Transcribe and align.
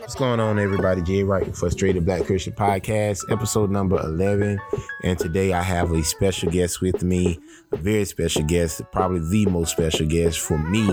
What's 0.00 0.14
going 0.14 0.40
on, 0.40 0.58
everybody? 0.58 1.02
Jay 1.02 1.22
Wright, 1.22 1.54
Frustrated 1.56 2.04
Black 2.04 2.24
Christian 2.24 2.52
Podcast, 2.52 3.20
episode 3.30 3.70
number 3.70 4.00
11. 4.00 4.58
And 5.04 5.18
today 5.18 5.52
I 5.52 5.62
have 5.62 5.92
a 5.92 6.02
special 6.02 6.50
guest 6.50 6.80
with 6.80 7.02
me, 7.02 7.38
a 7.72 7.76
very 7.76 8.04
special 8.04 8.42
guest, 8.42 8.82
probably 8.92 9.20
the 9.20 9.50
most 9.50 9.72
special 9.72 10.06
guest 10.06 10.40
for 10.40 10.58
me 10.58 10.88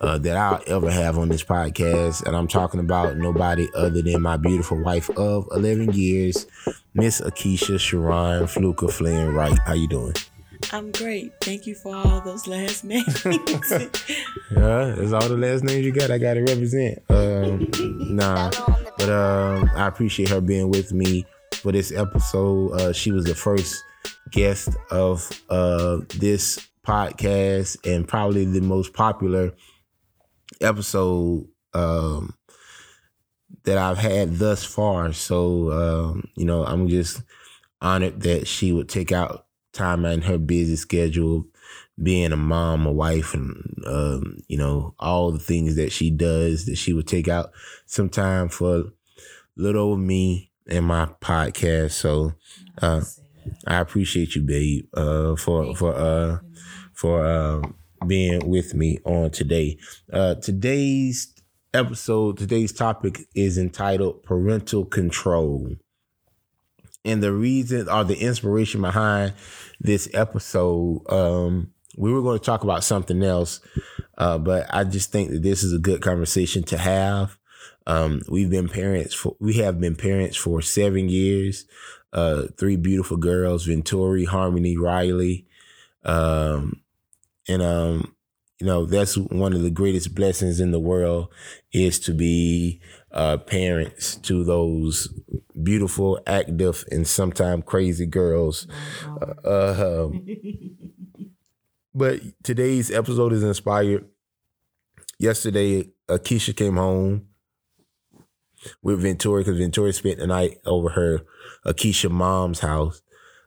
uh, 0.00 0.18
that 0.18 0.36
I'll 0.36 0.62
ever 0.66 0.90
have 0.90 1.18
on 1.18 1.28
this 1.28 1.42
podcast. 1.42 2.24
And 2.24 2.36
I'm 2.36 2.48
talking 2.48 2.80
about 2.80 3.16
nobody 3.16 3.68
other 3.74 4.02
than 4.02 4.22
my 4.22 4.36
beautiful 4.36 4.80
wife 4.82 5.10
of 5.10 5.48
11 5.52 5.92
years, 5.92 6.46
Miss 6.94 7.20
Akeisha 7.20 7.78
Sharon 7.80 8.44
Fluka 8.44 8.90
Flynn 8.92 9.34
Wright. 9.34 9.58
How 9.66 9.74
you 9.74 9.88
doing? 9.88 10.14
I'm 10.70 10.92
great. 10.92 11.32
Thank 11.40 11.66
you 11.66 11.74
for 11.74 11.96
all 11.96 12.20
those 12.20 12.46
last 12.46 12.84
names. 12.84 13.24
Yeah, 13.24 14.94
that's 14.96 15.12
all 15.12 15.28
the 15.28 15.36
last 15.38 15.64
names 15.64 15.84
you 15.84 15.92
got. 15.92 16.10
I 16.10 16.18
got 16.18 16.34
to 16.34 16.42
represent. 16.42 17.02
Um, 17.08 17.68
nah, 18.14 18.50
but 18.98 19.08
um, 19.08 19.70
I 19.74 19.86
appreciate 19.86 20.28
her 20.28 20.40
being 20.40 20.70
with 20.70 20.92
me 20.92 21.24
for 21.54 21.72
this 21.72 21.90
episode. 21.92 22.72
Uh, 22.72 22.92
she 22.92 23.12
was 23.12 23.24
the 23.24 23.34
first 23.34 23.82
guest 24.30 24.68
of 24.90 25.28
uh, 25.48 25.98
this 26.16 26.68
podcast 26.86 27.76
and 27.86 28.06
probably 28.06 28.44
the 28.44 28.60
most 28.60 28.92
popular 28.92 29.52
episode 30.60 31.46
um, 31.72 32.34
that 33.64 33.78
I've 33.78 33.98
had 33.98 34.36
thus 34.36 34.64
far. 34.64 35.14
So 35.14 35.72
um, 35.72 36.28
you 36.36 36.44
know, 36.44 36.64
I'm 36.64 36.88
just 36.88 37.22
honored 37.80 38.20
that 38.22 38.46
she 38.46 38.72
would 38.72 38.88
take 38.88 39.12
out 39.12 39.46
time 39.78 40.04
out 40.04 40.12
in 40.12 40.22
her 40.22 40.38
busy 40.38 40.76
schedule 40.76 41.46
being 42.00 42.32
a 42.32 42.36
mom, 42.36 42.86
a 42.86 42.92
wife, 42.92 43.34
and 43.34 43.82
um, 43.86 44.38
you 44.46 44.56
know 44.56 44.94
all 44.98 45.32
the 45.32 45.38
things 45.38 45.76
that 45.76 45.92
she 45.92 46.10
does, 46.10 46.66
that 46.66 46.76
she 46.76 46.92
would 46.92 47.08
take 47.08 47.28
out 47.28 47.50
some 47.86 48.08
time 48.08 48.48
for 48.48 48.84
little 49.56 49.82
old 49.82 50.00
me 50.00 50.50
and 50.68 50.86
my 50.86 51.06
podcast. 51.20 51.92
So 51.92 52.34
uh, 52.80 53.02
I 53.66 53.78
appreciate 53.78 54.34
you, 54.34 54.42
babe, 54.42 54.86
uh, 54.94 55.36
for 55.36 55.74
for 55.74 55.94
uh, 55.94 56.38
for 56.92 57.24
uh, 57.24 57.62
being 58.06 58.48
with 58.48 58.74
me 58.74 58.98
on 59.04 59.30
today. 59.30 59.78
Uh, 60.12 60.36
today's 60.36 61.34
episode, 61.74 62.38
today's 62.38 62.72
topic 62.72 63.20
is 63.34 63.58
entitled 63.58 64.22
"Parental 64.22 64.84
Control." 64.84 65.76
And 67.08 67.22
the 67.22 67.32
reason 67.32 67.88
or 67.88 68.04
the 68.04 68.16
inspiration 68.16 68.82
behind 68.82 69.34
this 69.80 70.08
episode 70.12 71.02
um, 71.10 71.72
we 71.98 72.12
were 72.12 72.22
going 72.22 72.38
to 72.38 72.44
talk 72.44 72.62
about 72.62 72.84
something 72.84 73.22
else, 73.22 73.60
uh, 74.16 74.38
but 74.38 74.66
I 74.70 74.84
just 74.84 75.10
think 75.10 75.30
that 75.30 75.42
this 75.42 75.64
is 75.64 75.72
a 75.72 75.78
good 75.78 76.00
conversation 76.00 76.62
to 76.64 76.78
have. 76.78 77.36
Um, 77.86 78.22
we've 78.28 78.50
been 78.50 78.68
parents 78.68 79.14
for 79.14 79.34
we 79.40 79.54
have 79.54 79.80
been 79.80 79.96
parents 79.96 80.36
for 80.36 80.62
seven 80.62 81.08
years. 81.08 81.66
Uh, 82.12 82.44
three 82.56 82.76
beautiful 82.76 83.16
girls: 83.16 83.66
Ventori, 83.66 84.26
Harmony, 84.26 84.76
Riley, 84.76 85.46
um, 86.04 86.82
and 87.48 87.62
um, 87.62 88.14
you 88.60 88.66
know 88.66 88.86
that's 88.86 89.16
one 89.16 89.52
of 89.52 89.62
the 89.62 89.70
greatest 89.70 90.14
blessings 90.14 90.60
in 90.60 90.70
the 90.70 90.78
world 90.78 91.32
is 91.72 91.98
to 92.00 92.14
be 92.14 92.80
uh, 93.12 93.38
parents 93.38 94.16
to 94.16 94.44
those 94.44 95.08
beautiful, 95.62 96.20
active, 96.26 96.84
and 96.90 97.06
sometimes 97.06 97.64
crazy 97.66 98.06
girls. 98.06 98.66
Uh, 99.44 100.04
um, 100.04 100.26
but 101.94 102.20
today's 102.42 102.90
episode 102.90 103.32
is 103.32 103.42
inspired. 103.42 104.06
Yesterday, 105.18 105.90
Akeisha 106.08 106.56
came 106.56 106.76
home 106.76 107.26
with 108.82 109.02
Ventura 109.02 109.40
because 109.40 109.58
Ventura 109.58 109.92
spent 109.92 110.18
the 110.18 110.26
night 110.26 110.58
over 110.64 110.90
her 110.90 111.20
Akeisha 111.66 112.10
mom's 112.10 112.60
house. 112.60 113.02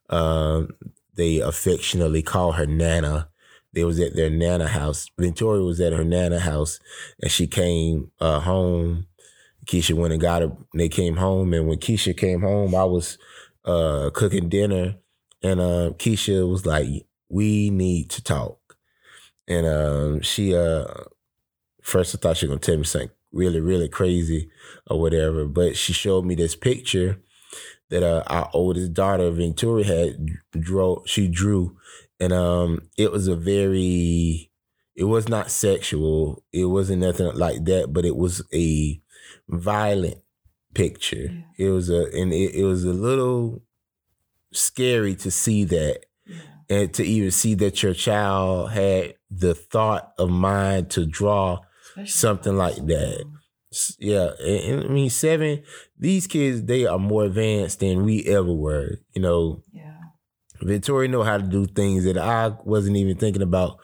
Um, 0.10 0.70
they 1.16 1.40
affectionately 1.40 2.22
call 2.22 2.54
her 2.54 2.66
Nana. 2.66 3.30
They 3.74 3.84
was 3.84 4.00
at 4.00 4.16
their 4.16 4.30
Nana 4.30 4.68
house. 4.68 5.10
Ventura 5.18 5.64
was 5.64 5.80
at 5.80 5.94
her 5.94 6.04
Nana 6.04 6.40
house, 6.40 6.80
and 7.22 7.32
she 7.32 7.48
came 7.48 8.12
uh, 8.20 8.42
home. 8.42 9.08
Keisha 9.72 9.96
went 9.96 10.12
and 10.12 10.22
got 10.22 10.42
her. 10.42 10.52
They 10.76 10.90
came 10.90 11.16
home, 11.16 11.54
and 11.54 11.66
when 11.68 11.80
Keisha 11.80 12.16
came 12.16 12.42
home, 12.42 12.76
I 12.76 12.84
was 12.84 13.18
uh, 13.64 14.10
cooking 14.14 14.50
dinner, 14.50 14.96
and 15.42 15.62
uh, 15.62 15.92
Keisha 15.98 16.50
was 16.50 16.66
like, 16.66 16.88
"We 17.30 17.70
need 17.70 18.10
to 18.10 18.22
talk." 18.22 18.60
And 19.48 19.66
um, 19.66 20.22
she, 20.22 20.54
uh, 20.54 20.86
first 21.82 22.14
I 22.14 22.18
thought 22.18 22.36
she 22.38 22.48
was 22.48 22.52
gonna 22.52 22.60
tell 22.60 22.78
me 22.78 22.84
something 22.84 23.12
really, 23.32 23.62
really 23.62 23.88
crazy 23.88 24.50
or 24.88 25.00
whatever, 25.00 25.46
but 25.46 25.78
she 25.78 25.94
showed 25.94 26.26
me 26.26 26.36
this 26.36 26.56
picture 26.56 27.22
that 27.90 28.04
uh, 28.04 28.24
our 28.28 28.50
oldest 28.54 28.94
daughter 28.94 29.32
Ventura 29.32 29.86
had 29.86 30.28
drew. 30.60 31.02
She 31.06 31.30
drew, 31.30 31.78
and 32.20 32.34
um, 32.34 32.90
it 32.98 33.12
was 33.12 33.30
a 33.30 33.38
very. 33.38 34.50
It 34.98 35.06
was 35.06 35.30
not 35.30 35.50
sexual. 35.50 36.44
It 36.52 36.66
wasn't 36.66 37.02
nothing 37.02 37.34
like 37.36 37.64
that, 37.66 37.94
but 37.94 38.04
it 38.04 38.18
was 38.18 38.44
a 38.54 39.02
violent 39.48 40.18
picture. 40.74 41.44
Yeah. 41.58 41.68
It 41.68 41.70
was 41.70 41.90
a, 41.90 42.06
and 42.14 42.34
it, 42.34 42.56
it 42.56 42.64
was 42.64 42.84
a 42.84 42.94
little 42.94 43.64
scary 44.54 45.16
to 45.16 45.32
see 45.32 45.64
that, 45.66 46.02
yeah. 46.26 46.38
and 46.70 46.94
to 46.94 47.04
even 47.04 47.32
see 47.32 47.56
that 47.56 47.84
your 47.84 47.94
child 47.94 48.72
had 48.72 49.16
the 49.30 49.54
thought 49.54 50.12
of 50.18 50.30
mind 50.30 50.90
to 50.92 51.06
draw 51.06 51.60
Especially 51.92 52.08
something 52.08 52.58
like 52.58 52.76
that. 52.88 53.26
Yeah, 54.00 54.32
and, 54.40 54.82
and 54.82 54.84
I 54.84 54.88
mean 54.88 55.10
seven. 55.10 55.64
These 55.98 56.28
kids 56.28 56.64
they 56.64 56.86
are 56.86 57.00
more 57.00 57.26
advanced 57.26 57.80
than 57.80 58.04
we 58.04 58.26
ever 58.26 58.52
were. 58.52 58.98
You 59.14 59.22
know, 59.22 59.64
Yeah. 59.72 59.96
Victoria 60.62 61.10
know 61.10 61.24
how 61.24 61.38
to 61.38 61.44
do 61.44 61.66
things 61.66 62.04
that 62.04 62.18
I 62.18 62.54
wasn't 62.66 62.98
even 62.98 63.18
thinking 63.18 63.42
about 63.42 63.80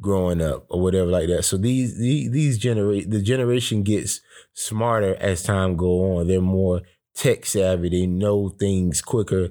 growing 0.00 0.42
up 0.42 0.66
or 0.68 0.80
whatever 0.80 1.10
like 1.10 1.28
that. 1.28 1.44
So 1.44 1.56
these 1.56 1.98
these, 1.98 2.30
these 2.30 2.58
generate 2.58 3.10
the 3.10 3.22
generation 3.22 3.82
gets 3.82 4.20
smarter 4.52 5.16
as 5.16 5.42
time 5.42 5.76
go 5.76 6.16
on. 6.16 6.28
They're 6.28 6.40
more 6.40 6.82
tech 7.14 7.46
savvy. 7.46 7.88
They 7.88 8.06
know 8.06 8.48
things 8.48 9.00
quicker. 9.00 9.50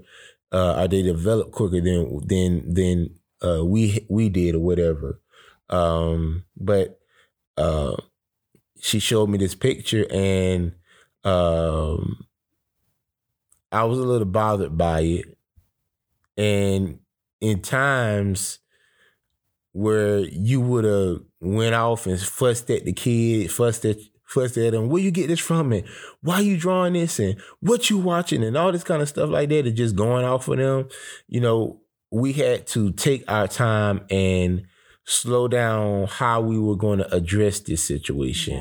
Uh, 0.51 0.75
or 0.77 0.87
they 0.87 1.03
develop 1.03 1.51
quicker 1.51 1.79
than 1.79 2.19
than 2.25 2.73
than 2.73 3.15
uh, 3.43 3.63
we 3.63 4.05
we 4.09 4.29
did 4.29 4.55
or 4.55 4.59
whatever. 4.59 5.21
Um, 5.69 6.45
but 6.57 6.99
uh, 7.57 7.95
she 8.79 8.99
showed 8.99 9.29
me 9.29 9.37
this 9.37 9.55
picture 9.55 10.05
and 10.11 10.73
um, 11.23 12.25
I 13.71 13.83
was 13.83 13.99
a 13.99 14.03
little 14.03 14.25
bothered 14.25 14.77
by 14.77 15.01
it. 15.01 15.37
And 16.37 16.99
in 17.41 17.61
times 17.61 18.59
where 19.79 20.19
you 20.19 20.59
would 20.59 20.83
have 20.83 21.21
went 21.39 21.73
off 21.73 22.05
and 22.05 22.19
fussed 22.19 22.69
at 22.69 22.83
the 22.83 22.91
kid, 22.91 23.49
fussed 23.49 23.85
at 23.85 23.95
fussed 24.25 24.57
at 24.57 24.73
them, 24.73 24.89
where 24.89 25.01
you 25.01 25.09
get 25.09 25.27
this 25.27 25.39
from 25.39 25.71
and 25.71 25.87
why 26.21 26.41
you 26.41 26.57
drawing 26.57 26.93
this 26.93 27.17
and 27.17 27.39
what 27.61 27.89
you 27.89 27.97
watching 27.97 28.43
and 28.43 28.57
all 28.57 28.73
this 28.73 28.83
kind 28.83 29.01
of 29.01 29.07
stuff 29.07 29.29
like 29.29 29.47
that 29.47 29.65
and 29.65 29.77
just 29.77 29.95
going 29.95 30.25
off 30.25 30.49
of 30.49 30.57
them, 30.57 30.89
you 31.29 31.39
know, 31.39 31.79
we 32.11 32.33
had 32.33 32.67
to 32.67 32.91
take 32.91 33.23
our 33.31 33.47
time 33.47 34.01
and 34.09 34.63
slow 35.05 35.47
down 35.47 36.07
how 36.07 36.41
we 36.41 36.59
were 36.59 36.75
going 36.75 36.99
to 36.99 37.15
address 37.15 37.61
this 37.61 37.81
situation. 37.81 38.57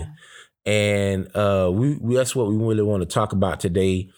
Yeah. 0.64 0.72
And 0.72 1.36
uh, 1.36 1.68
we, 1.72 1.96
we 1.96 2.14
that's 2.14 2.36
what 2.36 2.46
we 2.46 2.54
really 2.56 2.82
want 2.82 3.02
to 3.02 3.08
talk 3.08 3.32
about 3.32 3.58
today. 3.58 4.08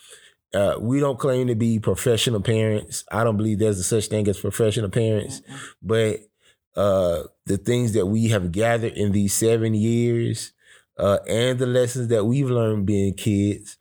Uh, 0.52 0.74
we 0.78 1.00
don't 1.00 1.18
claim 1.18 1.46
to 1.46 1.54
be 1.54 1.78
professional 1.78 2.42
parents. 2.42 3.04
I 3.10 3.24
don't 3.24 3.38
believe 3.38 3.58
there's 3.58 3.78
a 3.78 3.84
such 3.84 4.08
thing 4.08 4.28
as 4.28 4.38
professional 4.38 4.90
parents, 4.90 5.40
but 5.82 6.20
uh, 6.76 7.24
the 7.46 7.58
things 7.58 7.92
that 7.94 8.06
we 8.06 8.28
have 8.28 8.52
gathered 8.52 8.94
in 8.94 9.12
these 9.12 9.34
seven 9.34 9.74
years 9.74 10.52
uh, 10.98 11.18
and 11.28 11.58
the 11.58 11.66
lessons 11.66 12.08
that 12.08 12.24
we've 12.24 12.50
learned 12.50 12.86
being 12.86 13.14
kids, 13.14 13.78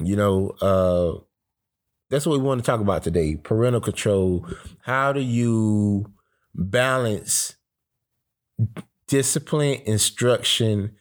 you 0.00 0.16
know, 0.16 0.50
uh, 0.60 1.20
that's 2.10 2.26
what 2.26 2.38
we 2.38 2.44
want 2.44 2.60
to 2.62 2.66
talk 2.66 2.80
about 2.80 3.02
today. 3.02 3.36
Parental 3.36 3.80
control. 3.80 4.46
How 4.82 5.12
do 5.12 5.20
you 5.20 6.12
balance 6.54 7.56
discipline, 9.06 9.80
instruction, 9.86 10.96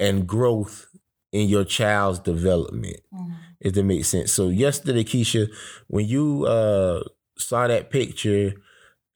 and 0.00 0.26
growth 0.26 0.86
in 1.32 1.48
your 1.48 1.64
child's 1.64 2.18
development? 2.20 2.98
Mhm. 3.12 3.36
if 3.60 3.74
that 3.74 3.84
makes 3.84 4.08
sense. 4.08 4.32
So 4.32 4.48
yesterday, 4.48 5.04
Keisha, 5.04 5.48
when 5.88 6.06
you 6.06 6.46
uh 6.46 7.02
saw 7.38 7.66
that 7.68 7.90
picture 7.90 8.54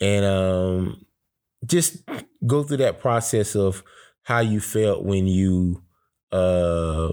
and 0.01 0.25
um 0.25 1.06
just 1.65 2.03
go 2.47 2.63
through 2.63 2.79
that 2.79 3.01
process 3.01 3.55
of 3.57 3.83
how 4.23 4.41
you 4.41 4.61
felt 4.61 5.05
when 5.05 5.27
you 5.27 5.83
uh 6.33 7.13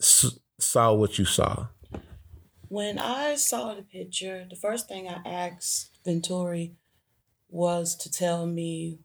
s- 0.00 0.38
saw 0.58 0.92
what 0.92 1.18
you 1.18 1.24
saw. 1.24 1.66
When 2.68 2.98
I 2.98 3.34
saw 3.34 3.74
the 3.74 3.82
picture, 3.82 4.46
the 4.48 4.56
first 4.56 4.86
thing 4.88 5.08
I 5.08 5.20
asked 5.28 5.90
Venturi 6.04 6.76
was 7.48 7.96
to 7.96 8.10
tell 8.10 8.46
me 8.46 9.00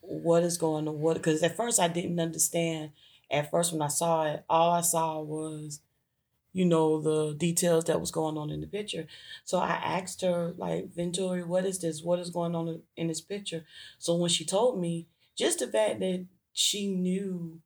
what 0.00 0.42
is 0.42 0.58
going 0.58 0.86
on? 0.88 1.00
What? 1.00 1.14
Because 1.16 1.42
at 1.42 1.56
first 1.56 1.80
I 1.80 1.88
didn't 1.88 2.20
understand. 2.20 2.92
At 3.30 3.50
first, 3.50 3.72
when 3.72 3.82
I 3.82 3.88
saw 3.88 4.24
it, 4.26 4.44
all 4.48 4.72
I 4.72 4.82
saw 4.82 5.20
was, 5.20 5.80
you 6.52 6.64
know, 6.64 7.00
the 7.00 7.34
details 7.34 7.84
that 7.84 8.00
was 8.00 8.10
going 8.10 8.36
on 8.36 8.50
in 8.50 8.60
the 8.60 8.66
picture. 8.66 9.06
So 9.44 9.58
I 9.58 9.70
asked 9.70 10.20
her, 10.22 10.52
like, 10.56 10.94
Venturi, 10.94 11.42
what 11.42 11.64
is 11.64 11.78
this? 11.80 12.02
What 12.02 12.18
is 12.18 12.30
going 12.30 12.54
on 12.54 12.82
in 12.96 13.08
this 13.08 13.20
picture? 13.20 13.64
So 13.98 14.14
when 14.16 14.30
she 14.30 14.44
told 14.44 14.80
me, 14.80 15.06
just 15.36 15.60
the 15.60 15.66
fact 15.66 16.00
that 16.00 16.26
she 16.52 16.88
knew 16.88 17.60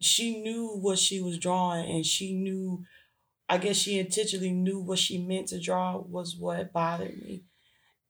she 0.00 0.40
knew 0.42 0.68
what 0.76 0.98
she 0.98 1.20
was 1.20 1.38
drawing 1.38 1.90
and 1.90 2.04
she 2.04 2.34
knew 2.34 2.84
I 3.48 3.58
guess 3.58 3.76
she 3.76 3.98
intentionally 3.98 4.52
knew 4.52 4.80
what 4.80 4.98
she 4.98 5.18
meant 5.18 5.48
to 5.48 5.60
draw 5.60 5.98
was 5.98 6.36
what 6.36 6.72
bothered 6.72 7.22
me. 7.22 7.44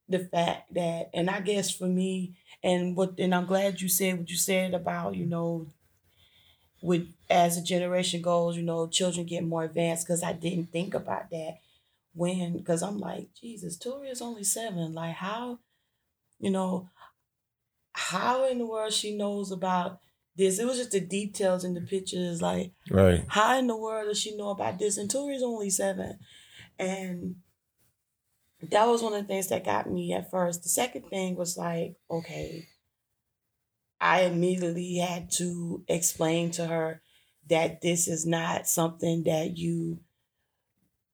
The 0.09 0.21
fact 0.21 0.75
that 0.75 1.11
and 1.15 1.31
I 1.31 1.41
guess 1.41 1.71
for 1.71 1.87
me 1.87 2.35
and 2.63 2.97
what 2.97 3.15
and 3.19 3.35
I'm 3.35 3.47
glad 3.47 3.81
you 3.81 3.89
said 3.89 4.19
what 4.19 4.31
you 4.31 4.37
said 4.37 4.75
about, 4.75 5.17
you 5.17 5.27
know, 5.27 5.69
with 6.85 7.09
as 7.31 7.57
a 7.57 7.63
generation 7.63 8.21
goes, 8.21 8.59
you 8.59 8.63
know, 8.63 8.87
children 8.87 9.25
get 9.25 9.43
more 9.43 9.65
advanced 9.65 10.07
because 10.07 10.23
I 10.23 10.35
didn't 10.35 10.71
think 10.71 10.93
about 10.93 11.31
that 11.31 11.57
when 12.13 12.59
because 12.59 12.83
I'm 12.83 12.99
like, 12.99 13.29
Jesus, 13.41 13.79
Tori 13.79 14.09
is 14.09 14.21
only 14.21 14.45
seven. 14.45 14.93
Like 14.93 15.15
how, 15.15 15.61
you 16.39 16.51
know, 16.51 16.91
how 17.95 18.47
in 18.51 18.59
the 18.59 18.67
world 18.67 18.93
she 18.93 19.17
knows 19.17 19.51
about 19.51 19.99
this. 20.37 20.59
It 20.59 20.67
was 20.67 20.77
just 20.77 20.91
the 20.91 21.01
details 21.01 21.65
in 21.65 21.73
the 21.73 21.81
pictures. 21.81 22.43
Like, 22.43 22.73
right. 22.91 23.25
How 23.29 23.59
in 23.59 23.67
the 23.67 23.77
world 23.77 24.09
does 24.09 24.21
she 24.21 24.37
know 24.37 24.51
about 24.51 24.79
this? 24.79 24.99
And 24.99 25.11
Tori's 25.11 25.43
only 25.43 25.71
seven. 25.71 26.19
And 26.79 27.37
that 28.71 28.87
was 28.87 29.03
one 29.03 29.15
of 29.15 29.23
the 29.23 29.29
things 29.29 29.49
that 29.49 29.65
got 29.65 29.91
me 29.91 30.13
at 30.13 30.31
first. 30.31 30.63
The 30.63 30.69
second 30.69 31.09
thing 31.09 31.37
was 31.37 31.57
like, 31.57 31.95
okay, 32.11 32.69
I 34.05 34.25
immediately 34.25 34.97
had 34.99 35.31
to 35.39 35.83
explain 35.89 36.51
to 36.53 36.67
her 36.67 37.01
that 37.49 37.81
this 37.81 38.07
is 38.07 38.27
not 38.27 38.69
something 38.69 39.25
that 39.25 39.57
you 39.57 40.01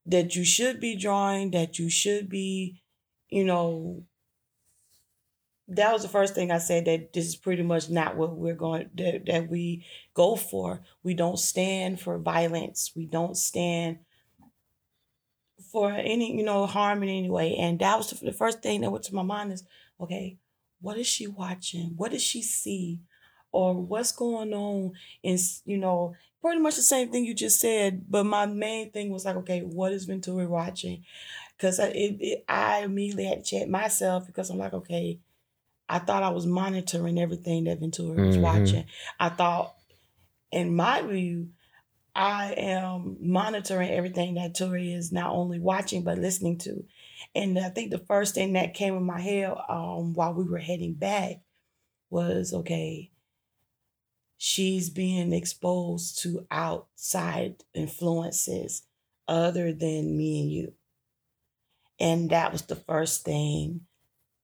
that 0.07 0.35
you 0.35 0.45
should 0.45 0.81
be 0.81 0.97
drawing, 0.97 1.53
that 1.53 1.79
you 1.79 1.89
should 1.89 2.29
be, 2.29 2.83
you 3.29 3.45
know, 3.45 4.03
that 5.69 5.93
was 5.93 6.03
the 6.03 6.09
first 6.09 6.35
thing 6.35 6.51
I 6.51 6.59
said 6.59 6.87
that 6.87 7.13
this 7.13 7.27
is 7.27 7.37
pretty 7.37 7.63
much 7.63 7.89
not 7.89 8.17
what 8.17 8.37
we're 8.37 8.57
going 8.57 8.91
that, 8.97 9.25
that 9.27 9.49
we 9.49 9.87
go 10.13 10.35
for. 10.35 10.81
We 11.05 11.15
don't 11.15 11.39
stand 11.39 12.01
for 12.01 12.19
violence. 12.19 12.91
We 12.97 13.07
don't 13.07 13.37
stand 13.37 14.01
for 15.71 15.93
any, 15.93 16.37
you 16.37 16.43
know, 16.43 16.67
harm 16.67 17.05
in 17.05 17.09
any 17.09 17.31
way. 17.31 17.55
And 17.55 17.79
that 17.79 17.99
was 17.99 18.11
the, 18.11 18.27
the 18.27 18.33
first 18.33 18.65
thing 18.65 18.81
that 18.81 18.91
went 18.91 19.05
to 19.05 19.15
my 19.15 19.23
mind 19.23 19.53
is, 19.53 19.63
okay, 20.01 20.40
what 20.81 20.99
is 20.99 21.07
she 21.07 21.27
watching? 21.27 21.95
What 21.97 22.13
does 22.13 22.23
she 22.23 22.43
see? 22.43 23.01
Or 23.53 23.75
what's 23.75 24.13
going 24.13 24.53
on? 24.55 24.93
In 25.23 25.39
you 25.65 25.79
know, 25.79 26.15
pretty 26.41 26.61
much 26.61 26.77
the 26.77 26.83
same 26.83 27.11
thing 27.11 27.25
you 27.25 27.35
just 27.35 27.61
said. 27.61 28.05
But 28.09 28.25
my 28.25 28.47
main 28.47 28.91
thing 28.91 29.11
was 29.11 29.25
like, 29.25 29.37
okay, 29.37 29.61
what 29.61 29.93
is 29.93 30.05
Venturi 30.05 30.47
watching? 30.47 31.05
Because 31.57 31.81
I, 31.81 31.89
it, 31.89 32.17
it, 32.21 32.45
I 32.49 32.81
immediately 32.81 33.25
had 33.25 33.45
to 33.45 33.59
check 33.59 33.69
myself 33.69 34.27
because 34.27 34.51
I'm 34.51 34.59
like, 34.59 34.73
okay, 34.73 35.19
I 35.89 35.99
thought 35.99 36.23
I 36.23 36.31
was 36.31 36.47
monitoring 36.47 37.21
everything 37.21 37.65
that 37.65 37.81
Venturi 37.81 38.27
was 38.27 38.37
mm-hmm. 38.37 38.45
watching. 38.45 38.87
I 39.19 39.29
thought, 39.29 39.75
in 40.53 40.75
my 40.75 41.03
view, 41.03 41.49
I 42.15 42.55
am 42.57 43.17
monitoring 43.21 43.91
everything 43.91 44.35
that 44.35 44.55
Tori 44.55 44.93
is 44.93 45.13
not 45.13 45.31
only 45.31 45.59
watching 45.59 46.03
but 46.03 46.19
listening 46.19 46.59
to. 46.59 46.85
And 47.35 47.59
I 47.59 47.69
think 47.69 47.91
the 47.91 47.99
first 47.99 48.35
thing 48.35 48.55
that 48.55 48.75
came 48.75 48.97
in 48.97 49.05
my 49.05 49.21
head 49.21 49.55
um, 49.69 50.15
while 50.15 50.35
we 50.35 50.45
were 50.45 50.59
heading 50.59 50.95
back 50.95 51.43
was 52.09 52.53
okay, 52.53 53.11
she's 54.37 54.91
being 54.91 55.33
exposed 55.33 56.23
to 56.23 56.47
outside 56.51 57.63
influences 57.75 58.83
other 59.29 59.73
than 59.73 60.17
me 60.17 60.41
and 60.41 60.51
you. 60.51 60.73
And 61.99 62.31
that 62.31 62.53
was 62.53 62.63
the 62.63 62.77
first 62.77 63.25
thing 63.25 63.83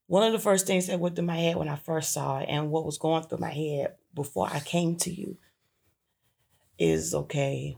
one 0.06 0.22
of 0.22 0.32
the 0.32 0.38
first 0.38 0.66
things 0.66 0.86
that 0.86 1.00
went 1.00 1.16
through 1.16 1.24
my 1.24 1.38
head 1.38 1.56
when 1.56 1.68
I 1.68 1.76
first 1.76 2.12
saw 2.12 2.38
it 2.38 2.46
and 2.48 2.70
what 2.70 2.84
was 2.84 2.98
going 2.98 3.24
through 3.24 3.38
my 3.38 3.50
head 3.50 3.94
before 4.14 4.48
I 4.50 4.60
came 4.60 4.96
to 4.98 5.12
you 5.12 5.36
is 6.78 7.14
okay, 7.14 7.76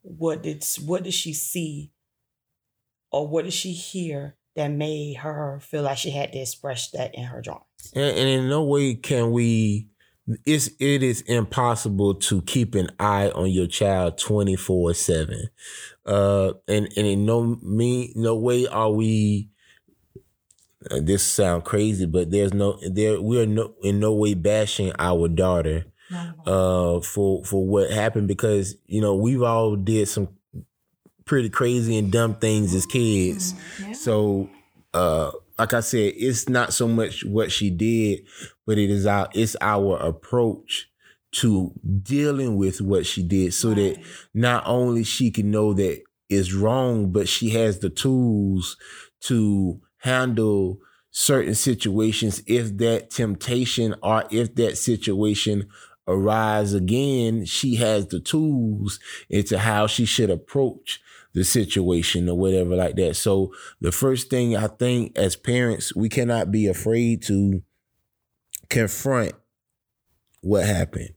what 0.00 0.42
did 0.42 0.64
what 0.84 1.02
did 1.02 1.14
she 1.14 1.34
see 1.34 1.90
or 3.14 3.28
what 3.28 3.44
did 3.44 3.52
she 3.52 3.72
hear 3.72 4.36
that 4.56 4.68
made 4.68 5.18
her 5.18 5.60
feel 5.60 5.82
like 5.82 5.98
she 5.98 6.10
had 6.10 6.32
to 6.32 6.38
express 6.38 6.90
that 6.90 7.14
in 7.14 7.24
her 7.24 7.40
drawings? 7.40 7.64
And, 7.94 8.16
and 8.16 8.28
in 8.28 8.48
no 8.48 8.64
way 8.64 8.94
can 8.94 9.30
we 9.30 9.88
it's 10.46 10.70
it 10.80 11.02
is 11.02 11.20
impossible 11.22 12.14
to 12.14 12.40
keep 12.42 12.74
an 12.74 12.88
eye 12.98 13.30
on 13.30 13.50
your 13.50 13.66
child 13.66 14.16
24 14.16 14.94
7 14.94 15.50
uh 16.06 16.52
and 16.66 16.88
and 16.96 17.06
in 17.06 17.26
no 17.26 17.58
me 17.62 18.10
no 18.16 18.34
way 18.34 18.66
are 18.66 18.90
we 18.90 19.50
uh, 20.90 21.00
this 21.02 21.22
sound 21.22 21.64
crazy, 21.64 22.06
but 22.06 22.30
there's 22.30 22.52
no 22.52 22.78
there 22.90 23.20
we 23.20 23.40
are 23.40 23.46
no 23.46 23.74
in 23.82 24.00
no 24.00 24.12
way 24.12 24.34
bashing 24.34 24.92
our 24.98 25.28
daughter 25.28 25.86
uh 26.46 27.00
for 27.00 27.44
for 27.44 27.66
what 27.66 27.90
happened 27.90 28.28
because 28.28 28.76
you 28.86 29.00
know 29.00 29.14
we've 29.14 29.42
all 29.42 29.76
did 29.76 30.06
some 30.08 30.28
pretty 31.24 31.48
crazy 31.48 31.96
and 31.98 32.12
dumb 32.12 32.34
things 32.34 32.74
as 32.74 32.86
kids. 32.86 33.52
Mm-hmm. 33.52 33.88
Yeah. 33.88 33.92
So 33.94 34.50
uh 34.92 35.30
like 35.58 35.72
I 35.72 35.80
said, 35.80 36.14
it's 36.16 36.48
not 36.48 36.72
so 36.72 36.88
much 36.88 37.24
what 37.24 37.52
she 37.52 37.70
did, 37.70 38.24
but 38.66 38.78
it 38.78 38.90
is 38.90 39.06
our 39.06 39.28
it's 39.34 39.56
our 39.60 39.96
approach 39.96 40.90
to 41.32 41.72
dealing 42.02 42.56
with 42.56 42.80
what 42.80 43.06
she 43.06 43.22
did 43.22 43.52
so 43.52 43.70
right. 43.70 43.76
that 43.76 43.98
not 44.32 44.62
only 44.66 45.02
she 45.02 45.30
can 45.30 45.50
know 45.50 45.72
that 45.74 46.02
it's 46.28 46.52
wrong, 46.52 47.10
but 47.10 47.28
she 47.28 47.50
has 47.50 47.80
the 47.80 47.90
tools 47.90 48.76
to 49.22 49.80
handle 49.98 50.78
certain 51.10 51.54
situations 51.54 52.42
if 52.46 52.76
that 52.78 53.10
temptation 53.10 53.94
or 54.02 54.24
if 54.30 54.54
that 54.56 54.76
situation 54.76 55.68
arise 56.06 56.74
again 56.74 57.44
she 57.44 57.76
has 57.76 58.08
the 58.08 58.20
tools 58.20 58.98
into 59.30 59.58
how 59.58 59.86
she 59.86 60.04
should 60.04 60.28
approach 60.28 61.00
the 61.34 61.44
situation 61.44 62.28
or 62.28 62.38
whatever 62.38 62.76
like 62.76 62.94
that 62.96 63.16
so 63.16 63.52
the 63.80 63.92
first 63.92 64.30
thing 64.30 64.56
i 64.56 64.66
think 64.66 65.16
as 65.18 65.36
parents 65.36 65.94
we 65.94 66.08
cannot 66.08 66.50
be 66.50 66.66
afraid 66.66 67.22
to 67.22 67.62
confront 68.68 69.32
what 70.40 70.64
happened 70.64 71.10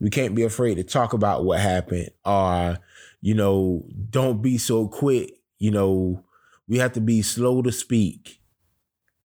we 0.00 0.10
can't 0.10 0.34
be 0.34 0.42
afraid 0.42 0.76
to 0.76 0.82
talk 0.82 1.12
about 1.12 1.44
what 1.44 1.60
happened 1.60 2.10
or 2.24 2.78
you 3.20 3.34
know 3.34 3.84
don't 4.08 4.42
be 4.42 4.56
so 4.56 4.88
quick 4.88 5.30
you 5.58 5.70
know 5.70 6.24
we 6.66 6.78
have 6.78 6.92
to 6.92 7.00
be 7.00 7.20
slow 7.20 7.62
to 7.62 7.70
speak 7.70 8.40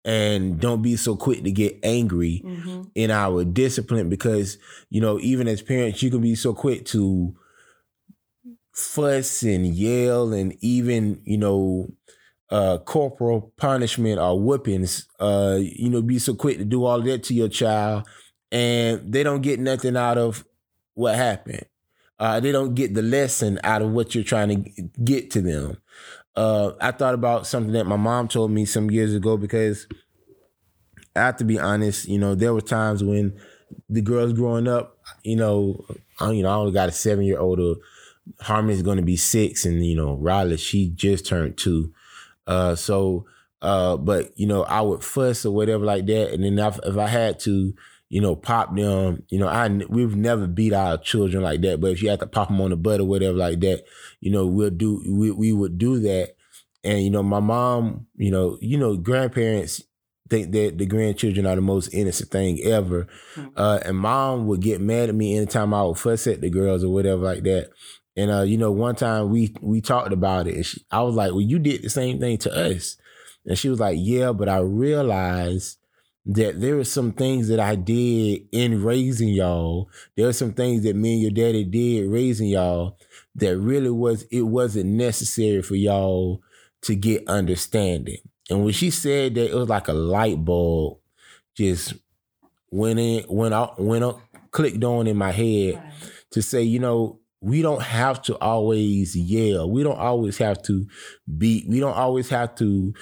and 0.05 0.59
don't 0.59 0.81
be 0.81 0.95
so 0.95 1.15
quick 1.15 1.43
to 1.43 1.51
get 1.51 1.79
angry 1.83 2.41
mm-hmm. 2.43 2.81
in 2.95 3.09
our 3.11 3.45
discipline 3.45 4.09
because 4.09 4.57
you 4.89 4.99
know 4.99 5.19
even 5.19 5.47
as 5.47 5.61
parents 5.61 6.01
you 6.01 6.09
can 6.09 6.21
be 6.21 6.35
so 6.35 6.53
quick 6.53 6.85
to 6.85 7.35
fuss 8.73 9.43
and 9.43 9.67
yell 9.67 10.33
and 10.33 10.55
even 10.61 11.21
you 11.25 11.37
know 11.37 11.87
uh 12.49 12.77
corporal 12.79 13.53
punishment 13.57 14.19
or 14.19 14.39
whippings 14.39 15.07
uh 15.19 15.57
you 15.59 15.89
know 15.89 16.01
be 16.01 16.19
so 16.19 16.33
quick 16.33 16.57
to 16.57 16.65
do 16.65 16.83
all 16.83 17.01
that 17.01 17.23
to 17.23 17.33
your 17.33 17.49
child 17.49 18.07
and 18.51 19.11
they 19.11 19.23
don't 19.23 19.41
get 19.41 19.59
nothing 19.59 19.95
out 19.95 20.17
of 20.17 20.43
what 20.95 21.15
happened 21.15 21.65
uh 22.19 22.39
they 22.39 22.51
don't 22.51 22.73
get 22.73 22.93
the 22.93 23.01
lesson 23.01 23.59
out 23.63 23.81
of 23.81 23.91
what 23.91 24.15
you're 24.15 24.23
trying 24.23 24.49
to 24.49 24.81
get 25.03 25.29
to 25.31 25.41
them 25.41 25.77
uh, 26.35 26.71
I 26.81 26.91
thought 26.91 27.13
about 27.13 27.45
something 27.45 27.73
that 27.73 27.85
my 27.85 27.95
mom 27.95 28.27
told 28.27 28.51
me 28.51 28.65
some 28.65 28.89
years 28.89 29.13
ago 29.13 29.37
because 29.37 29.87
I 31.15 31.21
have 31.21 31.37
to 31.37 31.45
be 31.45 31.59
honest, 31.59 32.07
you 32.07 32.17
know, 32.17 32.33
there 32.35 32.53
were 32.53 32.61
times 32.61 33.03
when 33.03 33.39
the 33.89 34.01
girls 34.01 34.33
growing 34.33 34.67
up, 34.67 34.97
you 35.23 35.35
know, 35.35 35.85
I, 36.19 36.31
you 36.31 36.43
know, 36.43 36.49
I 36.49 36.55
only 36.55 36.71
got 36.71 36.89
a 36.89 36.91
seven 36.91 37.25
year 37.25 37.39
old. 37.39 37.59
Harmony's 38.41 38.81
going 38.81 38.97
to 38.97 39.03
be 39.03 39.17
six, 39.17 39.65
and 39.65 39.85
you 39.85 39.95
know, 39.95 40.15
Riley, 40.15 40.57
she 40.57 40.89
just 40.89 41.25
turned 41.25 41.57
two. 41.57 41.93
Uh, 42.47 42.75
so, 42.75 43.25
uh, 43.61 43.97
but 43.97 44.31
you 44.37 44.47
know, 44.47 44.63
I 44.63 44.81
would 44.81 45.03
fuss 45.03 45.45
or 45.45 45.53
whatever 45.53 45.85
like 45.85 46.05
that, 46.07 46.31
and 46.31 46.43
then 46.43 46.59
if, 46.59 46.79
if 46.83 46.97
I 46.97 47.07
had 47.07 47.39
to, 47.41 47.73
you 48.09 48.21
know, 48.21 48.35
pop 48.35 48.75
them. 48.75 49.23
You 49.29 49.39
know, 49.39 49.47
I 49.47 49.67
we've 49.89 50.15
never 50.15 50.47
beat 50.47 50.73
our 50.73 50.97
children 50.97 51.43
like 51.43 51.61
that. 51.61 51.81
But 51.81 51.91
if 51.91 52.01
you 52.01 52.09
had 52.09 52.19
to 52.21 52.27
pop 52.27 52.49
them 52.49 52.61
on 52.61 52.69
the 52.69 52.77
butt 52.77 53.01
or 53.01 53.05
whatever 53.05 53.37
like 53.37 53.59
that, 53.61 53.83
you 54.19 54.31
know, 54.31 54.45
we'll 54.45 54.69
do 54.69 55.01
we 55.07 55.31
we 55.31 55.51
would 55.51 55.77
do 55.77 55.99
that. 55.99 56.35
And 56.83 57.01
you 57.01 57.09
know, 57.09 57.23
my 57.23 57.39
mom, 57.39 58.07
you 58.15 58.31
know, 58.31 58.57
you 58.61 58.77
know, 58.77 58.97
grandparents 58.97 59.81
think 60.29 60.51
that 60.51 60.77
the 60.77 60.85
grandchildren 60.85 61.45
are 61.45 61.55
the 61.55 61.61
most 61.61 61.93
innocent 61.93 62.31
thing 62.31 62.59
ever. 62.63 63.07
Mm-hmm. 63.35 63.49
Uh, 63.55 63.79
and 63.85 63.97
mom 63.97 64.47
would 64.47 64.61
get 64.61 64.81
mad 64.81 65.09
at 65.09 65.15
me 65.15 65.37
anytime 65.37 65.73
I 65.73 65.83
would 65.83 65.97
fuss 65.97 66.27
at 66.27 66.41
the 66.41 66.49
girls 66.49 66.83
or 66.83 66.93
whatever 66.93 67.23
like 67.23 67.43
that. 67.43 67.69
And 68.15 68.29
uh, 68.31 68.41
you 68.41 68.57
know, 68.57 68.71
one 68.71 68.95
time 68.95 69.29
we 69.29 69.55
we 69.61 69.81
talked 69.81 70.13
about 70.13 70.47
it, 70.47 70.55
and 70.55 70.65
she, 70.65 70.85
I 70.91 71.01
was 71.01 71.15
like, 71.15 71.31
"Well, 71.31 71.41
you 71.41 71.59
did 71.59 71.81
the 71.81 71.89
same 71.89 72.19
thing 72.19 72.37
to 72.39 72.53
us," 72.53 72.97
and 73.45 73.57
she 73.57 73.69
was 73.69 73.79
like, 73.79 73.97
"Yeah, 73.99 74.31
but 74.33 74.47
I 74.49 74.59
realized 74.59 75.77
that 76.25 76.61
there 76.61 76.77
are 76.77 76.85
some 76.85 77.11
things 77.11 77.49
that 77.49 77.59
I 77.59 77.75
did 77.75 78.47
in 78.51 78.83
raising 78.83 79.29
y'all. 79.29 79.89
There 80.15 80.27
are 80.27 80.33
some 80.33 80.53
things 80.53 80.83
that 80.83 80.95
me 80.95 81.13
and 81.13 81.21
your 81.21 81.31
daddy 81.31 81.63
did 81.65 82.09
raising 82.09 82.47
y'all 82.47 82.97
that 83.35 83.57
really 83.57 83.89
was 83.89 84.23
it 84.23 84.43
wasn't 84.43 84.85
necessary 84.85 85.61
for 85.61 85.75
y'all 85.75 86.41
to 86.83 86.95
get 86.95 87.27
understanding. 87.27 88.17
And 88.49 88.63
when 88.63 88.73
she 88.73 88.89
said 88.89 89.35
that, 89.35 89.51
it 89.51 89.55
was 89.55 89.69
like 89.69 89.87
a 89.87 89.93
light 89.93 90.43
bulb 90.43 90.99
just 91.55 91.93
went 92.71 92.99
in, 92.99 93.25
went 93.27 93.53
out, 93.53 93.81
went 93.81 94.03
up, 94.03 94.19
clicked 94.51 94.83
on 94.83 95.07
in 95.07 95.17
my 95.17 95.31
head 95.31 95.81
to 96.31 96.41
say, 96.41 96.61
you 96.63 96.79
know, 96.79 97.19
we 97.43 97.61
don't 97.61 97.81
have 97.81 98.21
to 98.23 98.37
always 98.39 99.17
yell. 99.17 99.69
We 99.69 99.83
don't 99.83 99.99
always 99.99 100.37
have 100.37 100.63
to 100.63 100.87
beat. 101.37 101.67
We 101.67 101.81
don't 101.81 101.97
always 101.97 102.29
have 102.29 102.55
to 102.55 102.93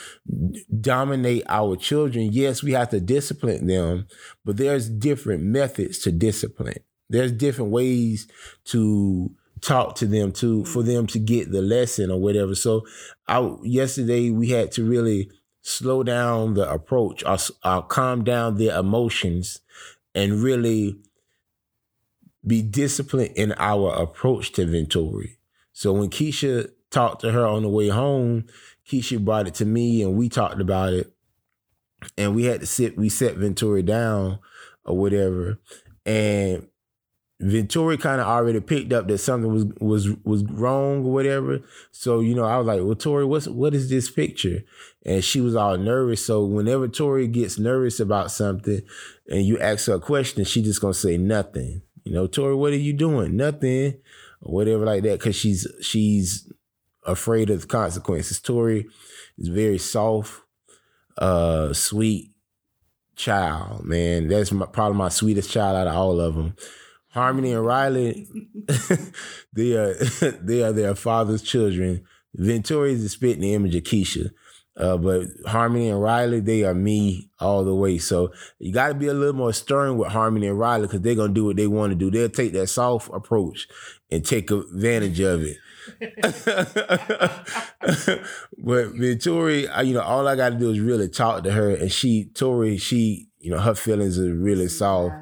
dominate 0.80 1.44
our 1.48 1.76
children. 1.76 2.30
Yes, 2.32 2.64
we 2.64 2.72
have 2.72 2.90
to 2.90 3.00
discipline 3.00 3.68
them, 3.68 4.08
but 4.44 4.58
there's 4.58 4.90
different 4.90 5.44
methods 5.44 6.00
to 6.00 6.12
discipline. 6.12 6.80
There's 7.08 7.32
different 7.32 7.70
ways 7.70 8.28
to 8.66 9.30
talk 9.62 9.96
to 9.98 10.08
them 10.08 10.32
to 10.32 10.66
for 10.66 10.82
them 10.82 11.06
to 11.08 11.20
get 11.20 11.52
the 11.52 11.62
lesson 11.62 12.10
or 12.10 12.20
whatever. 12.20 12.56
So, 12.56 12.84
I 13.28 13.56
yesterday 13.62 14.32
we 14.32 14.50
had 14.50 14.72
to 14.72 14.84
really 14.84 15.30
slow 15.62 16.02
down 16.02 16.56
the 16.56 16.68
approach 16.68 17.24
or, 17.24 17.38
or 17.64 17.84
calm 17.84 18.24
down 18.24 18.58
their 18.58 18.80
emotions 18.80 19.60
and 20.16 20.42
really 20.42 20.96
be 22.46 22.62
disciplined 22.62 23.32
in 23.36 23.54
our 23.58 23.92
approach 23.94 24.52
to 24.54 24.66
Ventori. 24.66 25.38
So 25.74 25.94
when 25.94 26.10
Keisha 26.10 26.72
talked 26.90 27.22
to 27.22 27.32
her 27.32 27.46
on 27.46 27.64
the 27.64 27.70
way 27.70 27.90
home, 27.90 28.46
Keisha 28.88 29.24
brought 29.24 29.48
it 29.48 29.56
to 29.56 29.66
me 29.66 30.02
and 30.02 30.16
we 30.16 30.30
talked 30.30 30.60
about 30.60 30.94
it. 30.94 31.12
And 32.18 32.36
we 32.36 32.46
had 32.46 32.62
to 32.62 32.66
sit, 32.66 32.98
we 32.98 33.10
set 33.10 33.36
Venturi 33.36 33.84
down 33.84 34.40
or 34.86 34.98
whatever. 34.98 35.60
And 36.06 36.68
Venturi 37.42 37.98
kind 37.98 38.22
of 38.22 38.28
already 38.28 38.60
picked 38.60 38.94
up 38.94 39.08
that 39.08 39.18
something 39.18 39.52
was 39.52 39.66
was 39.80 40.10
was 40.24 40.44
wrong 40.44 41.04
or 41.04 41.12
whatever. 41.12 41.60
So 41.92 42.20
you 42.20 42.36
know, 42.36 42.46
I 42.46 42.58
was 42.58 42.68
like, 42.68 42.82
"Well, 42.82 42.96
Tori, 42.96 43.26
what's 43.26 43.48
what 43.48 43.74
is 43.74 43.90
this 43.90 44.12
picture?" 44.12 44.64
And 45.06 45.24
she 45.24 45.42
was 45.42 45.56
all 45.56 45.78
nervous. 45.78 46.24
So 46.24 46.46
whenever 46.46 46.88
Tori 46.88 47.28
gets 47.28 47.58
nervous 47.58 48.00
about 48.00 48.32
something, 48.32 48.82
and 49.28 49.44
you 49.44 49.60
ask 49.60 49.88
her 49.88 49.96
a 49.96 50.00
question, 50.00 50.44
she 50.46 50.62
just 50.62 50.82
gonna 50.82 50.94
say 50.94 51.18
nothing. 51.18 51.82
You 52.04 52.14
know, 52.14 52.28
Tori, 52.28 52.56
what 52.56 52.74
are 52.74 52.78
you 52.78 52.94
doing? 52.94 53.36
Nothing, 53.36 54.00
or 54.42 54.54
whatever 54.54 54.86
like 54.86 55.04
that, 55.04 55.20
because 55.20 55.36
she's 55.36 55.68
she's 55.82 56.52
afraid 57.06 57.50
of 57.50 57.62
the 57.62 57.68
consequences. 57.68 58.42
Tori 58.42 58.88
is 59.38 59.48
very 59.48 59.78
soft, 59.78 60.42
uh, 61.18 61.74
sweet 61.74 62.32
child. 63.16 63.86
Man, 63.86 64.28
that's 64.28 64.52
my, 64.52 64.66
probably 64.66 64.98
my 64.98 65.10
sweetest 65.10 65.52
child 65.52 65.78
out 65.78 65.88
of 65.88 65.96
all 65.96 66.20
of 66.20 66.36
them. 66.36 66.56
Harmony 67.10 67.52
and 67.52 67.66
Riley, 67.66 68.28
they 69.54 69.76
are 69.76 69.94
they 70.42 70.64
are 70.64 70.72
their 70.72 70.96
father's 70.96 71.42
children. 71.42 72.06
Ventori 72.38 72.92
is 72.92 73.04
a 73.04 73.10
spit 73.10 73.36
in 73.36 73.42
the 73.42 73.48
spitting 73.48 73.54
image 73.54 73.76
of 73.76 73.84
Keisha. 73.84 74.32
Uh, 74.82 74.98
but 74.98 75.28
Harmony 75.46 75.90
and 75.90 76.02
Riley, 76.02 76.40
they 76.40 76.64
are 76.64 76.74
me 76.74 77.30
all 77.40 77.64
the 77.64 77.76
way. 77.76 78.00
So 78.00 78.34
you 78.58 78.74
got 78.74 78.88
to 78.88 78.94
be 78.96 79.08
a 79.08 79.14
little 79.14 79.36
more 79.36 79.54
stern 79.54 79.98
with 79.98 80.10
Harmony 80.10 80.48
and 80.48 80.58
Riley 80.58 80.88
because 80.88 81.02
they're 81.02 81.16
gonna 81.16 81.34
do 81.34 81.46
what 81.46 81.56
they 81.56 81.68
want 81.68 81.92
to 81.92 81.96
do. 81.96 82.10
They'll 82.10 82.30
take 82.30 82.54
that 82.54 82.68
soft 82.68 83.10
approach 83.14 83.68
and 84.10 84.26
take 84.26 84.50
advantage 84.50 85.20
of 85.20 85.44
it. 85.44 85.58
but 88.58 88.98
with 88.98 89.24
Tori, 89.24 89.68
you 89.84 89.94
know, 89.94 90.02
all 90.02 90.28
I 90.28 90.36
got 90.36 90.50
to 90.50 90.60
do 90.60 90.72
is 90.72 90.80
really 90.80 91.10
talk 91.10 91.44
to 91.44 91.52
her, 91.52 91.70
and 91.70 91.92
she, 91.92 92.26
Tori, 92.34 92.78
she, 92.78 93.28
you 93.40 93.52
know, 93.52 93.60
her 93.60 93.76
feelings 93.76 94.20
are 94.20 94.34
really 94.34 94.68
soft. 94.68 95.16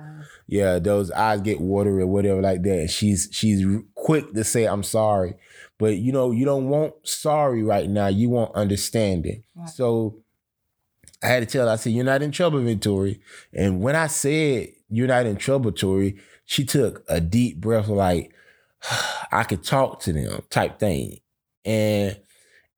Yeah, 0.47 0.79
those 0.79 1.11
eyes 1.11 1.41
get 1.41 1.61
watery 1.61 2.01
or 2.01 2.07
whatever 2.07 2.41
like 2.41 2.63
that. 2.63 2.79
And 2.79 2.89
she's 2.89 3.29
she's 3.31 3.63
quick 3.93 4.33
to 4.33 4.43
say 4.43 4.65
I'm 4.65 4.83
sorry. 4.83 5.35
But 5.79 5.97
you 5.97 6.11
know, 6.11 6.31
you 6.31 6.45
don't 6.45 6.69
want 6.69 6.93
sorry 7.07 7.63
right 7.63 7.89
now. 7.89 8.07
You 8.07 8.29
want 8.29 8.53
understanding. 8.53 9.43
Right. 9.55 9.69
So 9.69 10.19
I 11.23 11.27
had 11.27 11.39
to 11.39 11.45
tell 11.45 11.65
her, 11.65 11.73
I 11.73 11.77
said, 11.77 11.93
You're 11.93 12.05
not 12.05 12.21
in 12.21 12.31
trouble, 12.31 12.59
Victoria. 12.59 13.15
And 13.53 13.81
when 13.81 13.95
I 13.95 14.07
said 14.07 14.69
you're 14.89 15.07
not 15.07 15.25
in 15.25 15.37
trouble, 15.37 15.71
Tori, 15.71 16.17
she 16.45 16.65
took 16.65 17.03
a 17.07 17.21
deep 17.21 17.61
breath, 17.61 17.87
like, 17.87 18.33
I 19.31 19.43
could 19.43 19.63
talk 19.63 20.01
to 20.01 20.13
them 20.13 20.43
type 20.49 20.79
thing. 20.79 21.19
And 21.65 22.19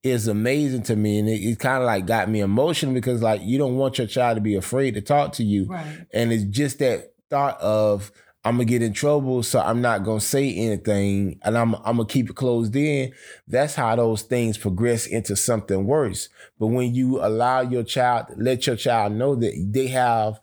it's 0.03 0.27
amazing 0.27 0.83
to 0.83 0.95
me. 0.95 1.19
And 1.19 1.29
it, 1.29 1.41
it 1.41 1.59
kind 1.59 1.81
of 1.81 1.87
like 1.87 2.05
got 2.05 2.29
me 2.29 2.39
emotional 2.39 2.93
because 2.93 3.21
like 3.21 3.41
you 3.43 3.57
don't 3.57 3.77
want 3.77 3.97
your 3.97 4.07
child 4.07 4.35
to 4.35 4.41
be 4.41 4.55
afraid 4.55 4.95
to 4.95 5.01
talk 5.01 5.33
to 5.33 5.43
you. 5.43 5.65
Right. 5.65 6.05
And 6.13 6.31
it's 6.31 6.43
just 6.43 6.79
that 6.79 7.13
thought 7.29 7.59
of 7.61 8.11
I'm 8.43 8.55
gonna 8.55 8.65
get 8.65 8.81
in 8.81 8.93
trouble, 8.93 9.43
so 9.43 9.59
I'm 9.59 9.81
not 9.81 10.03
gonna 10.03 10.19
say 10.19 10.53
anything, 10.55 11.39
and 11.43 11.57
I'm 11.57 11.75
I'm 11.75 11.97
gonna 11.97 12.05
keep 12.05 12.29
it 12.29 12.35
closed 12.35 12.75
in. 12.75 13.13
That's 13.47 13.75
how 13.75 13.95
those 13.95 14.23
things 14.23 14.57
progress 14.57 15.05
into 15.05 15.35
something 15.35 15.85
worse. 15.85 16.27
But 16.59 16.67
when 16.67 16.95
you 16.95 17.23
allow 17.23 17.61
your 17.61 17.83
child, 17.83 18.27
let 18.37 18.65
your 18.65 18.75
child 18.75 19.13
know 19.13 19.35
that 19.35 19.67
they 19.71 19.87
have 19.87 20.39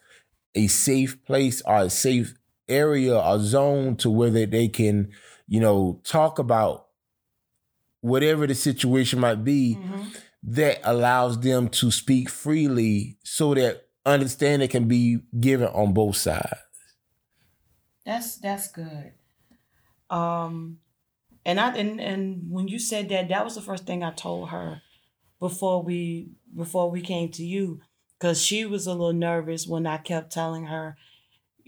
a 0.54 0.68
safe 0.68 1.24
place 1.24 1.60
or 1.62 1.82
a 1.82 1.90
safe 1.90 2.34
area 2.68 3.18
or 3.18 3.40
zone 3.40 3.96
to 3.96 4.10
where 4.10 4.30
they, 4.30 4.44
they 4.44 4.68
can, 4.68 5.10
you 5.48 5.58
know, 5.58 6.00
talk 6.04 6.38
about 6.38 6.86
whatever 8.00 8.46
the 8.46 8.54
situation 8.54 9.18
might 9.18 9.42
be, 9.42 9.76
mm-hmm. 9.76 10.04
that 10.44 10.78
allows 10.84 11.40
them 11.40 11.68
to 11.68 11.90
speak 11.90 12.28
freely, 12.28 13.18
so 13.24 13.54
that 13.54 13.88
understanding 14.06 14.68
can 14.68 14.86
be 14.86 15.18
given 15.40 15.66
on 15.68 15.92
both 15.92 16.16
sides. 16.16 16.67
That's 18.08 18.36
that's 18.36 18.72
good. 18.72 19.12
Um, 20.08 20.78
and 21.44 21.60
I 21.60 21.76
and 21.76 22.00
and 22.00 22.50
when 22.50 22.66
you 22.66 22.78
said 22.78 23.10
that, 23.10 23.28
that 23.28 23.44
was 23.44 23.54
the 23.54 23.60
first 23.60 23.84
thing 23.84 24.02
I 24.02 24.12
told 24.12 24.48
her 24.48 24.80
before 25.38 25.82
we 25.82 26.30
before 26.56 26.90
we 26.90 27.02
came 27.02 27.28
to 27.32 27.44
you, 27.44 27.82
because 28.18 28.42
she 28.42 28.64
was 28.64 28.86
a 28.86 28.92
little 28.92 29.12
nervous 29.12 29.66
when 29.66 29.86
I 29.86 29.98
kept 29.98 30.32
telling 30.32 30.64
her, 30.64 30.96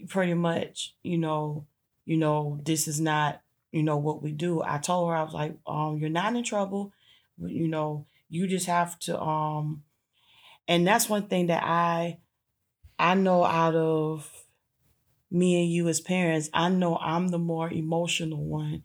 pretty 0.07 0.33
much, 0.33 0.95
you 1.03 1.19
know, 1.19 1.67
you 2.05 2.17
know, 2.17 2.59
this 2.65 2.87
is 2.87 2.99
not, 2.99 3.43
you 3.71 3.83
know, 3.83 3.97
what 3.97 4.23
we 4.23 4.31
do. 4.31 4.63
I 4.63 4.79
told 4.79 5.11
her 5.11 5.15
I 5.15 5.21
was 5.21 5.35
like, 5.35 5.53
um, 5.67 5.99
you're 5.99 6.09
not 6.09 6.35
in 6.35 6.43
trouble, 6.43 6.91
you 7.37 7.67
know, 7.67 8.07
you 8.29 8.47
just 8.47 8.65
have 8.65 8.97
to 9.01 9.21
um, 9.21 9.83
and 10.67 10.87
that's 10.87 11.07
one 11.07 11.27
thing 11.27 11.47
that 11.47 11.61
I 11.63 12.17
I 12.97 13.13
know 13.13 13.43
out 13.43 13.75
of 13.75 14.40
me 15.31 15.61
and 15.61 15.71
you 15.71 15.87
as 15.87 16.01
parents, 16.01 16.49
I 16.53 16.69
know 16.69 16.97
I'm 16.97 17.29
the 17.29 17.39
more 17.39 17.71
emotional 17.71 18.43
one 18.43 18.83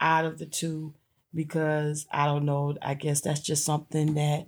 out 0.00 0.26
of 0.26 0.38
the 0.38 0.46
two 0.46 0.94
because 1.34 2.06
I 2.10 2.26
don't 2.26 2.44
know, 2.44 2.76
I 2.82 2.94
guess 2.94 3.22
that's 3.22 3.40
just 3.40 3.64
something 3.64 4.14
that 4.14 4.46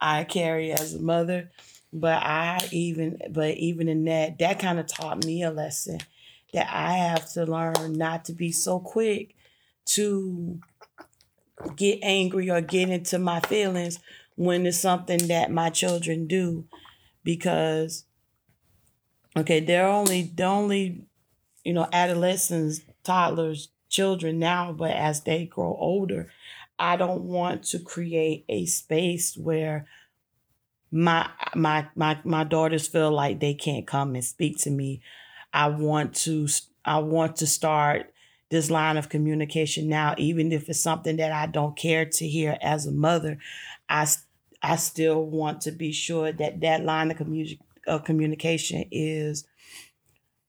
I 0.00 0.24
carry 0.24 0.72
as 0.72 0.94
a 0.94 1.00
mother. 1.00 1.50
But 1.92 2.22
I 2.22 2.68
even 2.70 3.20
but 3.30 3.56
even 3.56 3.88
in 3.88 4.04
that, 4.04 4.38
that 4.38 4.58
kind 4.60 4.78
of 4.78 4.86
taught 4.86 5.24
me 5.24 5.42
a 5.42 5.50
lesson 5.50 5.98
that 6.52 6.68
I 6.72 6.92
have 6.92 7.30
to 7.32 7.44
learn 7.44 7.94
not 7.94 8.24
to 8.26 8.32
be 8.32 8.52
so 8.52 8.78
quick 8.78 9.34
to 9.86 10.60
get 11.76 11.98
angry 12.02 12.50
or 12.50 12.60
get 12.60 12.88
into 12.90 13.18
my 13.18 13.40
feelings 13.40 13.98
when 14.36 14.66
it's 14.66 14.78
something 14.78 15.28
that 15.28 15.50
my 15.50 15.70
children 15.70 16.26
do 16.26 16.64
because 17.24 18.04
okay, 19.36 19.60
they're 19.60 19.86
only 19.86 20.22
they're 20.34 20.46
only, 20.48 21.06
you 21.64 21.72
know, 21.72 21.88
adolescents, 21.92 22.82
toddlers, 23.04 23.70
children 23.88 24.38
now, 24.38 24.72
but 24.72 24.92
as 24.92 25.22
they 25.22 25.46
grow 25.46 25.76
older, 25.78 26.30
I 26.78 26.96
don't 26.96 27.22
want 27.22 27.64
to 27.66 27.78
create 27.80 28.44
a 28.48 28.66
space 28.66 29.36
where 29.36 29.86
my 30.90 31.28
my 31.54 31.86
my 31.94 32.18
my 32.24 32.44
daughters 32.44 32.88
feel 32.88 33.10
like 33.12 33.40
they 33.40 33.54
can't 33.54 33.86
come 33.86 34.14
and 34.14 34.24
speak 34.24 34.58
to 34.58 34.70
me. 34.70 35.00
I 35.52 35.68
want 35.68 36.14
to 36.26 36.48
I 36.84 36.98
want 36.98 37.36
to 37.36 37.46
start 37.46 38.12
this 38.50 38.70
line 38.70 38.96
of 38.96 39.08
communication 39.08 39.88
now 39.88 40.14
even 40.18 40.50
if 40.50 40.68
it's 40.68 40.80
something 40.80 41.16
that 41.18 41.30
I 41.32 41.46
don't 41.46 41.76
care 41.76 42.04
to 42.04 42.28
hear 42.28 42.58
as 42.60 42.86
a 42.86 42.92
mother. 42.92 43.38
I 43.88 44.06
I 44.62 44.76
still 44.76 45.24
want 45.24 45.60
to 45.62 45.72
be 45.72 45.92
sure 45.92 46.32
that 46.32 46.60
that 46.60 46.84
line 46.84 47.10
of 47.10 47.16
communication 47.16 47.64
of 47.86 48.04
communication 48.04 48.84
is 48.90 49.46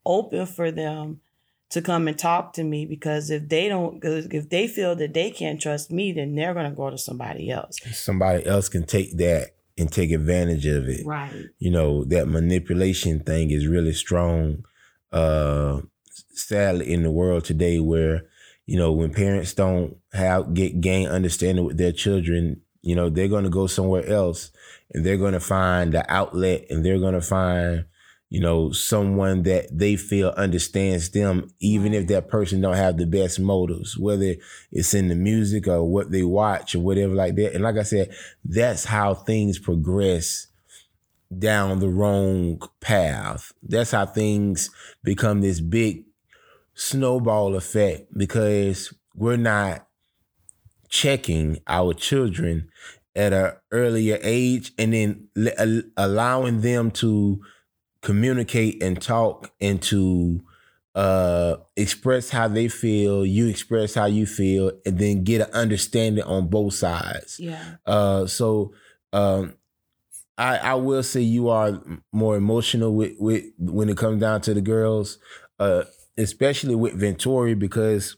open 0.05 0.45
for 0.45 0.71
them 0.71 1.21
to 1.69 1.81
come 1.81 2.07
and 2.07 2.19
talk 2.19 2.53
to 2.53 2.63
me 2.63 2.85
because 2.85 3.29
if 3.29 3.47
they 3.47 3.69
don't 3.69 3.99
if 4.03 4.49
they 4.49 4.67
feel 4.67 4.95
that 4.95 5.13
they 5.13 5.31
can't 5.31 5.61
trust 5.61 5.89
me 5.89 6.11
then 6.11 6.35
they're 6.35 6.53
going 6.53 6.69
to 6.69 6.75
go 6.75 6.89
to 6.89 6.97
somebody 6.97 7.49
else. 7.49 7.77
Somebody 7.93 8.45
else 8.45 8.67
can 8.67 8.85
take 8.85 9.17
that 9.17 9.51
and 9.77 9.91
take 9.91 10.11
advantage 10.11 10.65
of 10.65 10.89
it. 10.89 11.05
Right. 11.05 11.31
You 11.59 11.71
know 11.71 12.03
that 12.05 12.27
manipulation 12.27 13.21
thing 13.21 13.51
is 13.51 13.67
really 13.67 13.93
strong 13.93 14.65
uh 15.11 15.81
sadly 16.33 16.91
in 16.91 17.03
the 17.03 17.11
world 17.11 17.45
today 17.45 17.79
where 17.79 18.23
you 18.65 18.77
know 18.77 18.91
when 18.91 19.13
parents 19.13 19.53
don't 19.53 19.97
have 20.13 20.53
get 20.53 20.81
gain 20.81 21.07
understanding 21.07 21.65
with 21.65 21.77
their 21.77 21.91
children 21.91 22.61
you 22.81 22.95
know 22.95 23.09
they're 23.09 23.27
going 23.27 23.43
to 23.43 23.49
go 23.49 23.67
somewhere 23.67 24.05
else 24.07 24.51
and 24.93 25.05
they're 25.05 25.17
going 25.17 25.33
to 25.33 25.39
find 25.39 25.93
the 25.93 26.11
outlet 26.11 26.65
and 26.69 26.85
they're 26.85 26.99
going 26.99 27.13
to 27.13 27.21
find 27.21 27.85
you 28.31 28.39
know, 28.39 28.71
someone 28.71 29.43
that 29.43 29.67
they 29.77 29.97
feel 29.97 30.29
understands 30.37 31.09
them, 31.09 31.49
even 31.59 31.93
if 31.93 32.07
that 32.07 32.29
person 32.29 32.61
don't 32.61 32.77
have 32.77 32.95
the 32.95 33.05
best 33.05 33.41
motives, 33.41 33.97
whether 33.97 34.35
it's 34.71 34.93
in 34.93 35.09
the 35.09 35.15
music 35.15 35.67
or 35.67 35.83
what 35.83 36.11
they 36.11 36.23
watch 36.23 36.73
or 36.73 36.79
whatever 36.79 37.13
like 37.13 37.35
that. 37.35 37.53
And 37.53 37.61
like 37.61 37.75
I 37.75 37.83
said, 37.83 38.15
that's 38.45 38.85
how 38.85 39.13
things 39.15 39.59
progress 39.59 40.47
down 41.37 41.79
the 41.79 41.89
wrong 41.89 42.61
path. 42.79 43.51
That's 43.61 43.91
how 43.91 44.05
things 44.05 44.69
become 45.03 45.41
this 45.41 45.59
big 45.59 46.05
snowball 46.73 47.55
effect 47.55 48.17
because 48.17 48.93
we're 49.13 49.35
not 49.35 49.85
checking 50.87 51.57
our 51.67 51.93
children 51.93 52.69
at 53.15 53.33
an 53.33 53.53
earlier 53.71 54.17
age 54.21 54.71
and 54.77 54.93
then 54.93 55.27
allowing 55.97 56.61
them 56.61 56.91
to 56.91 57.41
communicate 58.01 58.81
and 58.81 59.01
talk 59.01 59.51
and 59.59 59.81
to 59.81 60.41
uh 60.93 61.55
express 61.77 62.29
how 62.29 62.47
they 62.47 62.67
feel 62.67 63.25
you 63.25 63.47
express 63.47 63.93
how 63.93 64.05
you 64.05 64.25
feel 64.25 64.71
and 64.85 64.99
then 64.99 65.23
get 65.23 65.39
an 65.39 65.53
understanding 65.53 66.23
on 66.23 66.47
both 66.47 66.73
sides. 66.73 67.39
Yeah. 67.39 67.75
Uh 67.85 68.25
so 68.27 68.73
um 69.13 69.55
i 70.37 70.57
i 70.57 70.73
will 70.73 71.03
say 71.03 71.21
you 71.21 71.49
are 71.49 71.81
more 72.11 72.35
emotional 72.35 72.93
with 72.93 73.13
with 73.19 73.43
when 73.57 73.89
it 73.89 73.97
comes 73.97 74.21
down 74.21 74.41
to 74.41 74.53
the 74.53 74.61
girls 74.61 75.17
uh 75.59 75.83
especially 76.17 76.75
with 76.75 76.99
Ventori 76.99 77.57
because 77.57 78.15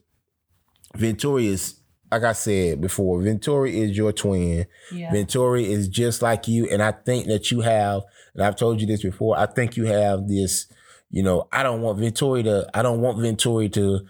Ventori 0.98 1.46
is 1.46 1.80
like 2.14 2.24
I 2.24 2.34
said 2.34 2.80
before, 2.80 3.20
Ventori 3.20 3.74
is 3.74 3.98
your 3.98 4.14
twin. 4.14 4.68
Yeah. 4.92 5.12
Ventori 5.12 5.64
is 5.64 5.88
just 5.88 6.22
like 6.22 6.48
you. 6.48 6.70
And 6.70 6.82
I 6.82 6.92
think 6.92 7.26
that 7.26 7.50
you 7.50 7.62
have, 7.62 8.04
and 8.36 8.44
I've 8.44 8.56
told 8.56 8.80
you 8.80 8.86
this 8.86 9.02
before, 9.02 9.38
I 9.38 9.48
think 9.48 9.78
you 9.78 9.86
have 9.86 10.28
this, 10.28 10.68
you 11.10 11.24
know, 11.24 11.48
I 11.52 11.64
don't 11.64 11.82
want 11.82 11.98
Ventori 11.98 12.44
to, 12.44 12.70
I 12.72 12.84
don't 12.84 13.02
want 13.02 13.18
Ventori 13.18 13.72
to 13.74 14.02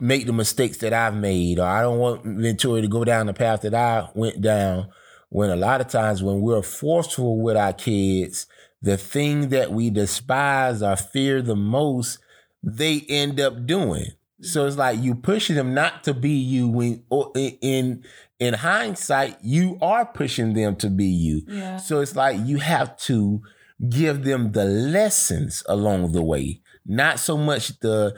make 0.00 0.26
the 0.26 0.32
mistakes 0.32 0.78
that 0.78 0.92
I've 0.92 1.14
made, 1.14 1.60
or 1.60 1.66
I 1.66 1.82
don't 1.82 1.98
want 1.98 2.24
Ventori 2.24 2.80
to 2.82 2.88
go 2.88 3.04
down 3.04 3.26
the 3.26 3.32
path 3.32 3.60
that 3.60 3.74
I 3.74 4.08
went 4.14 4.40
down. 4.40 4.88
When 5.28 5.50
a 5.50 5.56
lot 5.56 5.80
of 5.80 5.86
times 5.86 6.20
when 6.20 6.40
we're 6.40 6.62
forceful 6.62 7.40
with 7.40 7.56
our 7.56 7.72
kids, 7.72 8.46
the 8.82 8.96
thing 8.96 9.50
that 9.50 9.70
we 9.70 9.90
despise 9.90 10.82
or 10.82 10.96
fear 10.96 11.42
the 11.42 11.56
most, 11.56 12.18
they 12.60 13.04
end 13.08 13.38
up 13.38 13.66
doing. 13.66 14.06
So 14.40 14.66
it's 14.66 14.76
like 14.76 14.98
you 15.00 15.14
pushing 15.14 15.56
them 15.56 15.74
not 15.74 16.04
to 16.04 16.14
be 16.14 16.30
you 16.30 16.68
when 16.68 17.04
in 17.34 18.04
in 18.38 18.54
hindsight 18.54 19.38
you 19.42 19.78
are 19.80 20.04
pushing 20.04 20.54
them 20.54 20.76
to 20.76 20.90
be 20.90 21.06
you. 21.06 21.42
Yeah. 21.46 21.76
So 21.76 22.00
it's 22.00 22.16
like 22.16 22.38
you 22.44 22.58
have 22.58 22.96
to 22.98 23.42
give 23.88 24.24
them 24.24 24.52
the 24.52 24.64
lessons 24.64 25.62
along 25.66 26.12
the 26.12 26.22
way, 26.22 26.60
not 26.84 27.20
so 27.20 27.36
much 27.36 27.78
the 27.80 28.16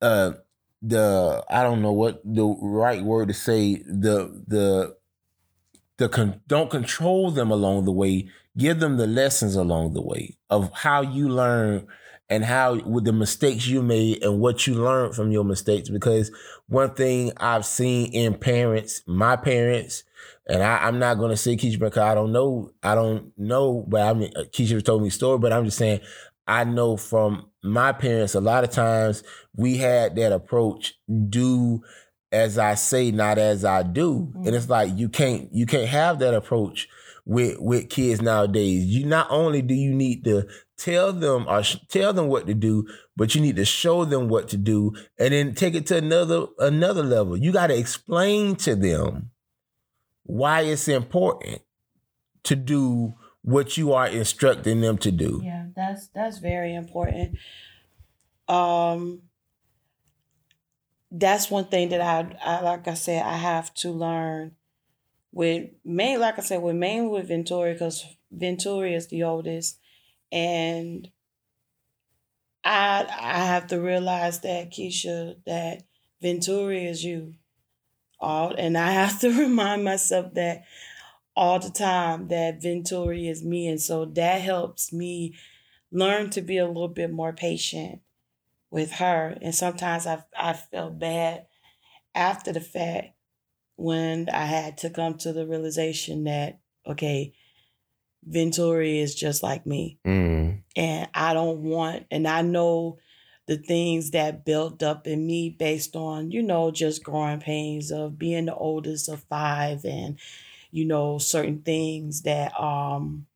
uh 0.00 0.32
the 0.82 1.44
I 1.50 1.62
don't 1.62 1.82
know 1.82 1.92
what 1.92 2.22
the 2.24 2.44
right 2.46 3.02
word 3.02 3.28
to 3.28 3.34
say 3.34 3.76
the 3.76 4.44
the 4.46 4.96
the 5.96 6.08
con- 6.08 6.40
don't 6.46 6.70
control 6.70 7.30
them 7.32 7.50
along 7.50 7.84
the 7.84 7.92
way. 7.92 8.28
Give 8.56 8.80
them 8.80 8.96
the 8.96 9.06
lessons 9.06 9.56
along 9.56 9.94
the 9.94 10.02
way 10.02 10.36
of 10.48 10.72
how 10.72 11.02
you 11.02 11.28
learn 11.28 11.86
and 12.30 12.44
how 12.44 12.74
with 12.82 13.04
the 13.04 13.12
mistakes 13.12 13.66
you 13.66 13.82
made 13.82 14.22
and 14.22 14.40
what 14.40 14.66
you 14.66 14.74
learned 14.74 15.14
from 15.14 15.30
your 15.30 15.44
mistakes. 15.44 15.88
Because 15.88 16.30
one 16.66 16.94
thing 16.94 17.32
I've 17.38 17.64
seen 17.64 18.12
in 18.12 18.34
parents, 18.34 19.02
my 19.06 19.36
parents, 19.36 20.04
and 20.46 20.62
I, 20.62 20.88
am 20.88 20.98
not 20.98 21.18
going 21.18 21.30
to 21.30 21.36
say 21.36 21.56
Keisha 21.56 21.78
because 21.78 21.98
I 21.98 22.14
don't 22.14 22.32
know, 22.32 22.70
I 22.82 22.94
don't 22.94 23.32
know, 23.36 23.84
but 23.88 24.02
I 24.02 24.14
mean, 24.14 24.32
Keisha 24.52 24.82
told 24.84 25.02
me 25.02 25.08
a 25.08 25.10
story, 25.10 25.38
but 25.38 25.52
I'm 25.52 25.64
just 25.64 25.78
saying, 25.78 26.00
I 26.46 26.64
know 26.64 26.96
from 26.96 27.50
my 27.62 27.92
parents, 27.92 28.34
a 28.34 28.40
lot 28.40 28.64
of 28.64 28.70
times 28.70 29.22
we 29.54 29.76
had 29.76 30.16
that 30.16 30.32
approach, 30.32 30.94
do 31.28 31.82
as 32.32 32.58
I 32.58 32.74
say, 32.74 33.10
not 33.10 33.38
as 33.38 33.64
I 33.64 33.82
do. 33.82 34.30
Mm-hmm. 34.30 34.46
And 34.46 34.56
it's 34.56 34.68
like, 34.68 34.90
you 34.96 35.08
can't, 35.08 35.48
you 35.52 35.66
can't 35.66 35.88
have 35.88 36.18
that 36.18 36.34
approach 36.34 36.88
with, 37.24 37.58
with 37.58 37.90
kids 37.90 38.20
nowadays. 38.20 38.84
You 38.86 39.06
not 39.06 39.28
only 39.30 39.62
do 39.62 39.74
you 39.74 39.94
need 39.94 40.24
to 40.24 40.46
tell 40.78 41.12
them 41.12 41.46
or 41.48 41.62
sh- 41.62 41.76
tell 41.88 42.12
them 42.12 42.28
what 42.28 42.46
to 42.46 42.54
do, 42.54 42.86
but 43.16 43.34
you 43.34 43.40
need 43.40 43.56
to 43.56 43.64
show 43.64 44.04
them 44.04 44.28
what 44.28 44.48
to 44.48 44.56
do 44.56 44.94
and 45.18 45.34
then 45.34 45.54
take 45.54 45.74
it 45.74 45.86
to 45.86 45.96
another 45.96 46.46
another 46.58 47.02
level. 47.02 47.36
You 47.36 47.52
got 47.52 47.66
to 47.66 47.76
explain 47.76 48.56
to 48.56 48.74
them 48.74 49.30
why 50.22 50.62
it's 50.62 50.88
important 50.88 51.62
to 52.44 52.56
do 52.56 53.14
what 53.42 53.76
you 53.76 53.92
are 53.92 54.06
instructing 54.06 54.80
them 54.80 54.98
to 54.98 55.10
do. 55.10 55.40
Yeah, 55.44 55.66
that's 55.74 56.08
that's 56.08 56.38
very 56.38 56.74
important. 56.74 57.36
Um 58.46 59.22
that's 61.10 61.50
one 61.50 61.64
thing 61.64 61.88
that 61.88 62.00
I, 62.00 62.36
I 62.44 62.60
like 62.60 62.86
I 62.86 62.94
said 62.94 63.22
I 63.22 63.36
have 63.36 63.72
to 63.74 63.90
learn 63.90 64.52
with 65.32 65.70
main 65.84 66.20
like 66.20 66.38
I 66.38 66.42
said 66.42 66.62
with 66.62 66.76
mainly 66.76 67.08
with 67.08 67.28
Ventori 67.28 67.72
because 67.72 68.04
Ventori 68.34 68.94
is 68.94 69.08
the 69.08 69.22
oldest 69.22 69.78
and 70.32 71.10
I 72.64 73.06
I 73.08 73.44
have 73.46 73.66
to 73.68 73.80
realize 73.80 74.40
that 74.40 74.70
Keisha 74.70 75.36
that 75.46 75.84
Venturi 76.20 76.86
is 76.86 77.04
you. 77.04 77.34
All 78.20 78.54
and 78.56 78.76
I 78.76 78.90
have 78.92 79.20
to 79.20 79.30
remind 79.38 79.84
myself 79.84 80.34
that 80.34 80.64
all 81.36 81.60
the 81.60 81.70
time 81.70 82.28
that 82.28 82.60
Venturi 82.60 83.28
is 83.28 83.44
me. 83.44 83.68
And 83.68 83.80
so 83.80 84.04
that 84.04 84.40
helps 84.40 84.92
me 84.92 85.34
learn 85.92 86.30
to 86.30 86.42
be 86.42 86.58
a 86.58 86.66
little 86.66 86.88
bit 86.88 87.12
more 87.12 87.32
patient 87.32 88.00
with 88.70 88.92
her. 88.92 89.38
And 89.40 89.54
sometimes 89.54 90.06
I 90.06 90.24
I 90.36 90.52
felt 90.54 90.98
bad 90.98 91.46
after 92.14 92.52
the 92.52 92.60
fact 92.60 93.14
when 93.76 94.28
I 94.30 94.44
had 94.44 94.76
to 94.78 94.90
come 94.90 95.16
to 95.18 95.32
the 95.32 95.46
realization 95.46 96.24
that, 96.24 96.58
okay, 96.84 97.32
Ventori 98.26 99.00
is 99.00 99.14
just 99.14 99.42
like 99.42 99.66
me. 99.66 99.98
Mm. 100.06 100.62
And 100.76 101.08
I 101.14 101.34
don't 101.34 101.62
want, 101.62 102.06
and 102.10 102.26
I 102.26 102.42
know 102.42 102.98
the 103.46 103.56
things 103.56 104.10
that 104.10 104.44
built 104.44 104.82
up 104.82 105.06
in 105.06 105.26
me 105.26 105.48
based 105.48 105.96
on, 105.96 106.30
you 106.30 106.42
know, 106.42 106.70
just 106.70 107.02
growing 107.02 107.40
pains 107.40 107.90
of 107.90 108.18
being 108.18 108.44
the 108.44 108.54
oldest 108.54 109.08
of 109.08 109.22
five 109.24 109.84
and, 109.86 110.18
you 110.70 110.84
know, 110.84 111.16
certain 111.16 111.62
things 111.62 112.22
that 112.22 112.58
um 112.60 113.26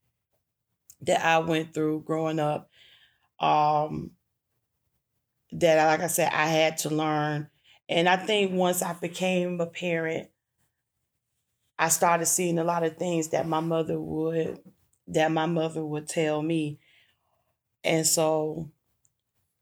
that 1.01 1.25
I 1.25 1.39
went 1.39 1.73
through 1.73 2.03
growing 2.03 2.39
up. 2.39 2.71
Um 3.41 4.11
that 5.53 5.87
like 5.87 6.01
I 6.01 6.09
said, 6.09 6.31
I 6.31 6.47
had 6.47 6.77
to 6.79 6.91
learn. 6.91 7.49
And 7.89 8.07
I 8.07 8.17
think 8.17 8.53
once 8.53 8.83
I 8.83 8.93
became 8.93 9.61
a 9.61 9.67
parent, 9.67 10.29
I 11.79 11.89
started 11.89 12.27
seeing 12.27 12.59
a 12.59 12.65
lot 12.65 12.85
of 12.85 12.99
things 12.99 13.29
that 13.29 13.49
my 13.49 13.61
mother 13.61 13.99
would 13.99 14.61
that 15.09 15.33
my 15.33 15.47
mother 15.47 15.85
would 15.85 16.09
tell 16.09 16.43
me. 16.43 16.79
And 17.85 18.07
so 18.07 18.71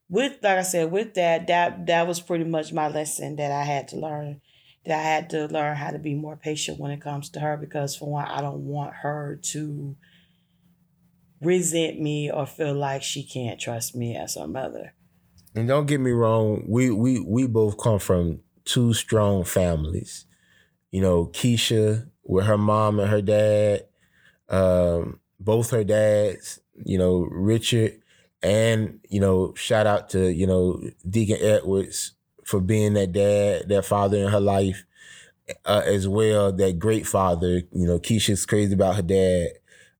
with 0.08 0.38
like 0.42 0.58
I 0.58 0.62
said, 0.62 0.90
with 0.90 1.14
that, 1.14 1.46
that 1.46 1.86
that 1.86 2.06
was 2.06 2.20
pretty 2.20 2.44
much 2.44 2.72
my 2.72 2.88
lesson 2.88 3.36
that 3.36 3.52
I 3.52 3.64
had 3.64 3.88
to 3.88 3.96
learn. 3.96 4.40
That 4.86 4.98
I 4.98 5.02
had 5.02 5.30
to 5.30 5.46
learn 5.46 5.76
how 5.76 5.90
to 5.90 5.98
be 5.98 6.14
more 6.14 6.36
patient 6.36 6.80
when 6.80 6.90
it 6.90 7.02
comes 7.02 7.28
to 7.30 7.40
her 7.40 7.58
because 7.58 7.94
for 7.94 8.10
one, 8.10 8.26
I 8.26 8.40
don't 8.40 8.64
want 8.64 8.94
her 8.94 9.38
to 9.52 9.94
resent 11.42 12.00
me 12.00 12.30
or 12.30 12.46
feel 12.46 12.74
like 12.74 13.02
she 13.02 13.22
can't 13.22 13.60
trust 13.60 13.94
me 13.94 14.16
as 14.16 14.36
her 14.36 14.46
mother. 14.46 14.94
And 15.54 15.68
don't 15.68 15.86
get 15.86 16.00
me 16.00 16.12
wrong, 16.12 16.64
we 16.66 16.90
we 16.90 17.20
we 17.20 17.46
both 17.46 17.76
come 17.78 17.98
from 17.98 18.40
two 18.64 18.94
strong 18.94 19.44
families 19.44 20.24
you 20.90 21.00
know, 21.00 21.26
Keisha 21.26 22.08
with 22.24 22.46
her 22.46 22.58
mom 22.58 22.98
and 23.00 23.10
her 23.10 23.22
dad, 23.22 23.86
um, 24.48 25.19
both 25.40 25.70
her 25.70 25.84
dads, 25.84 26.60
you 26.84 26.98
know, 26.98 27.26
Richard, 27.30 28.00
and, 28.42 29.00
you 29.08 29.20
know, 29.20 29.54
shout 29.54 29.86
out 29.86 30.10
to, 30.10 30.32
you 30.32 30.46
know, 30.46 30.80
Deacon 31.08 31.38
Edwards 31.40 32.12
for 32.44 32.60
being 32.60 32.94
that 32.94 33.12
dad, 33.12 33.68
that 33.68 33.84
father 33.84 34.18
in 34.18 34.28
her 34.28 34.40
life, 34.40 34.84
uh, 35.64 35.82
as 35.84 36.06
well, 36.06 36.52
that 36.52 36.78
great 36.78 37.06
father. 37.06 37.62
You 37.72 37.86
know, 37.86 37.98
Keisha's 37.98 38.46
crazy 38.46 38.74
about 38.74 38.96
her 38.96 39.02
dad, 39.02 39.48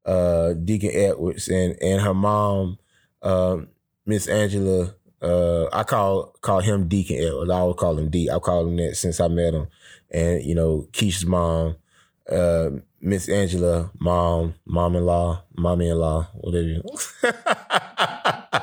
uh, 0.06 0.54
Deacon 0.54 0.90
Edwards, 0.92 1.48
and, 1.48 1.76
and 1.82 2.00
her 2.02 2.14
mom, 2.14 2.78
um, 3.22 3.68
Miss 4.06 4.28
Angela. 4.28 4.94
Uh, 5.22 5.66
I 5.70 5.82
call 5.82 6.34
call 6.40 6.60
him 6.60 6.88
Deacon 6.88 7.18
Edwards. 7.18 7.50
I 7.50 7.58
always 7.58 7.76
call 7.76 7.98
him 7.98 8.08
D. 8.08 8.30
I 8.30 8.38
call 8.38 8.66
him 8.66 8.76
that 8.76 8.96
since 8.96 9.20
I 9.20 9.28
met 9.28 9.52
him 9.52 9.66
and 10.10 10.42
you 10.42 10.54
know 10.54 10.88
Keisha's 10.92 11.26
mom, 11.26 11.76
uh, 12.30 12.70
Miss 13.00 13.28
Angela, 13.28 13.90
mom, 13.98 14.54
mom-in-law, 14.66 15.42
mommy-in-law, 15.56 16.28
whatever. 16.34 16.82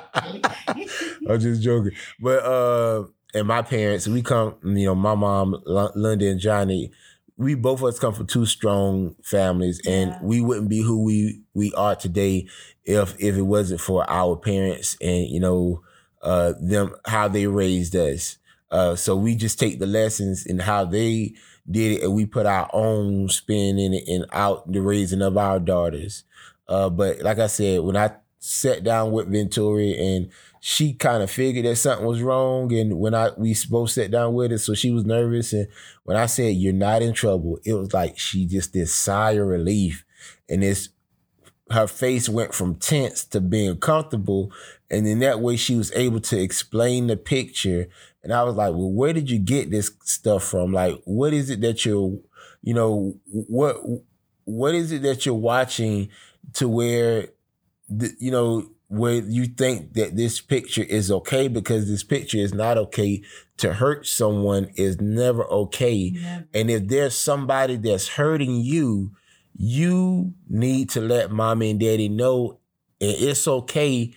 I'm 1.29 1.39
just 1.39 1.61
joking, 1.61 1.91
but 2.19 2.43
uh, 2.43 3.05
and 3.33 3.47
my 3.47 3.61
parents, 3.61 4.07
we 4.07 4.21
come, 4.21 4.55
you 4.63 4.85
know, 4.85 4.95
my 4.95 5.15
mom, 5.15 5.61
Linda 5.65 6.27
and 6.29 6.39
Johnny, 6.39 6.91
we 7.37 7.55
both 7.55 7.79
of 7.81 7.85
us 7.85 7.99
come 7.99 8.13
from 8.13 8.27
two 8.27 8.45
strong 8.45 9.15
families, 9.23 9.81
and 9.87 10.11
Yeah. 10.11 10.19
we 10.21 10.41
wouldn't 10.41 10.69
be 10.69 10.81
who 10.81 11.03
we 11.03 11.41
we 11.53 11.73
are 11.73 11.95
today 11.95 12.47
if 12.85 13.15
if 13.19 13.35
it 13.35 13.41
wasn't 13.43 13.81
for 13.81 14.09
our 14.09 14.35
parents 14.35 14.97
and 15.01 15.27
you 15.27 15.39
know 15.39 15.81
uh 16.21 16.53
them 16.61 16.95
how 17.05 17.27
they 17.27 17.47
raised 17.47 17.95
us. 17.95 18.37
Uh, 18.69 18.95
so 18.95 19.15
we 19.15 19.33
just 19.35 19.57
take 19.59 19.79
the 19.79 19.85
lessons 19.87 20.45
and 20.45 20.61
how 20.61 20.83
they 20.83 21.33
did 21.69 21.99
it, 21.99 22.03
and 22.03 22.13
we 22.13 22.25
put 22.25 22.45
our 22.45 22.69
own 22.73 23.29
spin 23.29 23.77
in 23.77 23.93
it 23.93 24.07
and 24.07 24.25
out 24.31 24.71
the 24.71 24.81
raising 24.81 25.21
of 25.21 25.37
our 25.37 25.59
daughters. 25.59 26.23
Uh, 26.67 26.89
but 26.89 27.21
like 27.21 27.39
I 27.39 27.47
said, 27.47 27.81
when 27.81 27.97
I 27.97 28.11
sat 28.39 28.83
down 28.83 29.11
with 29.11 29.29
Venturi 29.29 29.97
and 29.97 30.29
she 30.59 30.93
kind 30.93 31.23
of 31.23 31.31
figured 31.31 31.65
that 31.65 31.75
something 31.75 32.05
was 32.05 32.21
wrong, 32.21 32.73
and 32.73 32.99
when 32.99 33.13
I 33.13 33.29
we 33.37 33.55
both 33.69 33.91
sat 33.91 34.11
down 34.11 34.33
with 34.33 34.51
her, 34.51 34.57
so 34.57 34.73
she 34.73 34.91
was 34.91 35.05
nervous, 35.05 35.53
and 35.53 35.67
when 36.03 36.17
I 36.17 36.25
said 36.25 36.55
you're 36.55 36.73
not 36.73 37.01
in 37.01 37.13
trouble, 37.13 37.59
it 37.63 37.73
was 37.73 37.93
like 37.93 38.17
she 38.17 38.45
just 38.45 38.73
this 38.73 38.93
sigh 38.93 39.31
of 39.31 39.47
relief, 39.47 40.03
and 40.49 40.63
this 40.63 40.89
her 41.71 41.87
face 41.87 42.29
went 42.29 42.53
from 42.53 42.75
tense 42.75 43.25
to 43.25 43.41
being 43.41 43.77
comfortable, 43.77 44.51
and 44.89 45.07
in 45.07 45.19
that 45.19 45.39
way 45.39 45.55
she 45.55 45.75
was 45.75 45.91
able 45.93 46.19
to 46.21 46.39
explain 46.39 47.07
the 47.07 47.17
picture, 47.17 47.87
and 48.23 48.33
I 48.33 48.43
was 48.43 48.55
like, 48.55 48.71
well, 48.71 48.91
where 48.91 49.13
did 49.13 49.29
you 49.29 49.39
get 49.39 49.71
this 49.71 49.91
stuff 50.03 50.43
from? 50.43 50.73
Like, 50.73 51.01
what 51.05 51.33
is 51.33 51.49
it 51.49 51.61
that 51.61 51.85
you're, 51.85 52.17
you 52.61 52.73
know, 52.73 53.15
what 53.25 53.77
what 54.45 54.75
is 54.75 54.91
it 54.91 55.01
that 55.01 55.25
you're 55.25 55.35
watching 55.35 56.09
to 56.53 56.69
where, 56.69 57.27
the, 57.89 58.11
you 58.19 58.31
know, 58.31 58.69
where 58.89 59.15
you 59.15 59.45
think 59.45 59.93
that 59.93 60.15
this 60.15 60.39
picture 60.39 60.83
is 60.83 61.11
okay 61.11 61.49
because 61.49 61.89
this 61.89 62.03
picture 62.03 62.37
is 62.37 62.53
not 62.53 62.77
okay 62.77 63.21
to 63.57 63.73
hurt 63.73 64.07
someone 64.07 64.71
is 64.75 65.01
never 65.01 65.45
okay. 65.45 66.13
And 66.53 66.71
if 66.71 66.87
there's 66.87 67.15
somebody 67.15 67.75
that's 67.75 68.07
hurting 68.07 68.61
you, 68.61 69.11
you 69.57 70.33
need 70.47 70.89
to 70.91 71.01
let 71.01 71.31
mommy 71.31 71.71
and 71.71 71.79
daddy 71.79 72.09
know 72.09 72.59
and 73.01 73.11
it's 73.11 73.47
okay 73.47 74.13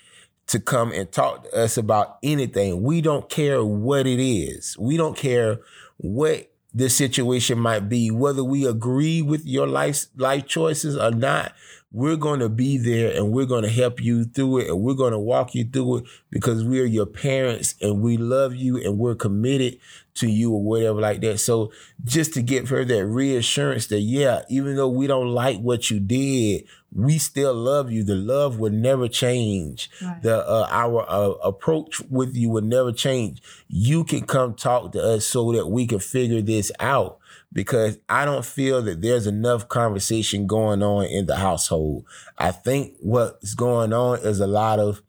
to 0.46 0.58
come 0.58 0.92
and 0.92 1.10
talk 1.12 1.44
to 1.44 1.56
us 1.56 1.76
about 1.76 2.18
anything. 2.22 2.82
We 2.82 3.00
don't 3.00 3.28
care 3.28 3.64
what 3.64 4.06
it 4.06 4.20
is. 4.20 4.76
We 4.78 4.96
don't 4.96 5.16
care 5.16 5.60
what 5.98 6.50
the 6.74 6.88
situation 6.90 7.58
might 7.58 7.88
be, 7.88 8.10
whether 8.10 8.44
we 8.44 8.66
agree 8.66 9.22
with 9.22 9.46
your 9.46 9.66
life 9.66 10.06
life 10.16 10.46
choices 10.46 10.96
or 10.96 11.10
not. 11.10 11.52
We're 11.92 12.16
going 12.16 12.38
to 12.40 12.48
be 12.48 12.78
there 12.78 13.16
and 13.16 13.32
we're 13.32 13.46
going 13.46 13.64
to 13.64 13.70
help 13.70 14.00
you 14.00 14.24
through 14.24 14.58
it 14.58 14.68
and 14.68 14.80
we're 14.80 14.94
going 14.94 15.12
to 15.12 15.18
walk 15.18 15.54
you 15.56 15.64
through 15.64 15.98
it 15.98 16.04
because 16.30 16.64
we're 16.64 16.86
your 16.86 17.06
parents 17.06 17.74
and 17.80 18.00
we 18.00 18.16
love 18.16 18.54
you 18.54 18.76
and 18.76 18.96
we're 18.96 19.16
committed 19.16 19.78
to 20.14 20.28
you 20.28 20.52
or 20.52 20.62
whatever 20.62 21.00
like 21.00 21.20
that. 21.20 21.38
So 21.38 21.72
just 22.04 22.34
to 22.34 22.42
give 22.42 22.68
her 22.68 22.84
that 22.84 23.06
reassurance 23.06 23.86
that 23.88 24.00
yeah, 24.00 24.42
even 24.48 24.76
though 24.76 24.88
we 24.88 25.06
don't 25.06 25.28
like 25.28 25.58
what 25.58 25.90
you 25.90 26.00
did, 26.00 26.64
we 26.92 27.18
still 27.18 27.54
love 27.54 27.90
you. 27.90 28.02
The 28.02 28.16
love 28.16 28.58
will 28.58 28.72
never 28.72 29.08
change. 29.08 29.90
Right. 30.02 30.22
The 30.22 30.46
uh, 30.46 30.66
our 30.70 31.06
uh, 31.08 31.30
approach 31.44 32.00
with 32.10 32.36
you 32.36 32.50
will 32.50 32.62
never 32.62 32.92
change. 32.92 33.40
You 33.68 34.04
can 34.04 34.22
come 34.22 34.54
talk 34.54 34.92
to 34.92 35.02
us 35.02 35.26
so 35.26 35.52
that 35.52 35.68
we 35.68 35.86
can 35.86 36.00
figure 36.00 36.42
this 36.42 36.72
out 36.80 37.18
because 37.52 37.98
I 38.08 38.24
don't 38.24 38.44
feel 38.44 38.82
that 38.82 39.02
there's 39.02 39.26
enough 39.26 39.68
conversation 39.68 40.46
going 40.46 40.82
on 40.82 41.04
in 41.06 41.26
the 41.26 41.36
household. 41.36 42.04
I 42.38 42.50
think 42.50 42.96
what's 43.00 43.54
going 43.54 43.92
on 43.92 44.18
is 44.20 44.40
a 44.40 44.46
lot 44.46 44.78
of 44.78 45.02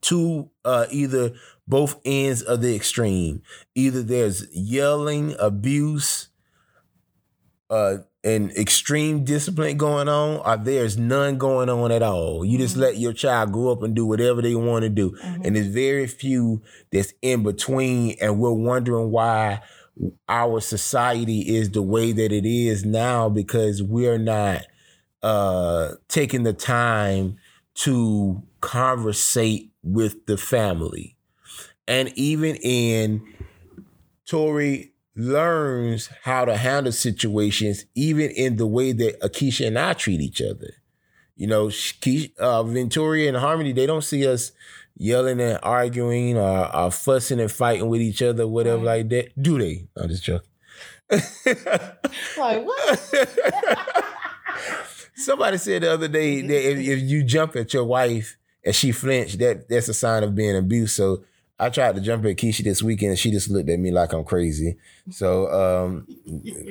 two 0.00 0.48
uh 0.64 0.86
either 0.90 1.32
both 1.68 2.00
ends 2.04 2.42
of 2.42 2.62
the 2.62 2.74
extreme. 2.74 3.42
Either 3.74 4.02
there's 4.02 4.46
yelling, 4.52 5.36
abuse, 5.38 6.28
uh 7.70 7.98
and 8.24 8.50
extreme 8.52 9.24
discipline 9.24 9.76
going 9.76 10.08
on, 10.08 10.38
or 10.44 10.56
there's 10.62 10.98
none 10.98 11.38
going 11.38 11.68
on 11.68 11.92
at 11.92 12.02
all. 12.02 12.44
You 12.44 12.58
just 12.58 12.76
let 12.76 12.98
your 12.98 13.12
child 13.12 13.52
grow 13.52 13.70
up 13.70 13.82
and 13.82 13.94
do 13.94 14.04
whatever 14.04 14.42
they 14.42 14.56
want 14.56 14.82
to 14.82 14.88
do. 14.88 15.16
And 15.22 15.54
there's 15.54 15.68
very 15.68 16.08
few 16.08 16.60
that's 16.90 17.14
in 17.22 17.44
between, 17.44 18.16
and 18.20 18.40
we're 18.40 18.52
wondering 18.52 19.12
why 19.12 19.60
our 20.28 20.60
society 20.60 21.56
is 21.56 21.70
the 21.70 21.82
way 21.82 22.12
that 22.12 22.32
it 22.32 22.44
is 22.44 22.84
now 22.84 23.28
because 23.28 23.82
we're 23.82 24.18
not 24.18 24.62
uh 25.22 25.92
taking 26.08 26.42
the 26.44 26.52
time 26.52 27.36
to 27.74 28.42
conversate 28.60 29.70
with 29.82 30.26
the 30.26 30.36
family. 30.36 31.17
And 31.88 32.12
even 32.16 32.54
in 32.56 33.26
Tori 34.26 34.92
learns 35.16 36.10
how 36.22 36.44
to 36.44 36.56
handle 36.56 36.92
situations, 36.92 37.86
even 37.96 38.30
in 38.30 38.56
the 38.56 38.66
way 38.66 38.92
that 38.92 39.20
Akeisha 39.20 39.66
and 39.66 39.78
I 39.78 39.94
treat 39.94 40.20
each 40.20 40.40
other. 40.40 40.74
You 41.34 41.46
know, 41.46 41.66
uh, 41.68 41.70
Venturia 42.64 43.28
and 43.28 43.36
Harmony, 43.36 43.72
they 43.72 43.86
don't 43.86 44.04
see 44.04 44.26
us 44.26 44.52
yelling 44.96 45.40
and 45.40 45.58
arguing 45.62 46.36
or, 46.36 46.74
or 46.76 46.90
fussing 46.90 47.40
and 47.40 47.50
fighting 47.50 47.88
with 47.88 48.00
each 48.00 48.20
other, 48.22 48.46
whatever 48.46 48.78
Right. 48.84 48.98
like 48.98 49.08
that. 49.10 49.42
Do 49.42 49.58
they? 49.58 49.88
I'm 49.96 50.08
just 50.08 50.24
joking. 50.24 50.48
Like 52.36 52.64
what? 52.64 52.98
Somebody 55.14 55.58
said 55.58 55.82
the 55.82 55.92
other 55.92 56.08
day 56.08 56.40
that 56.42 56.70
if, 56.72 56.78
if 56.78 57.00
you 57.02 57.22
jump 57.24 57.56
at 57.56 57.72
your 57.74 57.84
wife 57.84 58.36
and 58.64 58.74
she 58.74 58.92
flinched, 58.92 59.38
that 59.40 59.68
that's 59.68 59.88
a 59.88 59.94
sign 59.94 60.22
of 60.22 60.34
being 60.34 60.56
abused. 60.56 60.94
So 60.94 61.24
I 61.60 61.70
tried 61.70 61.96
to 61.96 62.00
jump 62.00 62.24
at 62.24 62.36
Keisha 62.36 62.62
this 62.62 62.82
weekend 62.82 63.10
and 63.10 63.18
she 63.18 63.30
just 63.30 63.50
looked 63.50 63.68
at 63.68 63.78
me 63.80 63.90
like 63.90 64.12
I'm 64.12 64.24
crazy. 64.24 64.76
So 65.10 65.50
um, 65.50 66.06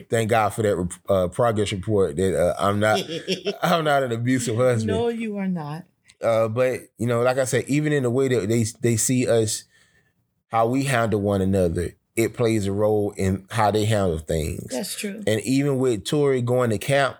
thank 0.09 0.29
God 0.29 0.49
for 0.49 0.61
that 0.61 0.97
uh, 1.09 1.27
progress 1.27 1.71
report 1.73 2.15
that 2.15 2.39
uh, 2.39 2.55
I'm 2.57 2.79
not 2.79 3.01
I'm 3.61 3.83
not 3.83 4.03
an 4.03 4.11
abusive 4.13 4.55
husband. 4.55 4.97
no, 4.97 5.09
you 5.09 5.37
are 5.37 5.47
not. 5.47 5.83
Uh, 6.21 6.47
but 6.47 6.79
you 6.97 7.05
know, 7.05 7.21
like 7.21 7.37
I 7.37 7.43
said, 7.45 7.65
even 7.67 7.91
in 7.93 8.03
the 8.03 8.09
way 8.09 8.27
that 8.29 8.47
they 8.47 8.65
they 8.81 8.95
see 8.97 9.27
us, 9.27 9.65
how 10.47 10.67
we 10.67 10.85
handle 10.85 11.19
one 11.21 11.41
another, 11.41 11.95
it 12.15 12.33
plays 12.33 12.65
a 12.65 12.71
role 12.71 13.11
in 13.17 13.45
how 13.51 13.71
they 13.71 13.85
handle 13.85 14.17
things. 14.19 14.71
That's 14.71 14.97
true. 14.97 15.21
And 15.27 15.41
even 15.41 15.77
with 15.77 16.05
Tori 16.05 16.41
going 16.41 16.69
to 16.71 16.77
camp, 16.77 17.17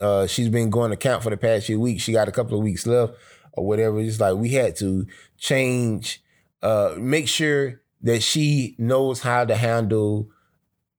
uh, 0.00 0.26
she's 0.26 0.48
been 0.48 0.68
going 0.68 0.90
to 0.90 0.96
camp 0.96 1.22
for 1.22 1.30
the 1.30 1.36
past 1.36 1.66
few 1.66 1.80
weeks. 1.80 2.02
She 2.02 2.12
got 2.12 2.28
a 2.28 2.32
couple 2.32 2.58
of 2.58 2.64
weeks 2.64 2.86
left 2.86 3.14
or 3.52 3.64
whatever. 3.66 4.00
It's 4.00 4.20
like 4.20 4.34
we 4.34 4.50
had 4.50 4.76
to 4.76 5.06
change, 5.38 6.22
uh, 6.62 6.94
make 6.98 7.28
sure 7.28 7.80
that 8.02 8.22
she 8.22 8.74
knows 8.78 9.20
how 9.20 9.44
to 9.44 9.56
handle 9.56 10.28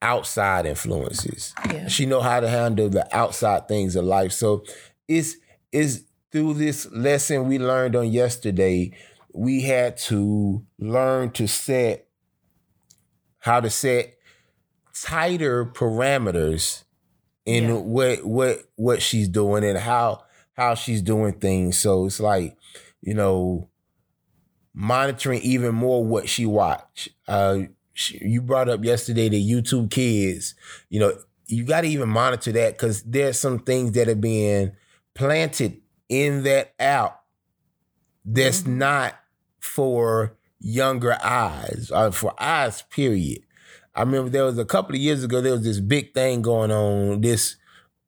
outside 0.01 0.65
influences. 0.65 1.53
Yeah. 1.71 1.87
She 1.87 2.05
know 2.05 2.21
how 2.21 2.39
to 2.39 2.49
handle 2.49 2.89
the 2.89 3.07
outside 3.15 3.67
things 3.67 3.95
of 3.95 4.05
life. 4.05 4.31
So 4.33 4.63
it's 5.07 5.35
it's 5.71 6.01
through 6.31 6.55
this 6.55 6.89
lesson 6.91 7.47
we 7.47 7.59
learned 7.59 7.95
on 7.95 8.11
yesterday, 8.11 8.91
we 9.33 9.61
had 9.61 9.97
to 9.97 10.65
learn 10.79 11.31
to 11.31 11.47
set 11.47 12.07
how 13.39 13.59
to 13.59 13.69
set 13.69 14.15
tighter 14.93 15.65
parameters 15.65 16.83
in 17.45 17.65
Yeah. 17.65 17.73
what 17.73 18.25
what 18.25 18.59
what 18.75 19.01
she's 19.01 19.27
doing 19.27 19.63
and 19.63 19.77
how 19.77 20.23
how 20.53 20.75
she's 20.75 21.01
doing 21.01 21.33
things. 21.33 21.77
So 21.77 22.05
it's 22.05 22.19
like, 22.19 22.55
you 23.01 23.13
know, 23.13 23.69
monitoring 24.73 25.41
even 25.41 25.75
more 25.75 26.03
what 26.05 26.27
she 26.29 26.45
watch. 26.45 27.09
Uh, 27.27 27.59
she, 27.93 28.17
you 28.25 28.41
brought 28.41 28.69
up 28.69 28.83
yesterday 28.83 29.29
the 29.29 29.51
YouTube 29.51 29.91
kids. 29.91 30.55
You 30.89 30.99
know, 30.99 31.17
you 31.47 31.63
got 31.63 31.81
to 31.81 31.87
even 31.87 32.09
monitor 32.09 32.51
that 32.53 32.73
because 32.73 33.03
there's 33.03 33.39
some 33.39 33.59
things 33.59 33.91
that 33.93 34.07
are 34.07 34.15
being 34.15 34.71
planted 35.13 35.79
in 36.09 36.43
that 36.43 36.73
app 36.79 37.23
that's 38.25 38.63
Mhm. 38.63 38.77
not 38.77 39.15
for 39.59 40.35
younger 40.59 41.17
eyes 41.23 41.91
or 41.93 42.11
for 42.11 42.33
eyes. 42.41 42.81
Period. 42.89 43.41
I 43.95 44.01
remember 44.01 44.29
there 44.29 44.45
was 44.45 44.57
a 44.57 44.65
couple 44.65 44.95
of 44.95 45.01
years 45.01 45.23
ago 45.23 45.41
there 45.41 45.51
was 45.51 45.63
this 45.63 45.79
big 45.79 46.13
thing 46.13 46.41
going 46.41 46.71
on. 46.71 47.21
This 47.21 47.57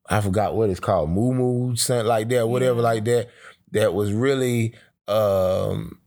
I 0.08 0.20
forgot 0.20 0.54
what 0.56 0.70
it's 0.70 0.80
called, 0.80 1.10
moo 1.10 1.32
moo, 1.32 1.76
something 1.76 2.06
like 2.06 2.28
that, 2.30 2.48
whatever 2.48 2.80
like 2.80 3.04
that. 3.04 3.28
That 3.72 3.94
was 3.94 4.12
really 4.12 4.74
um 5.08 5.98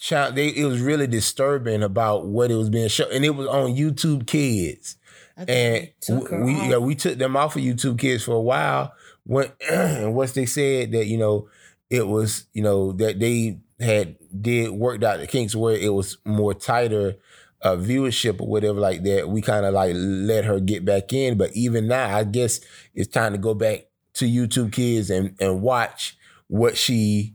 child 0.00 0.34
they 0.34 0.48
it 0.48 0.64
was 0.64 0.80
really 0.80 1.06
disturbing 1.06 1.82
about 1.82 2.26
what 2.26 2.50
it 2.50 2.56
was 2.56 2.70
being 2.70 2.88
shown. 2.88 3.12
And 3.12 3.24
it 3.24 3.30
was 3.30 3.46
on 3.46 3.76
YouTube 3.76 4.26
Kids. 4.26 4.96
And 5.36 5.90
her 6.08 6.44
we 6.44 6.54
yeah, 6.54 6.78
we 6.78 6.94
took 6.94 7.18
them 7.18 7.36
off 7.36 7.56
of 7.56 7.62
YouTube 7.62 7.98
Kids 7.98 8.24
for 8.24 8.34
a 8.34 8.40
while. 8.40 8.92
When 9.24 9.52
and 9.70 10.14
once 10.14 10.32
they 10.32 10.46
said 10.46 10.92
that, 10.92 11.06
you 11.06 11.18
know, 11.18 11.48
it 11.90 12.06
was, 12.06 12.46
you 12.52 12.62
know, 12.62 12.92
that 12.92 13.20
they 13.20 13.60
had 13.78 14.16
did 14.40 14.70
worked 14.70 15.04
out 15.04 15.20
the 15.20 15.26
kinks 15.26 15.54
where 15.54 15.76
it 15.76 15.92
was 15.92 16.18
more 16.24 16.54
tighter 16.54 17.16
uh, 17.62 17.76
viewership 17.76 18.40
or 18.40 18.48
whatever 18.48 18.80
like 18.80 19.02
that, 19.02 19.28
we 19.28 19.42
kind 19.42 19.66
of 19.66 19.74
like 19.74 19.92
let 19.94 20.44
her 20.44 20.60
get 20.60 20.84
back 20.84 21.12
in. 21.12 21.36
But 21.36 21.54
even 21.54 21.88
now, 21.88 22.16
I 22.16 22.24
guess 22.24 22.60
it's 22.94 23.08
time 23.08 23.32
to 23.32 23.38
go 23.38 23.54
back 23.54 23.86
to 24.14 24.24
YouTube 24.24 24.72
Kids 24.72 25.10
and 25.10 25.36
and 25.40 25.62
watch 25.62 26.16
what 26.48 26.76
she 26.76 27.34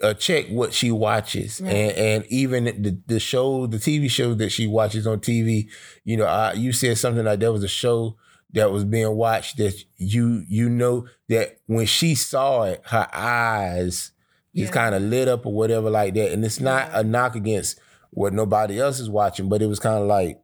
uh, 0.00 0.14
check 0.14 0.46
what 0.48 0.72
she 0.72 0.90
watches 0.90 1.60
right. 1.60 1.72
and 1.72 1.92
and 1.96 2.26
even 2.26 2.64
the 2.64 2.98
the 3.06 3.20
show 3.20 3.66
the 3.66 3.78
TV 3.78 4.10
shows 4.10 4.36
that 4.38 4.50
she 4.50 4.66
watches 4.66 5.06
on 5.06 5.20
TV. 5.20 5.68
You 6.04 6.16
know, 6.18 6.26
I, 6.26 6.52
you 6.52 6.72
said 6.72 6.98
something 6.98 7.24
like 7.24 7.40
there 7.40 7.52
was 7.52 7.64
a 7.64 7.68
show 7.68 8.16
that 8.52 8.70
was 8.70 8.84
being 8.84 9.14
watched 9.16 9.58
that 9.58 9.74
you 9.96 10.44
you 10.48 10.68
know 10.68 11.06
that 11.28 11.58
when 11.66 11.86
she 11.86 12.14
saw 12.14 12.62
it, 12.62 12.82
her 12.86 13.08
eyes 13.12 14.12
yeah. 14.52 14.62
just 14.62 14.72
kind 14.72 14.94
of 14.94 15.02
lit 15.02 15.28
up 15.28 15.46
or 15.46 15.52
whatever 15.52 15.90
like 15.90 16.14
that. 16.14 16.32
And 16.32 16.44
it's 16.44 16.60
not 16.60 16.90
yeah. 16.90 17.00
a 17.00 17.04
knock 17.04 17.34
against 17.34 17.78
what 18.10 18.32
nobody 18.32 18.80
else 18.80 19.00
is 19.00 19.10
watching, 19.10 19.48
but 19.48 19.62
it 19.62 19.66
was 19.66 19.80
kind 19.80 19.98
of 19.98 20.06
like 20.06 20.40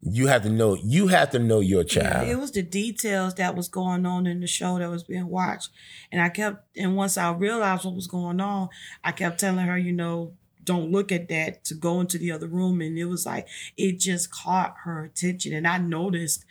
you 0.00 0.28
have 0.28 0.42
to 0.42 0.48
know 0.48 0.76
you 0.76 1.08
have 1.08 1.30
to 1.30 1.38
know 1.38 1.60
your 1.60 1.82
child. 1.82 2.26
Yeah, 2.26 2.34
it 2.34 2.38
was 2.38 2.52
the 2.52 2.62
details 2.62 3.34
that 3.34 3.56
was 3.56 3.68
going 3.68 4.06
on 4.06 4.26
in 4.26 4.40
the 4.40 4.46
show 4.46 4.78
that 4.78 4.90
was 4.90 5.02
being 5.02 5.28
watched. 5.28 5.70
And 6.12 6.22
I 6.22 6.28
kept 6.28 6.64
and 6.76 6.96
once 6.96 7.16
I 7.16 7.32
realized 7.32 7.84
what 7.84 7.94
was 7.94 8.06
going 8.06 8.40
on, 8.40 8.68
I 9.02 9.12
kept 9.12 9.40
telling 9.40 9.66
her, 9.66 9.76
you 9.76 9.92
know, 9.92 10.34
don't 10.62 10.92
look 10.92 11.10
at 11.10 11.28
that 11.30 11.64
to 11.64 11.74
go 11.74 12.00
into 12.00 12.18
the 12.18 12.30
other 12.30 12.46
room. 12.46 12.80
And 12.80 12.96
it 12.96 13.06
was 13.06 13.26
like 13.26 13.48
it 13.76 13.98
just 13.98 14.30
caught 14.30 14.76
her 14.84 15.04
attention. 15.04 15.52
And 15.52 15.66
I 15.66 15.78
noticed, 15.78 16.44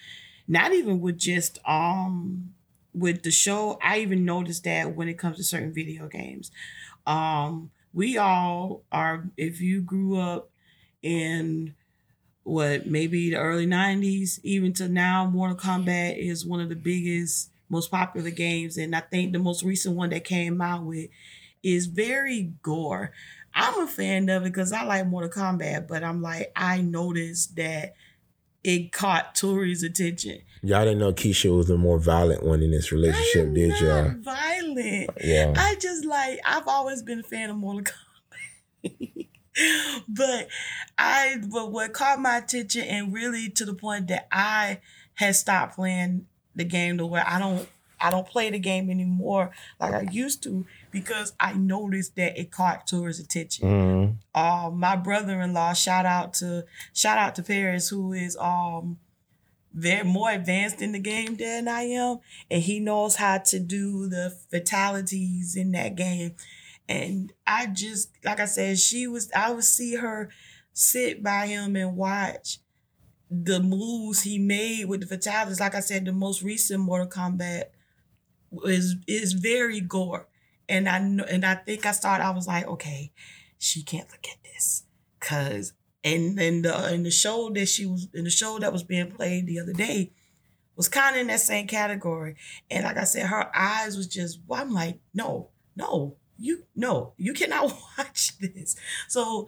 not 0.47 0.73
even 0.73 0.99
with 0.99 1.17
just 1.17 1.59
um 1.65 2.53
with 2.93 3.23
the 3.23 3.31
show, 3.31 3.77
I 3.81 3.99
even 3.99 4.25
noticed 4.25 4.65
that 4.65 4.95
when 4.95 5.07
it 5.07 5.17
comes 5.17 5.37
to 5.37 5.43
certain 5.43 5.73
video 5.73 6.07
games. 6.07 6.51
Um, 7.05 7.71
we 7.93 8.17
all 8.17 8.83
are 8.91 9.29
if 9.37 9.61
you 9.61 9.81
grew 9.81 10.19
up 10.19 10.49
in 11.01 11.75
what 12.47 12.87
maybe 12.87 13.29
the 13.29 13.35
early 13.35 13.67
90s 13.67 14.39
even 14.41 14.71
to 14.73 14.87
now 14.87 15.25
mortal 15.25 15.57
kombat 15.57 16.17
is 16.17 16.45
one 16.45 16.61
of 16.61 16.69
the 16.69 16.75
biggest 16.75 17.49
most 17.69 17.91
popular 17.91 18.29
games. 18.31 18.77
And 18.77 18.95
i 18.95 19.01
think 19.01 19.33
the 19.33 19.39
most 19.39 19.63
recent 19.63 19.95
one 19.95 20.09
that 20.11 20.23
came 20.23 20.61
out 20.61 20.83
with 20.83 21.09
is 21.61 21.87
very 21.87 22.53
gore. 22.61 23.11
I'm 23.53 23.81
a 23.81 23.87
fan 23.87 24.29
of 24.29 24.43
it 24.43 24.45
because 24.45 24.71
i 24.71 24.83
like 24.83 25.05
mortal 25.07 25.29
kombat 25.29 25.87
but 25.87 26.03
i'm 26.03 26.21
like 26.21 26.51
i 26.55 26.79
noticed 26.79 27.55
that 27.57 27.95
it 28.63 28.91
caught 28.91 29.35
tori's 29.35 29.83
attention. 29.83 30.39
Y'all 30.63 30.83
didn't 30.83 30.99
know 30.99 31.11
keisha 31.13 31.55
was 31.55 31.67
the 31.67 31.77
more 31.77 31.99
violent 31.99 32.43
one 32.43 32.61
in 32.61 32.71
this 32.71 32.91
relationship 32.91 33.53
did 33.53 33.79
y'all? 33.81 34.13
violent. 34.19 35.09
Yeah. 35.21 35.53
I 35.55 35.75
just 35.75 36.05
like 36.05 36.39
i've 36.45 36.67
always 36.67 37.03
been 37.03 37.19
a 37.19 37.23
fan 37.23 37.49
of 37.49 37.57
mortal 37.57 37.83
kombat 37.83 39.13
but 40.07 40.47
I 40.97 41.37
but 41.51 41.71
what 41.71 41.93
caught 41.93 42.19
my 42.19 42.37
attention 42.37 42.83
and 42.83 43.13
really 43.13 43.49
to 43.49 43.65
the 43.65 43.73
point 43.73 44.07
that 44.07 44.27
I 44.31 44.79
had 45.15 45.35
stopped 45.35 45.75
playing 45.75 46.27
the 46.55 46.63
game 46.63 46.97
to 46.97 47.05
where 47.05 47.23
I 47.27 47.39
don't 47.39 47.67
I 47.99 48.11
don't 48.11 48.27
play 48.27 48.49
the 48.49 48.59
game 48.59 48.89
anymore 48.89 49.51
like 49.79 49.93
I 49.93 50.01
used 50.11 50.43
to 50.43 50.65
because 50.91 51.33
I 51.39 51.53
noticed 51.53 52.15
that 52.15 52.39
it 52.39 52.51
caught 52.51 52.87
Tori's 52.87 53.19
attention. 53.19 53.67
Mm-hmm. 53.67 54.11
Uh, 54.35 54.69
my 54.71 54.95
brother-in-law, 54.95 55.73
shout 55.73 56.05
out 56.05 56.33
to 56.35 56.65
shout 56.93 57.17
out 57.17 57.35
to 57.35 57.43
Paris, 57.43 57.89
who 57.89 58.13
is 58.13 58.37
um 58.37 58.99
very 59.73 60.03
more 60.03 60.31
advanced 60.31 60.81
in 60.81 60.91
the 60.91 60.99
game 60.99 61.35
than 61.35 61.67
I 61.67 61.81
am, 61.81 62.19
and 62.49 62.63
he 62.63 62.79
knows 62.79 63.15
how 63.15 63.37
to 63.39 63.59
do 63.59 64.07
the 64.07 64.35
fatalities 64.49 65.55
in 65.55 65.71
that 65.71 65.95
game. 65.95 66.35
And 66.89 67.33
I 67.45 67.67
just, 67.67 68.11
like 68.23 68.39
I 68.39 68.45
said, 68.45 68.79
she 68.79 69.07
was, 69.07 69.29
I 69.35 69.51
would 69.51 69.63
see 69.63 69.95
her 69.95 70.29
sit 70.73 71.21
by 71.21 71.47
him 71.47 71.75
and 71.75 71.97
watch 71.97 72.59
the 73.29 73.59
moves 73.59 74.21
he 74.21 74.39
made 74.39 74.85
with 74.85 75.01
the 75.01 75.07
fatalities. 75.07 75.59
Like 75.59 75.75
I 75.75 75.81
said, 75.81 76.05
the 76.05 76.13
most 76.13 76.41
recent 76.41 76.79
Mortal 76.79 77.07
Kombat 77.07 77.65
is 78.63 78.95
is 79.07 79.33
very 79.33 79.81
gore. 79.81 80.27
And 80.69 80.87
I 80.87 80.99
know, 80.99 81.23
and 81.25 81.45
I 81.45 81.55
think 81.55 81.85
I 81.85 81.91
started, 81.91 82.25
I 82.25 82.31
was 82.31 82.47
like, 82.47 82.67
okay, 82.67 83.11
she 83.57 83.83
can't 83.83 84.09
look 84.09 84.25
at 84.31 84.43
this. 84.43 84.83
Cause 85.19 85.73
and 86.03 86.37
then 86.37 86.61
the 86.61 86.93
in 86.93 87.03
the 87.03 87.11
show 87.11 87.49
that 87.49 87.67
she 87.67 87.85
was 87.85 88.07
in 88.13 88.23
the 88.23 88.29
show 88.29 88.59
that 88.59 88.71
was 88.71 88.83
being 88.83 89.11
played 89.11 89.47
the 89.47 89.59
other 89.59 89.73
day 89.73 90.11
was 90.75 90.87
kind 90.87 91.15
of 91.15 91.21
in 91.21 91.27
that 91.27 91.39
same 91.39 91.67
category. 91.67 92.35
And 92.69 92.83
like 92.83 92.97
I 92.97 93.03
said, 93.03 93.27
her 93.27 93.49
eyes 93.57 93.97
was 93.97 94.07
just, 94.07 94.39
well, 94.45 94.61
I'm 94.61 94.71
like, 94.71 94.99
no, 95.13 95.49
no, 95.75 96.17
you 96.37 96.63
no, 96.75 97.13
you 97.17 97.33
cannot 97.33 97.73
watch 97.97 98.37
this. 98.39 98.75
So 99.07 99.47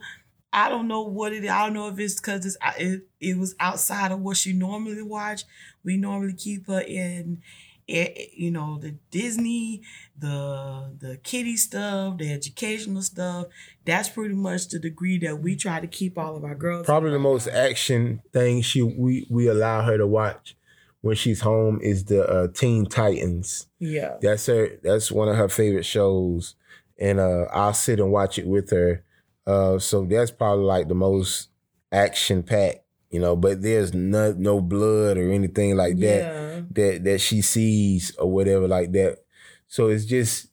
I 0.52 0.68
don't 0.68 0.88
know 0.88 1.02
what 1.02 1.32
it. 1.32 1.48
I 1.48 1.64
don't 1.64 1.74
know 1.74 1.88
if 1.88 1.98
it's 1.98 2.20
because 2.20 2.44
it's 2.44 2.56
it, 2.78 3.02
it 3.20 3.38
was 3.38 3.54
outside 3.60 4.12
of 4.12 4.20
what 4.20 4.36
she 4.36 4.52
normally 4.52 5.02
watch. 5.02 5.44
We 5.84 5.96
normally 5.96 6.34
keep 6.34 6.66
her 6.66 6.80
in, 6.80 7.40
it, 7.86 8.30
you 8.34 8.50
know, 8.50 8.78
the 8.78 8.96
Disney, 9.10 9.82
the 10.18 10.92
the 10.98 11.18
kitty 11.18 11.56
stuff, 11.56 12.18
the 12.18 12.32
educational 12.32 13.02
stuff. 13.02 13.46
That's 13.84 14.08
pretty 14.08 14.34
much 14.34 14.68
the 14.68 14.78
degree 14.78 15.18
that 15.18 15.40
we 15.40 15.56
try 15.56 15.80
to 15.80 15.86
keep 15.86 16.18
all 16.18 16.36
of 16.36 16.44
our 16.44 16.54
girls. 16.54 16.86
Probably 16.86 17.10
the 17.10 17.18
most 17.18 17.46
action 17.48 18.22
thing 18.32 18.62
she 18.62 18.82
we 18.82 19.26
we 19.30 19.46
allow 19.46 19.82
her 19.82 19.98
to 19.98 20.06
watch 20.06 20.56
when 21.00 21.16
she's 21.16 21.40
home 21.40 21.80
is 21.82 22.04
the 22.06 22.28
uh, 22.28 22.48
Teen 22.48 22.86
Titans. 22.86 23.68
Yeah, 23.78 24.16
that's 24.20 24.46
her. 24.46 24.78
That's 24.82 25.12
one 25.12 25.28
of 25.28 25.36
her 25.36 25.48
favorite 25.48 25.86
shows 25.86 26.56
and 27.00 27.18
uh, 27.18 27.46
I'll 27.50 27.72
sit 27.72 27.98
and 27.98 28.12
watch 28.12 28.38
it 28.38 28.46
with 28.46 28.70
her. 28.70 29.02
Uh, 29.46 29.78
so 29.78 30.04
that's 30.04 30.30
probably 30.30 30.64
like 30.64 30.88
the 30.88 30.94
most 30.94 31.48
action 31.90 32.42
packed, 32.42 32.84
you 33.10 33.18
know. 33.18 33.34
But 33.34 33.62
there's 33.62 33.94
no 33.94 34.32
no 34.32 34.60
blood 34.60 35.16
or 35.16 35.30
anything 35.30 35.76
like 35.76 35.96
that 35.98 36.22
yeah. 36.22 36.60
that 36.72 37.04
that 37.04 37.20
she 37.20 37.40
sees 37.40 38.14
or 38.16 38.30
whatever 38.30 38.68
like 38.68 38.92
that. 38.92 39.18
So 39.66 39.88
it's 39.88 40.04
just 40.04 40.48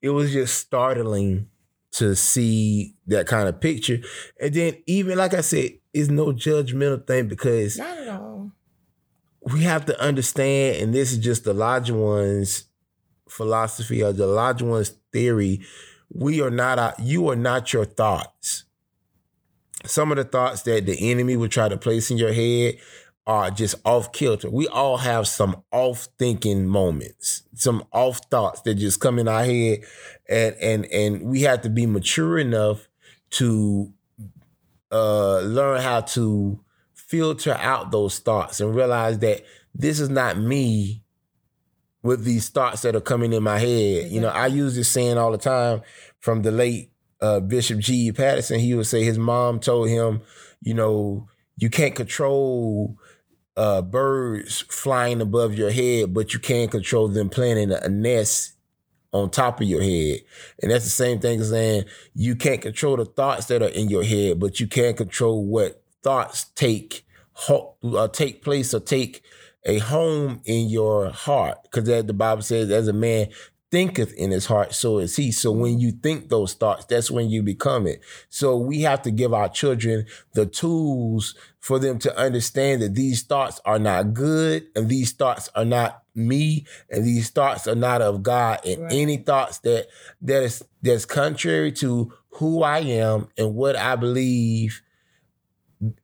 it 0.00 0.10
was 0.10 0.32
just 0.32 0.56
startling 0.56 1.48
to 1.90 2.14
see 2.14 2.94
that 3.06 3.26
kind 3.26 3.48
of 3.48 3.60
picture. 3.60 3.98
And 4.40 4.54
then 4.54 4.76
even 4.86 5.18
like 5.18 5.34
I 5.34 5.40
said, 5.40 5.72
it's 5.92 6.08
no 6.08 6.26
judgmental 6.26 7.06
thing 7.06 7.28
because 7.28 7.76
not 7.76 7.98
at 7.98 8.08
all. 8.08 8.52
We 9.40 9.62
have 9.62 9.86
to 9.86 10.00
understand, 10.00 10.82
and 10.82 10.94
this 10.94 11.10
is 11.12 11.18
just 11.18 11.44
the 11.44 11.54
larger 11.54 11.94
one's 11.94 12.64
philosophy 13.28 14.02
or 14.02 14.12
the 14.12 14.26
larger 14.26 14.66
one's 14.66 14.94
theory 15.12 15.60
we 16.12 16.40
are 16.40 16.50
not, 16.50 16.78
a, 16.78 16.94
you 17.00 17.28
are 17.28 17.36
not 17.36 17.72
your 17.72 17.84
thoughts. 17.84 18.64
Some 19.84 20.10
of 20.10 20.16
the 20.16 20.24
thoughts 20.24 20.62
that 20.62 20.86
the 20.86 21.10
enemy 21.10 21.36
would 21.36 21.50
try 21.50 21.68
to 21.68 21.76
place 21.76 22.10
in 22.10 22.18
your 22.18 22.32
head 22.32 22.78
are 23.28 23.50
just 23.50 23.74
off 23.84 24.10
kilter. 24.12 24.50
We 24.50 24.66
all 24.68 24.96
have 24.96 25.28
some 25.28 25.62
off 25.70 26.08
thinking 26.18 26.66
moments, 26.66 27.42
some 27.54 27.84
off 27.92 28.20
thoughts 28.30 28.62
that 28.62 28.76
just 28.76 29.00
come 29.00 29.18
in 29.18 29.28
our 29.28 29.44
head, 29.44 29.80
and 30.28 30.56
and 30.56 30.86
and 30.86 31.22
we 31.22 31.42
have 31.42 31.60
to 31.60 31.68
be 31.68 31.84
mature 31.84 32.38
enough 32.38 32.88
to 33.32 33.92
uh, 34.90 35.40
learn 35.40 35.82
how 35.82 36.00
to 36.00 36.58
filter 36.94 37.54
out 37.60 37.92
those 37.92 38.18
thoughts 38.18 38.60
and 38.60 38.74
realize 38.74 39.18
that 39.18 39.42
this 39.74 40.00
is 40.00 40.08
not 40.08 40.38
me 40.38 41.02
with 42.02 42.24
these 42.24 42.48
thoughts 42.48 42.82
that 42.82 42.94
are 42.96 43.00
coming 43.00 43.32
in 43.32 43.42
my 43.42 43.58
head. 43.58 44.10
You 44.10 44.20
know, 44.20 44.28
I 44.28 44.46
use 44.46 44.76
this 44.76 44.88
saying 44.88 45.18
all 45.18 45.32
the 45.32 45.38
time 45.38 45.82
from 46.20 46.42
the 46.42 46.50
late 46.50 46.92
uh, 47.20 47.40
Bishop 47.40 47.78
G. 47.80 48.12
Patterson. 48.12 48.60
He 48.60 48.74
would 48.74 48.86
say 48.86 49.04
his 49.04 49.18
mom 49.18 49.60
told 49.60 49.88
him, 49.88 50.22
you 50.60 50.74
know, 50.74 51.28
you 51.56 51.70
can't 51.70 51.94
control 51.94 52.96
uh, 53.56 53.82
birds 53.82 54.60
flying 54.60 55.20
above 55.20 55.54
your 55.54 55.70
head, 55.70 56.14
but 56.14 56.32
you 56.32 56.38
can 56.38 56.68
control 56.68 57.08
them 57.08 57.28
planting 57.28 57.72
a 57.72 57.88
nest 57.88 58.52
on 59.12 59.30
top 59.30 59.60
of 59.60 59.66
your 59.66 59.82
head. 59.82 60.20
And 60.62 60.70
that's 60.70 60.84
the 60.84 60.90
same 60.90 61.18
thing 61.18 61.40
as 61.40 61.50
saying 61.50 61.84
you 62.14 62.36
can't 62.36 62.62
control 62.62 62.96
the 62.96 63.04
thoughts 63.04 63.46
that 63.46 63.62
are 63.62 63.68
in 63.68 63.88
your 63.88 64.04
head, 64.04 64.38
but 64.38 64.60
you 64.60 64.68
can 64.68 64.94
control 64.94 65.44
what 65.44 65.82
thoughts 66.02 66.44
take 66.54 67.04
uh, 67.48 68.08
take 68.08 68.42
place 68.42 68.74
or 68.74 68.80
take 68.80 69.22
a 69.64 69.78
home 69.78 70.40
in 70.44 70.68
your 70.68 71.10
heart. 71.10 71.58
Because 71.62 71.84
the 71.84 72.12
Bible 72.12 72.42
says, 72.42 72.70
as 72.70 72.88
a 72.88 72.92
man 72.92 73.28
thinketh 73.70 74.14
in 74.14 74.30
his 74.30 74.46
heart, 74.46 74.72
so 74.74 74.98
is 74.98 75.16
he. 75.16 75.30
So 75.30 75.52
when 75.52 75.78
you 75.78 75.92
think 75.92 76.28
those 76.28 76.54
thoughts, 76.54 76.86
that's 76.86 77.10
when 77.10 77.28
you 77.28 77.42
become 77.42 77.86
it. 77.86 78.00
So 78.28 78.56
we 78.56 78.82
have 78.82 79.02
to 79.02 79.10
give 79.10 79.34
our 79.34 79.48
children 79.48 80.06
the 80.34 80.46
tools 80.46 81.34
for 81.60 81.78
them 81.78 81.98
to 81.98 82.16
understand 82.16 82.82
that 82.82 82.94
these 82.94 83.22
thoughts 83.22 83.60
are 83.64 83.78
not 83.78 84.14
good 84.14 84.68
and 84.74 84.88
these 84.88 85.12
thoughts 85.12 85.50
are 85.54 85.64
not 85.64 86.02
me 86.14 86.64
and 86.90 87.04
these 87.04 87.30
thoughts 87.30 87.66
are 87.66 87.74
not 87.74 88.00
of 88.00 88.22
God. 88.22 88.60
And 88.64 88.82
right. 88.82 88.92
any 88.92 89.18
thoughts 89.18 89.58
that 89.58 89.88
that 90.22 90.42
is 90.42 90.64
that's 90.82 91.04
contrary 91.04 91.72
to 91.72 92.12
who 92.30 92.62
I 92.62 92.78
am 92.78 93.28
and 93.36 93.54
what 93.54 93.76
I 93.76 93.96
believe 93.96 94.82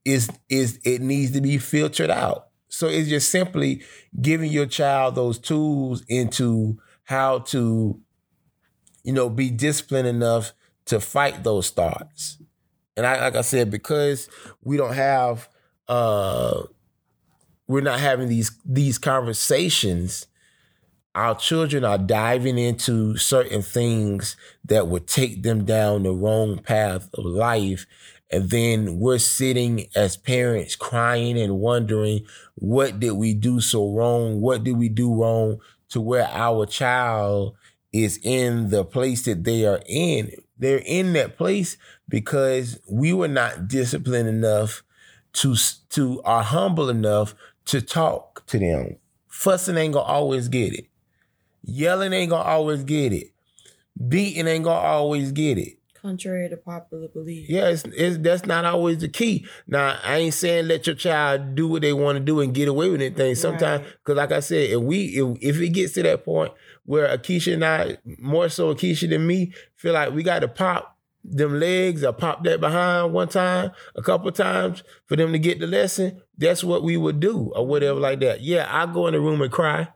is 0.03 0.29
is 0.49 0.79
it 0.83 1.01
needs 1.01 1.31
to 1.31 1.41
be 1.41 1.57
filtered 1.57 2.11
out. 2.11 2.49
So 2.77 2.87
it's 2.87 3.09
just 3.09 3.29
simply 3.31 3.83
giving 4.21 4.51
your 4.51 4.65
child 4.65 5.15
those 5.15 5.39
tools 5.39 6.03
into 6.09 6.77
how 7.05 7.39
to, 7.39 7.99
you 9.03 9.13
know, 9.13 9.29
be 9.29 9.49
disciplined 9.49 10.07
enough 10.07 10.53
to 10.85 10.99
fight 10.99 11.43
those 11.43 11.69
thoughts. 11.69 12.37
And 12.97 13.05
I, 13.05 13.19
like 13.21 13.35
I 13.35 13.41
said, 13.41 13.71
because 13.71 14.29
we 14.63 14.77
don't 14.77 14.93
have, 14.93 15.49
uh, 15.87 16.63
we're 17.67 17.81
not 17.81 17.99
having 17.99 18.29
these 18.29 18.51
these 18.65 18.97
conversations. 18.97 20.27
our 21.15 21.33
children 21.33 21.85
are 21.85 21.97
diving 21.97 22.57
into 22.57 23.15
certain 23.15 23.61
things 23.61 24.35
that 24.65 24.87
would 24.87 25.07
take 25.07 25.43
them 25.43 25.63
down 25.63 26.03
the 26.03 26.11
wrong 26.11 26.59
path 26.59 27.09
of 27.13 27.23
life. 27.25 27.85
And 28.31 28.49
then 28.49 28.99
we're 28.99 29.19
sitting 29.19 29.87
as 29.95 30.17
parents 30.17 30.75
crying 30.75 31.39
and 31.39 31.59
wondering, 31.59 32.25
what 32.55 32.99
did 32.99 33.11
we 33.11 33.33
do 33.33 33.61
so 33.61 33.91
wrong? 33.91 34.41
What 34.41 34.63
did 34.63 34.77
we 34.77 34.89
do 34.89 35.13
wrong 35.13 35.59
to 35.89 36.01
where 36.01 36.27
our 36.31 36.65
child 36.65 37.55
is 37.93 38.19
in 38.23 38.69
the 38.69 38.83
place 38.83 39.25
that 39.25 39.43
they 39.43 39.65
are 39.65 39.81
in? 39.87 40.31
They're 40.57 40.81
in 40.85 41.13
that 41.13 41.37
place 41.37 41.77
because 42.09 42.79
we 42.89 43.13
were 43.13 43.27
not 43.27 43.67
disciplined 43.67 44.29
enough 44.29 44.83
to, 45.33 45.55
to 45.89 46.21
are 46.23 46.43
humble 46.43 46.89
enough 46.89 47.35
to 47.65 47.81
talk 47.81 48.45
to 48.47 48.57
them. 48.57 48.97
Fussing 49.27 49.77
ain't 49.77 49.93
gonna 49.93 50.05
always 50.05 50.47
get 50.47 50.73
it. 50.73 50.87
Yelling 51.61 52.13
ain't 52.13 52.29
gonna 52.29 52.43
always 52.49 52.83
get 52.83 53.11
it. 53.11 53.31
Beating 54.07 54.47
ain't 54.47 54.63
gonna 54.63 54.79
always 54.79 55.31
get 55.31 55.57
it. 55.57 55.77
Contrary 56.05 56.47
to 56.49 56.57
popular 56.57 57.07
belief. 57.07 57.49
Yeah, 57.49 57.69
it's, 57.69 57.83
it's, 57.85 58.19
that's 58.19 58.45
not 58.45 58.63
always 58.63 58.99
the 58.99 59.07
key. 59.07 59.47
Now, 59.65 59.97
I 60.03 60.17
ain't 60.17 60.35
saying 60.35 60.67
let 60.67 60.85
your 60.85 60.95
child 60.95 61.55
do 61.55 61.67
what 61.67 61.81
they 61.81 61.93
want 61.93 62.19
to 62.19 62.23
do 62.23 62.41
and 62.41 62.53
get 62.53 62.67
away 62.67 62.91
with 62.91 63.01
anything. 63.01 63.33
Sometimes, 63.33 63.83
because 63.87 64.15
right. 64.15 64.29
like 64.29 64.31
I 64.31 64.39
said, 64.41 64.69
if 64.69 64.81
we 64.81 65.05
if, 65.05 65.37
if 65.41 65.59
it 65.59 65.69
gets 65.69 65.93
to 65.93 66.03
that 66.03 66.23
point 66.23 66.53
where 66.85 67.07
Akeisha 67.07 67.55
and 67.55 67.65
I, 67.65 67.97
more 68.19 68.49
so 68.49 68.71
Akeisha 68.75 69.09
than 69.09 69.25
me, 69.25 69.51
feel 69.77 69.93
like 69.93 70.13
we 70.13 70.21
got 70.21 70.41
to 70.41 70.47
pop 70.47 70.95
them 71.23 71.59
legs 71.59 72.03
or 72.03 72.13
pop 72.13 72.43
that 72.43 72.59
behind 72.59 73.11
one 73.11 73.27
time, 73.27 73.71
a 73.95 74.03
couple 74.03 74.31
times 74.31 74.83
for 75.07 75.15
them 75.15 75.31
to 75.31 75.39
get 75.39 75.59
the 75.59 75.65
lesson, 75.65 76.21
that's 76.37 76.63
what 76.63 76.83
we 76.83 76.97
would 76.97 77.19
do 77.19 77.51
or 77.55 77.65
whatever 77.65 77.99
like 77.99 78.19
that. 78.19 78.41
Yeah, 78.41 78.67
I 78.69 78.85
go 78.85 79.07
in 79.07 79.13
the 79.13 79.19
room 79.19 79.41
and 79.41 79.51
cry 79.51 79.87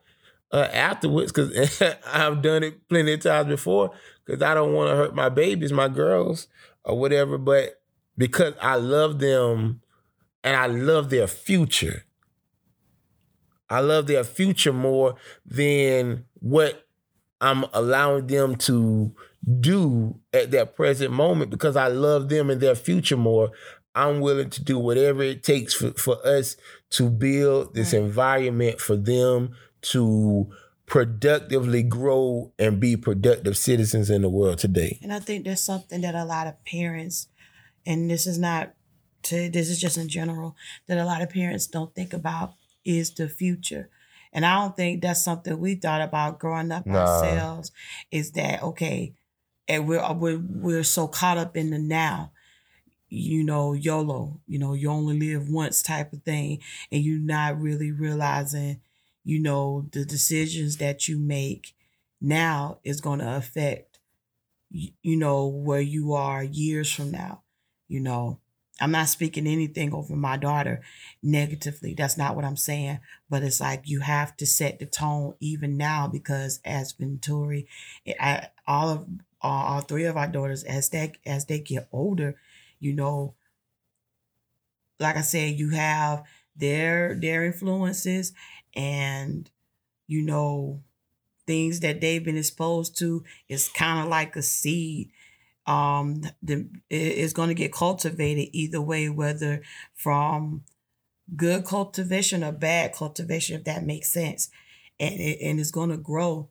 uh, 0.52 0.68
afterwards 0.74 1.32
because 1.32 1.82
I've 2.08 2.42
done 2.42 2.64
it 2.64 2.88
plenty 2.90 3.14
of 3.14 3.22
times 3.22 3.48
before 3.48 3.92
because 4.26 4.42
I 4.42 4.54
don't 4.54 4.74
want 4.74 4.90
to 4.90 4.96
hurt 4.96 5.16
my 5.16 5.30
babies, 5.30 5.72
my 5.72 5.88
girls, 5.88 6.48
or 6.84 6.98
whatever. 6.98 7.38
But 7.38 7.82
because 8.18 8.54
I 8.62 8.76
love 8.76 9.20
them 9.20 9.82
and 10.44 10.56
I 10.56 10.68
love 10.68 11.10
their 11.10 11.28
future, 11.28 12.06
I 13.70 13.80
love 13.82 14.08
their 14.08 14.24
future 14.24 14.74
more 14.74 15.16
than 15.46 16.26
what 16.40 16.88
I'm 17.42 17.66
allowing 17.74 18.28
them 18.28 18.56
to 18.58 19.14
do 19.60 20.20
at 20.34 20.52
that 20.52 20.76
present 20.76 21.12
moment 21.12 21.52
because 21.52 21.76
I 21.76 21.88
love 21.88 22.30
them 22.30 22.50
and 22.50 22.60
their 22.60 22.76
future 22.76 23.18
more. 23.18 23.52
I'm 23.96 24.20
willing 24.20 24.50
to 24.52 24.64
do 24.64 24.78
whatever 24.78 25.24
it 25.24 25.44
takes 25.44 25.74
for, 25.74 25.92
for 25.92 26.26
us 26.26 26.58
to 26.92 27.10
build 27.10 27.74
this 27.74 27.94
environment 27.94 28.80
for 28.80 28.96
them 28.96 29.56
to 29.82 30.50
productively 30.86 31.84
grow 31.84 32.52
and 32.58 32.80
be 32.80 32.98
productive 32.98 33.58
citizens 33.58 34.10
in 34.10 34.24
the 34.24 34.30
world 34.30 34.58
today. 34.58 35.00
And 35.04 35.14
I 35.14 35.20
think 35.20 35.46
there's 35.46 35.62
something 35.62 36.02
that 36.02 36.16
a 36.16 36.26
lot 36.26 36.48
of 36.48 36.64
parents, 36.66 37.28
and 37.86 38.10
this 38.10 38.26
is 38.26 38.40
not 38.40 38.74
to 39.22 39.50
this 39.50 39.70
is 39.70 39.80
just 39.80 39.98
in 39.98 40.10
general, 40.10 40.56
that 40.88 40.98
a 40.98 41.06
lot 41.06 41.22
of 41.22 41.30
parents 41.30 41.68
don't 41.68 41.94
think 41.94 42.14
about 42.14 42.54
is 42.84 43.12
the 43.12 43.30
future. 43.30 43.90
And 44.34 44.46
I 44.46 44.56
don't 44.56 44.76
think 44.76 45.02
that's 45.02 45.24
something 45.24 45.60
we 45.60 45.76
thought 45.76 46.02
about 46.02 46.40
growing 46.40 46.72
up 46.72 46.86
nah. 46.86 47.00
ourselves. 47.00 47.72
Is 48.12 48.32
that 48.32 48.64
okay? 48.64 49.14
And 49.68 49.88
we're 49.88 50.14
we're 50.14 50.40
we're 50.40 50.84
so 50.84 51.08
caught 51.08 51.38
up 51.38 51.56
in 51.56 51.70
the 51.70 51.80
now 51.80 52.32
you 53.10 53.44
know, 53.44 53.74
YOLO, 53.74 54.40
you 54.48 54.60
know, 54.60 54.74
you 54.74 54.90
only 54.90 55.20
live 55.20 55.50
once 55.50 55.82
type 55.82 56.14
of 56.14 56.22
thing, 56.24 56.60
and 56.92 57.04
you're 57.04 57.20
not 57.20 57.60
really 57.60 57.92
realizing 57.92 58.80
you 59.24 59.40
know, 59.40 59.88
the 59.92 60.06
decisions 60.06 60.78
that 60.78 61.08
you 61.08 61.18
make 61.18 61.76
now 62.22 62.80
is 62.84 63.02
going 63.02 63.20
to 63.20 63.36
affect, 63.36 64.00
you 64.72 65.18
know, 65.18 65.48
where 65.48 65.82
you 65.82 66.14
are 66.14 66.44
years 66.44 66.92
from 66.92 67.12
now. 67.12 67.44
You 67.88 68.00
know, 68.00 68.40
I'm 68.82 68.92
not 68.92 69.10
speaking 69.10 69.48
anything 69.48 69.94
over 69.94 70.16
my 70.16 70.38
daughter 70.38 70.82
negatively. 71.22 71.94
That's 71.94 72.18
not 72.18 72.36
what 72.36 72.46
I'm 72.46 72.58
saying. 72.58 73.00
But 73.30 73.44
it's 73.44 73.60
like 73.60 73.90
you 73.90 74.02
have 74.02 74.38
to 74.38 74.46
set 74.46 74.80
the 74.80 74.86
tone 74.86 75.36
even 75.40 75.78
now 75.78 76.08
because 76.08 76.60
as 76.64 76.92
Venturi, 76.94 77.68
eh, 78.06 78.14
I, 78.20 78.48
all 78.68 78.90
of 78.90 79.08
all, 79.42 79.64
all 79.76 79.82
three 79.82 80.06
of 80.06 80.18
our 80.18 80.28
daughters, 80.28 80.64
as 80.64 80.90
they 80.90 81.14
as 81.26 81.46
they 81.46 81.60
get 81.60 81.88
older, 81.92 82.36
you 82.80 82.94
know, 82.94 83.34
like 85.00 85.16
I 85.18 85.22
said, 85.22 85.58
you 85.60 85.70
have 85.70 86.24
their 86.56 87.16
their 87.16 87.46
influences 87.46 88.34
and 88.76 89.50
you 90.08 90.22
know 90.22 90.82
things 91.48 91.80
that 91.82 92.02
they've 92.02 92.24
been 92.24 92.38
exposed 92.38 92.98
to 93.00 93.24
is 93.48 93.70
kind 93.70 94.02
of 94.04 94.10
like 94.10 94.36
a 94.36 94.42
seed. 94.42 95.12
Um 95.68 96.24
the 96.44 96.70
it's 96.90 97.34
going 97.34 97.50
to 97.50 97.56
get 97.56 97.74
cultivated 97.74 98.50
either 98.54 98.82
way 98.82 99.10
whether 99.10 99.62
from 99.96 100.64
good 101.36 101.66
cultivation 101.66 102.44
or 102.44 102.52
bad 102.52 102.94
cultivation 102.94 103.58
if 103.58 103.64
that 103.66 103.86
makes 103.86 104.10
sense. 104.12 104.50
And 105.00 105.16
it, 105.20 105.40
and 105.42 105.60
it's 105.60 105.72
going 105.72 105.90
to 105.90 105.98
grow. 105.98 106.50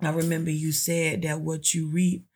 I 0.00 0.10
remember 0.10 0.50
you 0.50 0.72
said 0.72 1.22
that 1.22 1.40
what 1.40 1.74
you 1.74 1.88
reap 1.88 2.26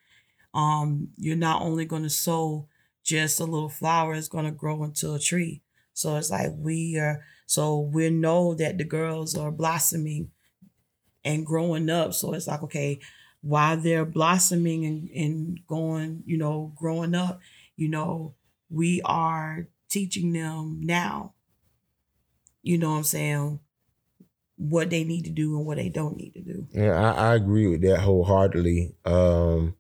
um 0.55 1.11
you're 1.19 1.37
not 1.37 1.63
only 1.63 1.85
going 1.85 2.05
to 2.05 2.11
sow 2.11 2.69
just 3.05 3.41
a 3.41 3.45
little 3.45 3.69
flower 3.69 4.15
it's 4.15 4.29
going 4.29 4.45
to 4.47 4.51
grow 4.53 4.85
into 4.85 5.15
a 5.15 5.19
tree. 5.19 5.63
So 5.95 6.17
it's 6.17 6.31
like 6.31 6.53
we 6.57 6.99
are 6.99 7.25
so 7.49 7.81
we 7.81 8.11
know 8.11 8.53
that 8.53 8.77
the 8.77 8.85
girls 8.85 9.35
are 9.35 9.51
blossoming 9.51 10.31
and 11.25 11.47
growing 11.47 11.89
up. 11.89 12.13
So 12.13 12.35
it's 12.35 12.47
like, 12.47 12.63
okay, 12.65 13.01
while 13.41 13.79
they're 13.79 14.05
blossoming 14.05 14.85
and, 14.85 15.09
and 15.09 15.61
going, 15.67 16.25
you 16.27 16.37
know, 16.37 16.75
growing 16.77 17.15
up, 17.15 17.41
you 17.75 17.89
know, 17.89 18.35
we 18.69 19.01
are 19.03 19.67
teaching 19.89 20.35
them 20.35 20.81
now, 20.83 21.33
you 22.63 22.77
know 22.77 22.91
what 22.91 22.97
I'm 22.99 23.05
saying, 23.05 23.61
what 24.57 24.91
they 24.91 25.05
need 25.05 25.25
to 25.25 25.31
do 25.31 25.57
and 25.57 25.65
what 25.65 25.79
they 25.79 25.89
don't 25.89 26.19
need 26.19 26.35
to 26.35 26.43
do. 26.43 26.67
Yeah, 26.73 27.01
I, 27.01 27.31
I 27.31 27.35
agree 27.35 27.67
with 27.67 27.81
that 27.81 28.01
wholeheartedly. 28.01 28.95
Um, 29.07 29.75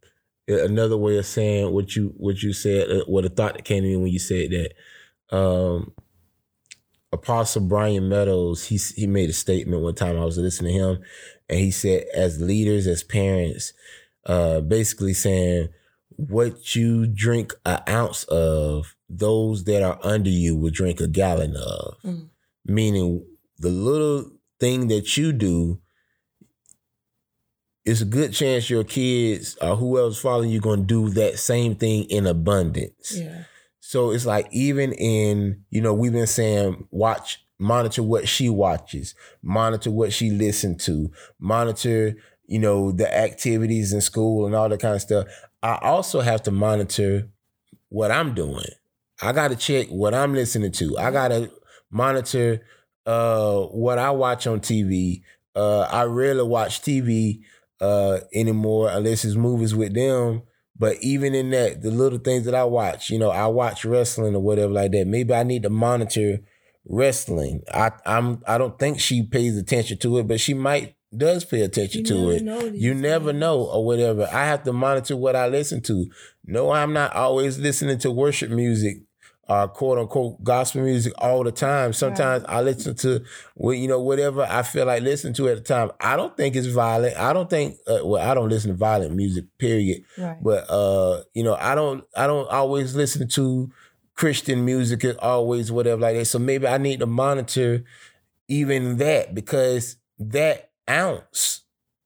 another 0.49 0.97
way 0.97 1.19
of 1.19 1.27
saying 1.27 1.71
what 1.71 1.95
you 1.95 2.15
what 2.17 2.43
you 2.43 2.55
said, 2.55 2.91
uh, 2.91 3.05
what 3.07 3.27
a 3.27 3.29
thought 3.29 3.57
that 3.57 3.67
came 3.67 3.83
to 3.83 3.89
me 3.91 3.97
when 3.99 4.11
you 4.11 4.19
said 4.19 4.53
that. 4.53 5.37
Um, 5.37 5.93
Apostle 7.12 7.62
Bryan 7.62 8.09
Meadows, 8.09 8.66
he 8.66 8.77
he 8.77 9.07
made 9.07 9.31
a 9.31 9.35
statement 9.35 9.83
one 9.83 9.94
time. 9.94 10.18
I 10.18 10.25
was 10.25 10.37
listening 10.37 10.77
to 10.77 10.85
him, 10.85 11.03
and 11.49 11.59
he 11.59 11.71
said, 11.71 12.05
as 12.14 12.40
leaders, 12.40 12.87
as 12.87 13.03
parents, 13.03 13.73
uh, 14.27 14.61
basically 14.61 15.14
saying, 15.14 15.68
what 16.16 16.75
you 16.75 17.07
drink 17.07 17.55
an 17.64 17.81
ounce 17.88 18.25
of, 18.25 18.94
those 19.09 19.64
that 19.64 19.83
are 19.83 19.99
under 20.03 20.29
you 20.29 20.57
will 20.57 20.71
drink 20.71 21.01
a 21.01 21.09
gallon 21.09 21.57
of. 21.57 21.97
Mm. 22.05 22.29
Meaning, 22.66 23.25
the 23.59 23.71
little 23.71 24.31
thing 24.61 24.88
that 24.88 25.16
you 25.16 25.33
do, 25.33 25.81
it's 27.85 28.03
a 28.03 28.05
good 28.05 28.35
chance 28.35 28.68
your 28.68 28.85
kids 28.85 29.57
or 29.62 29.77
whoever's 29.77 30.21
following 30.21 30.51
you 30.51 30.61
going 30.61 30.81
to 30.81 30.87
do 30.87 31.09
that 31.11 31.38
same 31.38 31.75
thing 31.75 32.05
in 32.05 32.27
abundance. 32.27 33.16
Yeah. 33.16 33.44
So 33.88 34.11
it's 34.11 34.27
like 34.27 34.48
even 34.51 34.92
in, 34.92 35.64
you 35.70 35.81
know, 35.81 35.94
we've 35.94 36.12
been 36.12 36.27
saying 36.27 36.87
watch, 36.90 37.42
monitor 37.59 38.03
what 38.03 38.29
she 38.29 38.51
watches, 38.51 39.14
monitor 39.40 39.90
what 39.90 40.12
she 40.12 40.29
listened 40.29 40.79
to, 40.81 41.11
monitor, 41.38 42.14
you 42.46 42.59
know, 42.59 42.92
the 42.92 43.11
activities 43.11 43.94
in 43.94 44.03
school 44.03 44.44
and 44.44 44.55
all 44.55 44.68
that 44.68 44.81
kind 44.81 44.94
of 44.94 45.01
stuff. 45.01 45.27
I 45.62 45.79
also 45.81 46.20
have 46.20 46.42
to 46.42 46.51
monitor 46.51 47.31
what 47.88 48.11
I'm 48.11 48.35
doing. 48.35 48.66
I 49.22 49.33
got 49.33 49.48
to 49.53 49.57
check 49.57 49.87
what 49.88 50.12
I'm 50.12 50.35
listening 50.35 50.72
to. 50.72 50.98
I 50.98 51.11
got 51.11 51.29
to 51.29 51.51
monitor 51.90 52.61
uh, 53.07 53.59
what 53.59 53.96
I 53.98 54.11
watch 54.11 54.46
on 54.46 54.61
TV. 54.61 55.22
Uh, 55.57 55.89
I 55.91 56.03
rarely 56.03 56.43
watch 56.43 56.82
TV 56.82 57.41
uh, 57.80 58.18
anymore 58.34 58.91
unless 58.91 59.24
it's 59.24 59.34
movies 59.34 59.74
with 59.74 59.95
them 59.95 60.43
but 60.79 60.97
even 61.01 61.35
in 61.35 61.51
that, 61.51 61.83
the 61.83 61.91
little 61.91 62.18
things 62.18 62.45
that 62.45 62.55
I 62.55 62.64
watch, 62.64 63.11
you 63.11 63.18
know, 63.18 63.31
I 63.31 63.47
watch 63.47 63.85
wrestling 63.85 64.35
or 64.35 64.43
whatever 64.43 64.72
like 64.72 64.93
that. 64.93 65.07
Maybe 65.07 65.35
I 65.35 65.43
need 65.43 65.64
to 65.64 65.70
monitor 65.70 66.39
wrestling. 66.87 67.62
I 67.72 67.93
I'm 68.07 68.43
I 68.47 68.59
don't 68.59 68.79
think 68.79 69.01
she 69.01 69.22
pays 69.22 69.57
attention 69.57 69.99
to 69.99 70.18
it, 70.18 70.29
but 70.29 70.41
she 70.41 70.55
might 70.55 70.95
does 71.16 71.45
pay 71.45 71.62
attention 71.62 72.01
you 72.01 72.07
to 72.07 72.31
it. 72.31 72.74
You 72.74 72.95
never 72.95 73.33
know 73.33 73.62
or 73.62 73.85
whatever. 73.85 74.29
I 74.31 74.45
have 74.45 74.62
to 74.64 74.72
monitor 74.72 75.16
what 75.16 75.37
I 75.37 75.49
listen 75.49 75.83
to. 75.83 76.07
No, 76.45 76.70
I'm 76.70 76.93
not 76.93 77.14
always 77.14 77.59
listening 77.59 77.99
to 77.99 78.11
worship 78.11 78.51
music 78.51 79.03
uh, 79.49 79.66
quote 79.66 79.99
unquote 79.99 80.42
gospel 80.44 80.82
music 80.82 81.12
all 81.18 81.42
the 81.42 81.51
time. 81.53 81.92
Sometimes 81.92 82.44
right. 82.44 82.53
I 82.57 82.61
listen 82.61 82.94
to, 82.96 83.24
well, 83.57 83.74
you 83.74 83.88
know, 83.88 84.01
whatever 84.01 84.46
I 84.49 84.62
feel 84.62 84.84
like 84.86 85.03
listening 85.03 85.32
to 85.34 85.49
at 85.49 85.57
the 85.57 85.62
time. 85.62 85.90
I 86.01 86.16
don't 86.16 86.36
think 86.36 86.55
it's 86.55 86.66
violent. 86.66 87.16
I 87.16 87.32
don't 87.32 87.49
think, 87.49 87.76
uh, 87.86 88.01
well, 88.05 88.22
I 88.30 88.34
don't 88.34 88.51
listen 88.51 88.70
to 88.70 88.76
violent 88.76 89.14
music, 89.14 89.46
period. 89.59 90.05
Right. 90.18 90.36
But 90.42 90.68
uh, 90.70 91.22
you 91.34 91.42
know, 91.42 91.57
I 91.59 91.74
don't, 91.74 92.05
I 92.16 92.26
don't 92.26 92.49
always 92.51 92.94
listen 92.94 93.26
to 93.28 93.70
Christian 94.14 94.64
music. 94.64 95.05
Always 95.22 95.72
whatever 95.72 96.03
like 96.03 96.16
that. 96.16 96.26
So 96.26 96.38
maybe 96.38 96.66
I 96.66 96.76
need 96.76 97.01
to 97.01 97.07
monitor 97.07 97.84
even 98.49 98.96
that 98.99 99.34
because 99.34 99.96
that 100.18 100.70
ounce 100.90 101.62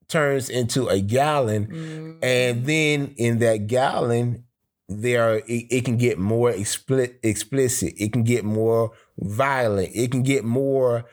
turns 0.08 0.50
into 0.50 0.88
a 0.88 1.00
gallon, 1.00 1.66
Mm. 1.66 2.18
and 2.22 2.66
then 2.66 3.14
in 3.16 3.38
that 3.38 3.66
gallon, 3.66 4.44
there 5.00 5.38
it, 5.38 5.66
it 5.70 5.84
can 5.84 5.96
get 5.96 6.18
more 6.18 6.52
expli- 6.52 7.14
explicit. 7.22 7.94
It 7.96 8.12
can 8.12 8.24
get 8.24 8.44
more 8.44 8.92
violent. 9.18 9.90
It 9.94 10.10
can 10.10 10.22
get 10.22 10.44
more 10.44 11.04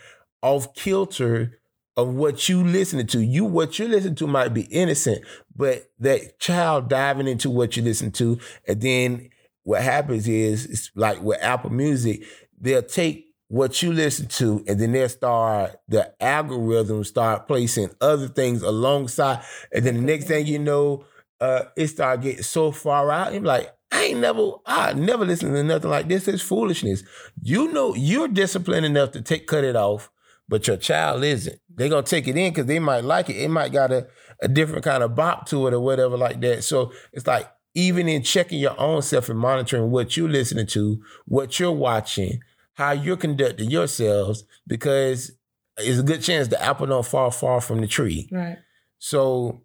off 0.41 0.73
kilter 0.73 1.59
of 1.97 2.13
what 2.13 2.47
you 2.47 2.63
listening 2.63 3.07
to. 3.07 3.19
You 3.19 3.45
what 3.45 3.77
you 3.77 3.87
listen 3.87 4.15
to 4.15 4.27
might 4.27 4.53
be 4.53 4.61
innocent, 4.63 5.23
but 5.55 5.91
that 5.99 6.39
child 6.39 6.89
diving 6.89 7.27
into 7.27 7.49
what 7.49 7.75
you 7.75 7.83
listen 7.83 8.11
to, 8.13 8.39
and 8.67 8.81
then 8.81 9.29
what 9.63 9.81
happens 9.81 10.27
is 10.27 10.65
it's 10.65 10.91
like 10.95 11.21
with 11.21 11.41
Apple 11.41 11.71
Music, 11.71 12.23
they'll 12.59 12.81
take 12.81 13.25
what 13.49 13.81
you 13.81 13.91
listen 13.91 14.27
to, 14.27 14.63
and 14.67 14.79
then 14.79 14.93
they'll 14.93 15.09
start 15.09 15.75
the 15.87 16.13
algorithm 16.23 17.03
start 17.03 17.47
placing 17.47 17.89
other 17.99 18.27
things 18.27 18.61
alongside, 18.61 19.43
and 19.73 19.83
then 19.83 19.95
the 19.95 20.01
next 20.01 20.25
thing 20.25 20.47
you 20.47 20.59
know, 20.59 21.03
uh, 21.39 21.63
it 21.75 21.87
start 21.87 22.21
getting 22.21 22.43
so 22.43 22.71
far 22.71 23.11
out. 23.11 23.33
You're 23.33 23.41
like, 23.41 23.73
I 23.91 24.05
ain't 24.05 24.19
never, 24.19 24.53
I 24.65 24.93
never 24.93 25.25
listened 25.25 25.55
to 25.55 25.63
nothing 25.63 25.89
like 25.89 26.07
this. 26.07 26.27
It's 26.27 26.41
foolishness. 26.41 27.03
You 27.41 27.71
know, 27.71 27.95
you're 27.95 28.27
disciplined 28.27 28.85
enough 28.85 29.11
to 29.11 29.21
take 29.21 29.47
cut 29.47 29.63
it 29.63 29.75
off, 29.75 30.11
but 30.47 30.67
your 30.67 30.77
child 30.77 31.23
isn't. 31.23 31.59
They're 31.69 31.89
gonna 31.89 32.03
take 32.03 32.27
it 32.27 32.37
in 32.37 32.51
because 32.51 32.67
they 32.67 32.79
might 32.79 33.03
like 33.03 33.29
it. 33.29 33.37
It 33.37 33.49
might 33.49 33.71
got 33.71 33.91
a, 33.91 34.07
a 34.41 34.47
different 34.47 34.83
kind 34.83 35.01
of 35.01 35.15
bop 35.15 35.47
to 35.47 35.67
it 35.67 35.73
or 35.73 35.79
whatever 35.79 36.17
like 36.17 36.41
that. 36.41 36.63
So 36.63 36.91
it's 37.13 37.25
like 37.25 37.49
even 37.73 38.07
in 38.07 38.23
checking 38.23 38.59
your 38.59 38.79
own 38.79 39.01
self 39.01 39.29
and 39.29 39.39
monitoring 39.39 39.91
what 39.91 40.17
you're 40.17 40.29
listening 40.29 40.67
to, 40.67 41.01
what 41.25 41.59
you're 41.59 41.71
watching, 41.71 42.41
how 42.73 42.91
you're 42.91 43.17
conducting 43.17 43.69
yourselves, 43.69 44.43
because 44.67 45.31
it's 45.77 45.99
a 45.99 46.03
good 46.03 46.21
chance 46.21 46.47
the 46.47 46.61
apple 46.61 46.87
don't 46.87 47.05
fall 47.05 47.31
far 47.31 47.61
from 47.61 47.81
the 47.81 47.87
tree. 47.87 48.27
Right. 48.31 48.57
So 48.97 49.61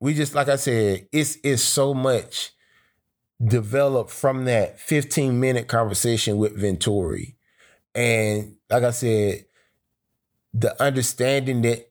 we 0.00 0.14
just 0.14 0.34
like 0.34 0.48
I 0.48 0.56
said, 0.56 1.08
it's 1.12 1.38
it's 1.42 1.62
so 1.62 1.94
much 1.94 2.52
developed 3.44 4.10
from 4.10 4.44
that 4.46 4.80
15 4.80 5.38
minute 5.38 5.68
conversation 5.68 6.38
with 6.38 6.56
Venturi. 6.56 7.36
And 7.94 8.56
like 8.70 8.82
I 8.84 8.90
said, 8.90 9.46
the 10.54 10.80
understanding 10.82 11.62
that 11.62 11.90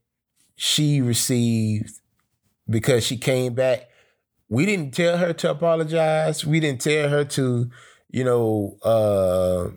she 0.55 1.01
received 1.01 1.91
because 2.69 3.05
she 3.05 3.17
came 3.17 3.53
back, 3.53 3.89
we 4.49 4.65
didn't 4.65 4.93
tell 4.93 5.17
her 5.17 5.33
to 5.33 5.51
apologize. 5.51 6.45
We 6.45 6.59
didn't 6.59 6.81
tell 6.81 7.09
her 7.09 7.25
to, 7.25 7.69
you 8.09 8.23
know, 8.23 8.77
uh 8.83 9.69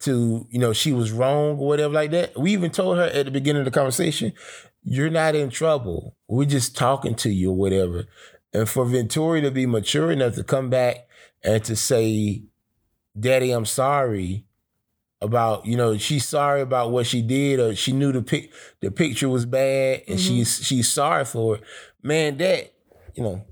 to, 0.00 0.46
you 0.50 0.58
know, 0.58 0.72
she 0.72 0.92
was 0.92 1.12
wrong 1.12 1.58
or 1.58 1.66
whatever 1.68 1.94
like 1.94 2.10
that. 2.10 2.38
We 2.38 2.52
even 2.52 2.70
told 2.72 2.98
her 2.98 3.04
at 3.04 3.24
the 3.26 3.30
beginning 3.30 3.60
of 3.60 3.66
the 3.66 3.70
conversation, 3.70 4.32
you're 4.82 5.10
not 5.10 5.34
in 5.34 5.50
trouble. 5.50 6.16
We're 6.28 6.48
just 6.48 6.76
talking 6.76 7.14
to 7.16 7.30
you 7.30 7.50
or 7.50 7.56
whatever. 7.56 8.06
And 8.52 8.68
for 8.68 8.84
Venturi 8.84 9.40
to 9.40 9.50
be 9.50 9.66
mature 9.66 10.10
enough 10.10 10.34
to 10.34 10.44
come 10.44 10.70
back 10.70 11.06
and 11.42 11.64
to 11.64 11.76
say, 11.76 12.42
Daddy, 13.18 13.50
I'm 13.52 13.64
sorry 13.64 14.44
about, 15.20 15.66
you 15.66 15.76
know, 15.76 15.96
she's 15.96 16.28
sorry 16.28 16.60
about 16.60 16.90
what 16.90 17.06
she 17.06 17.22
did, 17.22 17.60
or 17.60 17.74
she 17.74 17.92
knew 17.92 18.12
the 18.12 18.22
pic 18.22 18.52
the 18.80 18.90
picture 18.90 19.28
was 19.28 19.46
bad 19.46 20.02
and 20.08 20.18
mm-hmm. 20.18 20.28
she's 20.28 20.64
she's 20.64 20.90
sorry 20.90 21.24
for 21.24 21.56
it. 21.56 21.62
Man, 22.02 22.36
that, 22.38 22.72
you 23.14 23.22
know, 23.22 23.44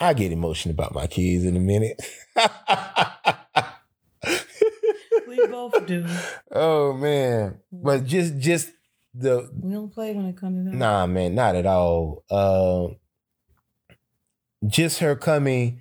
I 0.00 0.14
get 0.14 0.32
emotional 0.32 0.72
about 0.72 0.94
my 0.94 1.06
kids 1.06 1.44
in 1.44 1.56
a 1.56 1.60
minute. 1.60 2.00
We 5.28 5.46
both 5.46 5.86
do. 5.86 6.06
oh 6.52 6.94
man. 6.94 7.58
But 7.70 8.06
just 8.06 8.38
just 8.38 8.70
the 9.14 9.50
We 9.54 9.72
don't 9.72 9.92
play 9.92 10.14
when 10.14 10.26
it 10.26 10.36
comes 10.36 10.64
to 10.66 10.70
that. 10.70 10.76
Nah, 10.76 11.06
man, 11.06 11.34
not 11.34 11.56
at 11.56 11.66
all. 11.66 12.24
Uh, 12.30 12.88
just 14.66 14.98
her 15.00 15.16
coming 15.16 15.80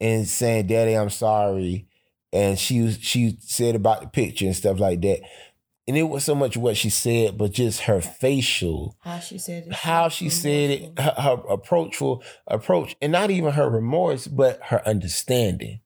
and 0.00 0.26
saying, 0.26 0.66
"Daddy, 0.66 0.94
I'm 0.94 1.10
sorry," 1.10 1.86
and 2.32 2.58
she 2.58 2.80
was 2.82 2.98
she 3.00 3.36
said 3.40 3.74
about 3.74 4.00
the 4.02 4.08
picture 4.08 4.46
and 4.46 4.56
stuff 4.56 4.78
like 4.78 5.00
that. 5.02 5.20
And 5.86 5.96
it 5.96 6.02
was 6.02 6.22
so 6.22 6.34
much 6.34 6.54
what 6.54 6.76
she 6.76 6.90
said, 6.90 7.38
but 7.38 7.52
just 7.52 7.80
her 7.82 8.02
facial, 8.02 8.94
How 9.00 9.20
she 9.20 9.38
said 9.38 9.68
it. 9.68 9.72
how 9.72 10.10
she 10.10 10.28
said 10.28 10.70
it, 10.70 10.98
her, 10.98 11.14
her 11.16 11.42
approachful 11.48 12.22
approach, 12.46 12.94
and 13.00 13.10
not 13.10 13.30
even 13.30 13.52
her 13.54 13.70
remorse, 13.70 14.26
but 14.26 14.60
her 14.64 14.86
understanding. 14.86 15.80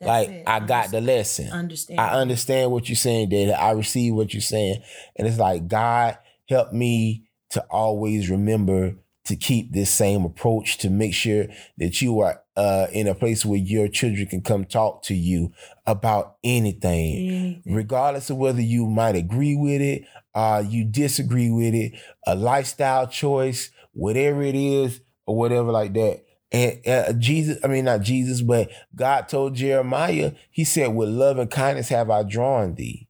That's 0.00 0.08
like 0.08 0.28
it. 0.28 0.44
I 0.46 0.60
got 0.60 0.90
the 0.90 1.00
lesson. 1.00 1.50
Understand. 1.50 2.00
I 2.00 2.08
understand 2.20 2.72
what 2.72 2.88
you're 2.88 2.96
saying, 2.96 3.28
Daddy. 3.28 3.52
I 3.52 3.72
receive 3.72 4.14
what 4.14 4.32
you're 4.32 4.40
saying. 4.40 4.82
And 5.16 5.28
it's 5.28 5.38
like, 5.38 5.68
God, 5.68 6.18
help 6.48 6.72
me 6.72 7.28
to 7.50 7.60
always 7.70 8.30
remember 8.30 8.94
to 9.26 9.36
keep 9.36 9.72
this 9.72 9.90
same 9.90 10.24
approach 10.24 10.78
to 10.78 10.90
make 10.90 11.12
sure 11.14 11.46
that 11.76 12.00
you 12.00 12.20
are 12.20 12.42
uh, 12.56 12.86
in 12.92 13.06
a 13.06 13.14
place 13.14 13.44
where 13.44 13.58
your 13.58 13.86
children 13.88 14.26
can 14.26 14.40
come 14.40 14.64
talk 14.64 15.02
to 15.04 15.14
you 15.14 15.52
about 15.86 16.36
anything, 16.42 17.28
Anything. 17.28 17.62
regardless 17.74 18.30
of 18.30 18.38
whether 18.38 18.60
you 18.62 18.86
might 18.86 19.16
agree 19.16 19.54
with 19.56 19.80
it, 19.80 20.04
uh, 20.34 20.62
you 20.66 20.84
disagree 20.84 21.50
with 21.50 21.74
it, 21.74 21.92
a 22.26 22.34
lifestyle 22.34 23.06
choice, 23.06 23.70
whatever 23.92 24.42
it 24.42 24.54
is, 24.54 25.00
or 25.26 25.36
whatever 25.36 25.70
like 25.70 25.92
that. 25.94 26.24
And 26.52 26.86
uh, 26.86 27.12
Jesus, 27.12 27.58
I 27.62 27.68
mean, 27.68 27.84
not 27.84 28.00
Jesus, 28.00 28.42
but 28.42 28.70
God 28.94 29.28
told 29.28 29.54
Jeremiah, 29.54 30.32
He 30.50 30.64
said, 30.64 30.94
"With 30.94 31.08
love 31.08 31.38
and 31.38 31.50
kindness 31.50 31.90
have 31.90 32.10
I 32.10 32.24
drawn 32.24 32.74
thee," 32.74 33.08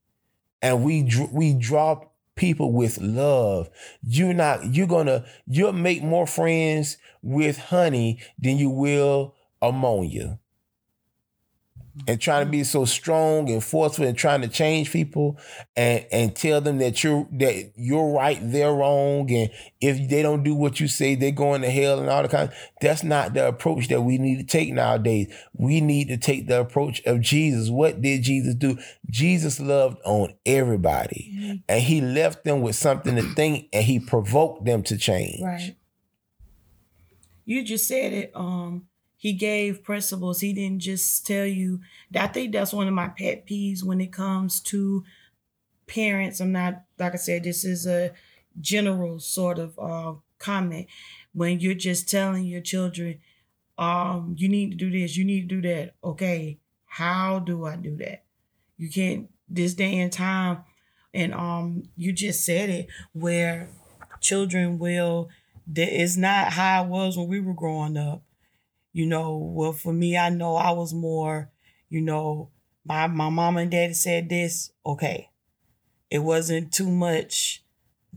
and 0.60 0.84
we 0.84 1.02
dr- 1.02 1.32
we 1.32 1.54
draw 1.54 2.02
people 2.36 2.72
with 2.72 2.98
love. 2.98 3.70
You're 4.02 4.34
not. 4.34 4.74
You're 4.74 4.86
gonna. 4.86 5.24
You'll 5.46 5.72
make 5.72 6.02
more 6.02 6.26
friends 6.26 6.98
with 7.22 7.58
honey 7.58 8.20
than 8.38 8.58
you 8.58 8.70
will 8.70 9.34
ammonia. 9.62 10.39
And 12.06 12.20
trying 12.20 12.46
to 12.46 12.50
be 12.50 12.64
so 12.64 12.84
strong 12.84 13.50
and 13.50 13.62
forceful 13.62 14.06
and 14.06 14.16
trying 14.16 14.42
to 14.42 14.48
change 14.48 14.92
people 14.92 15.38
and 15.76 16.06
and 16.12 16.34
tell 16.36 16.60
them 16.60 16.78
that 16.78 17.02
you're 17.02 17.26
that 17.32 17.72
you're 17.76 18.12
right, 18.12 18.38
they're 18.40 18.72
wrong, 18.72 19.30
and 19.30 19.50
if 19.80 20.08
they 20.08 20.22
don't 20.22 20.42
do 20.42 20.54
what 20.54 20.78
you 20.78 20.88
say, 20.88 21.14
they're 21.14 21.30
going 21.32 21.62
to 21.62 21.70
hell 21.70 21.98
and 21.98 22.08
all 22.08 22.22
the 22.22 22.28
kind. 22.28 22.52
That's 22.80 23.02
not 23.02 23.34
the 23.34 23.48
approach 23.48 23.88
that 23.88 24.02
we 24.02 24.18
need 24.18 24.38
to 24.38 24.44
take 24.44 24.72
nowadays. 24.72 25.34
We 25.52 25.80
need 25.80 26.08
to 26.08 26.16
take 26.16 26.46
the 26.46 26.60
approach 26.60 27.02
of 27.06 27.20
Jesus. 27.20 27.68
What 27.68 28.00
did 28.00 28.22
Jesus 28.22 28.54
do? 28.54 28.78
Jesus 29.10 29.58
loved 29.58 29.98
on 30.04 30.34
everybody, 30.46 31.60
and 31.68 31.82
he 31.82 32.00
left 32.00 32.44
them 32.44 32.62
with 32.62 32.76
something 32.76 33.16
to 33.16 33.22
think, 33.34 33.68
and 33.72 33.84
he 33.84 33.98
provoked 33.98 34.64
them 34.64 34.82
to 34.84 34.96
change. 34.96 35.42
Right. 35.42 35.74
You 37.44 37.64
just 37.64 37.88
said 37.88 38.12
it. 38.12 38.30
Um, 38.34 38.86
he 39.20 39.34
gave 39.34 39.84
principles. 39.84 40.40
He 40.40 40.54
didn't 40.54 40.80
just 40.80 41.26
tell 41.26 41.44
you. 41.44 41.80
I 42.16 42.26
think 42.26 42.52
that's 42.52 42.72
one 42.72 42.88
of 42.88 42.94
my 42.94 43.08
pet 43.08 43.46
peeves 43.46 43.84
when 43.84 44.00
it 44.00 44.14
comes 44.14 44.60
to 44.62 45.04
parents. 45.86 46.40
I'm 46.40 46.52
not 46.52 46.84
like 46.98 47.12
I 47.12 47.16
said. 47.18 47.44
This 47.44 47.62
is 47.62 47.86
a 47.86 48.12
general 48.58 49.18
sort 49.18 49.58
of 49.58 49.78
uh, 49.78 50.14
comment 50.38 50.86
when 51.34 51.60
you're 51.60 51.74
just 51.74 52.08
telling 52.08 52.46
your 52.46 52.62
children, 52.62 53.20
um, 53.76 54.36
you 54.38 54.48
need 54.48 54.70
to 54.70 54.76
do 54.78 54.90
this, 54.90 55.18
you 55.18 55.24
need 55.26 55.50
to 55.50 55.60
do 55.60 55.68
that. 55.68 55.92
Okay, 56.02 56.58
how 56.86 57.40
do 57.40 57.66
I 57.66 57.76
do 57.76 57.96
that? 57.98 58.24
You 58.78 58.88
can't 58.88 59.28
this 59.50 59.74
day 59.74 59.98
and 59.98 60.10
time, 60.10 60.64
and 61.12 61.34
um, 61.34 61.82
you 61.94 62.14
just 62.14 62.42
said 62.42 62.70
it 62.70 62.86
where 63.12 63.68
children 64.22 64.78
will. 64.78 65.28
Is 65.76 66.16
not 66.16 66.54
how 66.54 66.84
it 66.84 66.88
was 66.88 67.18
when 67.18 67.28
we 67.28 67.38
were 67.38 67.54
growing 67.54 67.98
up. 67.98 68.22
You 68.92 69.06
know, 69.06 69.36
well, 69.36 69.72
for 69.72 69.92
me, 69.92 70.16
I 70.16 70.30
know 70.30 70.56
I 70.56 70.70
was 70.72 70.92
more, 70.94 71.50
you 71.88 72.00
know, 72.00 72.50
my 72.84 73.06
my 73.06 73.28
mom 73.28 73.56
and 73.56 73.70
daddy 73.70 73.94
said 73.94 74.28
this, 74.28 74.72
okay. 74.84 75.30
It 76.10 76.20
wasn't 76.20 76.72
too 76.72 76.90
much 76.90 77.62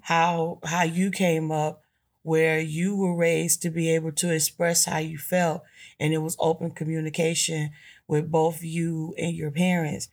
how 0.01 0.59
how 0.65 0.84
you 0.84 1.11
came 1.11 1.51
up 1.51 1.84
where 2.24 2.59
you 2.59 2.95
were 2.95 3.15
raised 3.15 3.61
to 3.63 3.71
be 3.71 3.89
able 3.93 4.11
to 4.13 4.32
express 4.34 4.86
how 4.86 4.99
you 4.99 5.17
felt 5.17 5.63
and 5.99 6.13
it 6.13 6.19
was 6.19 6.38
open 6.39 6.71
communication 6.71 7.71
with 8.07 8.32
both 8.32 8.63
you 8.63 9.15
and 9.17 9.36
your 9.36 9.51
parents. 9.51 10.09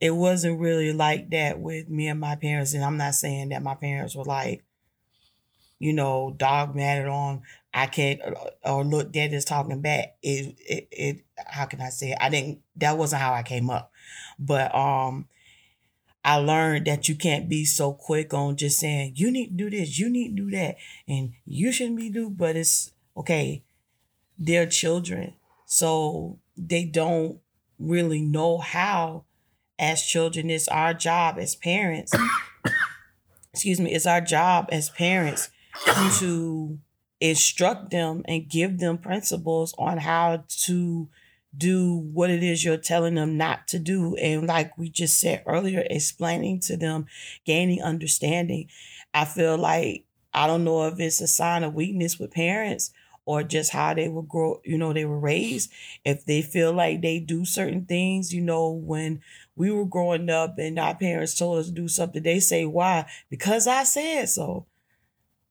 It 0.00 0.12
wasn't 0.12 0.60
really 0.60 0.92
like 0.92 1.30
that 1.30 1.60
with 1.60 1.88
me 1.90 2.08
and 2.08 2.20
my 2.20 2.36
parents 2.36 2.74
and 2.74 2.84
I'm 2.84 2.98
not 2.98 3.14
saying 3.16 3.50
that 3.50 3.62
my 3.64 3.76
parents 3.76 4.16
were 4.16 4.24
like 4.26 4.64
you 5.78 5.92
know, 5.92 6.34
dogmatic 6.36 7.06
on 7.06 7.42
I 7.72 7.86
can't 7.86 8.20
or 8.64 8.84
look 8.84 9.12
dad 9.12 9.32
is 9.32 9.44
talking 9.44 9.82
back. 9.82 10.16
It, 10.22 10.56
it 10.60 10.88
it 10.90 11.24
how 11.36 11.66
can 11.66 11.80
I 11.80 11.90
say 11.90 12.12
it? 12.12 12.18
I 12.20 12.30
didn't 12.30 12.60
that 12.76 12.96
wasn't 12.96 13.22
how 13.22 13.34
I 13.34 13.42
came 13.42 13.68
up. 13.68 13.92
But 14.38 14.74
um 14.74 15.28
I 16.24 16.36
learned 16.36 16.86
that 16.86 17.08
you 17.08 17.14
can't 17.14 17.48
be 17.48 17.64
so 17.64 17.92
quick 17.92 18.32
on 18.34 18.56
just 18.56 18.78
saying 18.80 19.12
you 19.16 19.30
need 19.30 19.48
to 19.48 19.68
do 19.68 19.70
this, 19.70 19.98
you 19.98 20.08
need 20.08 20.36
to 20.36 20.44
do 20.44 20.50
that, 20.56 20.76
and 21.06 21.34
you 21.44 21.70
shouldn't 21.70 21.98
be 21.98 22.08
do. 22.08 22.30
But 22.30 22.56
it's 22.56 22.92
okay. 23.16 23.62
They're 24.38 24.66
children, 24.66 25.34
so 25.66 26.38
they 26.56 26.84
don't 26.84 27.38
really 27.78 28.22
know 28.22 28.58
how. 28.58 29.24
As 29.78 30.02
children, 30.02 30.48
it's 30.48 30.68
our 30.68 30.94
job 30.94 31.36
as 31.38 31.54
parents. 31.54 32.14
excuse 33.52 33.78
me, 33.78 33.92
it's 33.92 34.06
our 34.06 34.22
job 34.22 34.70
as 34.72 34.88
parents 34.88 35.50
to 36.18 36.78
instruct 37.20 37.90
them 37.90 38.22
and 38.26 38.48
give 38.48 38.78
them 38.78 38.98
principles 38.98 39.74
on 39.78 39.98
how 39.98 40.44
to 40.48 41.08
do 41.56 41.96
what 42.12 42.30
it 42.30 42.42
is 42.42 42.64
you're 42.64 42.76
telling 42.76 43.14
them 43.14 43.36
not 43.36 43.66
to 43.68 43.78
do. 43.78 44.14
And 44.16 44.46
like 44.46 44.76
we 44.76 44.90
just 44.90 45.18
said 45.18 45.42
earlier, 45.46 45.84
explaining 45.88 46.60
to 46.60 46.76
them, 46.76 47.06
gaining 47.44 47.82
understanding. 47.82 48.68
I 49.14 49.24
feel 49.24 49.56
like 49.56 50.04
I 50.34 50.46
don't 50.46 50.64
know 50.64 50.86
if 50.86 51.00
it's 51.00 51.20
a 51.20 51.26
sign 51.26 51.64
of 51.64 51.74
weakness 51.74 52.18
with 52.18 52.32
parents 52.34 52.92
or 53.24 53.42
just 53.42 53.72
how 53.72 53.94
they 53.94 54.08
were 54.08 54.22
grow, 54.22 54.60
you 54.64 54.76
know, 54.76 54.92
they 54.92 55.04
were 55.04 55.18
raised. 55.18 55.70
If 56.04 56.26
they 56.26 56.42
feel 56.42 56.72
like 56.72 57.00
they 57.00 57.18
do 57.18 57.44
certain 57.44 57.86
things, 57.86 58.32
you 58.34 58.42
know, 58.42 58.70
when 58.70 59.22
we 59.56 59.70
were 59.70 59.86
growing 59.86 60.28
up 60.28 60.58
and 60.58 60.78
our 60.78 60.94
parents 60.94 61.34
told 61.34 61.58
us 61.58 61.66
to 61.66 61.72
do 61.72 61.88
something, 61.88 62.22
they 62.22 62.38
say, 62.38 62.66
why? 62.66 63.10
Because 63.30 63.66
I 63.66 63.84
said 63.84 64.28
so 64.28 64.66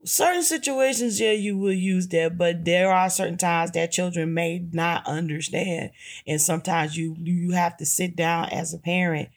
certain 0.05 0.43
situations, 0.43 1.19
yeah, 1.19 1.31
you 1.31 1.57
will 1.57 1.73
use 1.73 2.07
that, 2.09 2.37
but 2.37 2.63
there 2.63 2.91
are 2.91 3.09
certain 3.09 3.37
times 3.37 3.71
that 3.71 3.91
children 3.91 4.33
may 4.33 4.65
not 4.71 5.05
understand, 5.07 5.91
and 6.27 6.39
sometimes 6.39 6.95
you 6.97 7.15
you 7.19 7.51
have 7.51 7.77
to 7.77 7.85
sit 7.85 8.15
down 8.15 8.49
as 8.49 8.73
a 8.73 8.77
parent. 8.77 9.29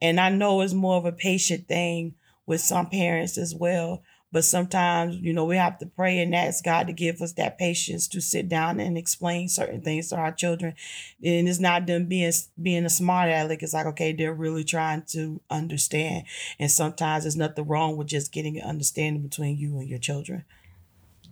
And 0.00 0.18
I 0.18 0.30
know 0.30 0.60
it's 0.60 0.72
more 0.72 0.96
of 0.96 1.04
a 1.04 1.12
patient 1.12 1.68
thing 1.68 2.14
with 2.46 2.60
some 2.60 2.86
parents 2.86 3.38
as 3.38 3.54
well. 3.54 4.02
But 4.32 4.44
sometimes, 4.44 5.16
you 5.16 5.34
know, 5.34 5.44
we 5.44 5.56
have 5.56 5.78
to 5.78 5.86
pray 5.86 6.18
and 6.18 6.34
ask 6.34 6.64
God 6.64 6.86
to 6.86 6.92
give 6.94 7.20
us 7.20 7.34
that 7.34 7.58
patience 7.58 8.08
to 8.08 8.20
sit 8.20 8.48
down 8.48 8.80
and 8.80 8.96
explain 8.96 9.48
certain 9.48 9.82
things 9.82 10.08
to 10.08 10.16
our 10.16 10.32
children. 10.32 10.74
And 11.22 11.46
it's 11.46 11.60
not 11.60 11.86
them 11.86 12.06
being 12.06 12.32
being 12.60 12.86
a 12.86 12.90
smart 12.90 13.28
aleck. 13.28 13.62
It's 13.62 13.74
like, 13.74 13.86
okay, 13.86 14.12
they're 14.12 14.32
really 14.32 14.64
trying 14.64 15.02
to 15.08 15.42
understand. 15.50 16.24
And 16.58 16.70
sometimes 16.70 17.24
there's 17.24 17.36
nothing 17.36 17.68
wrong 17.68 17.98
with 17.98 18.06
just 18.06 18.32
getting 18.32 18.58
an 18.58 18.66
understanding 18.66 19.22
between 19.22 19.58
you 19.58 19.78
and 19.78 19.88
your 19.88 19.98
children. 19.98 20.44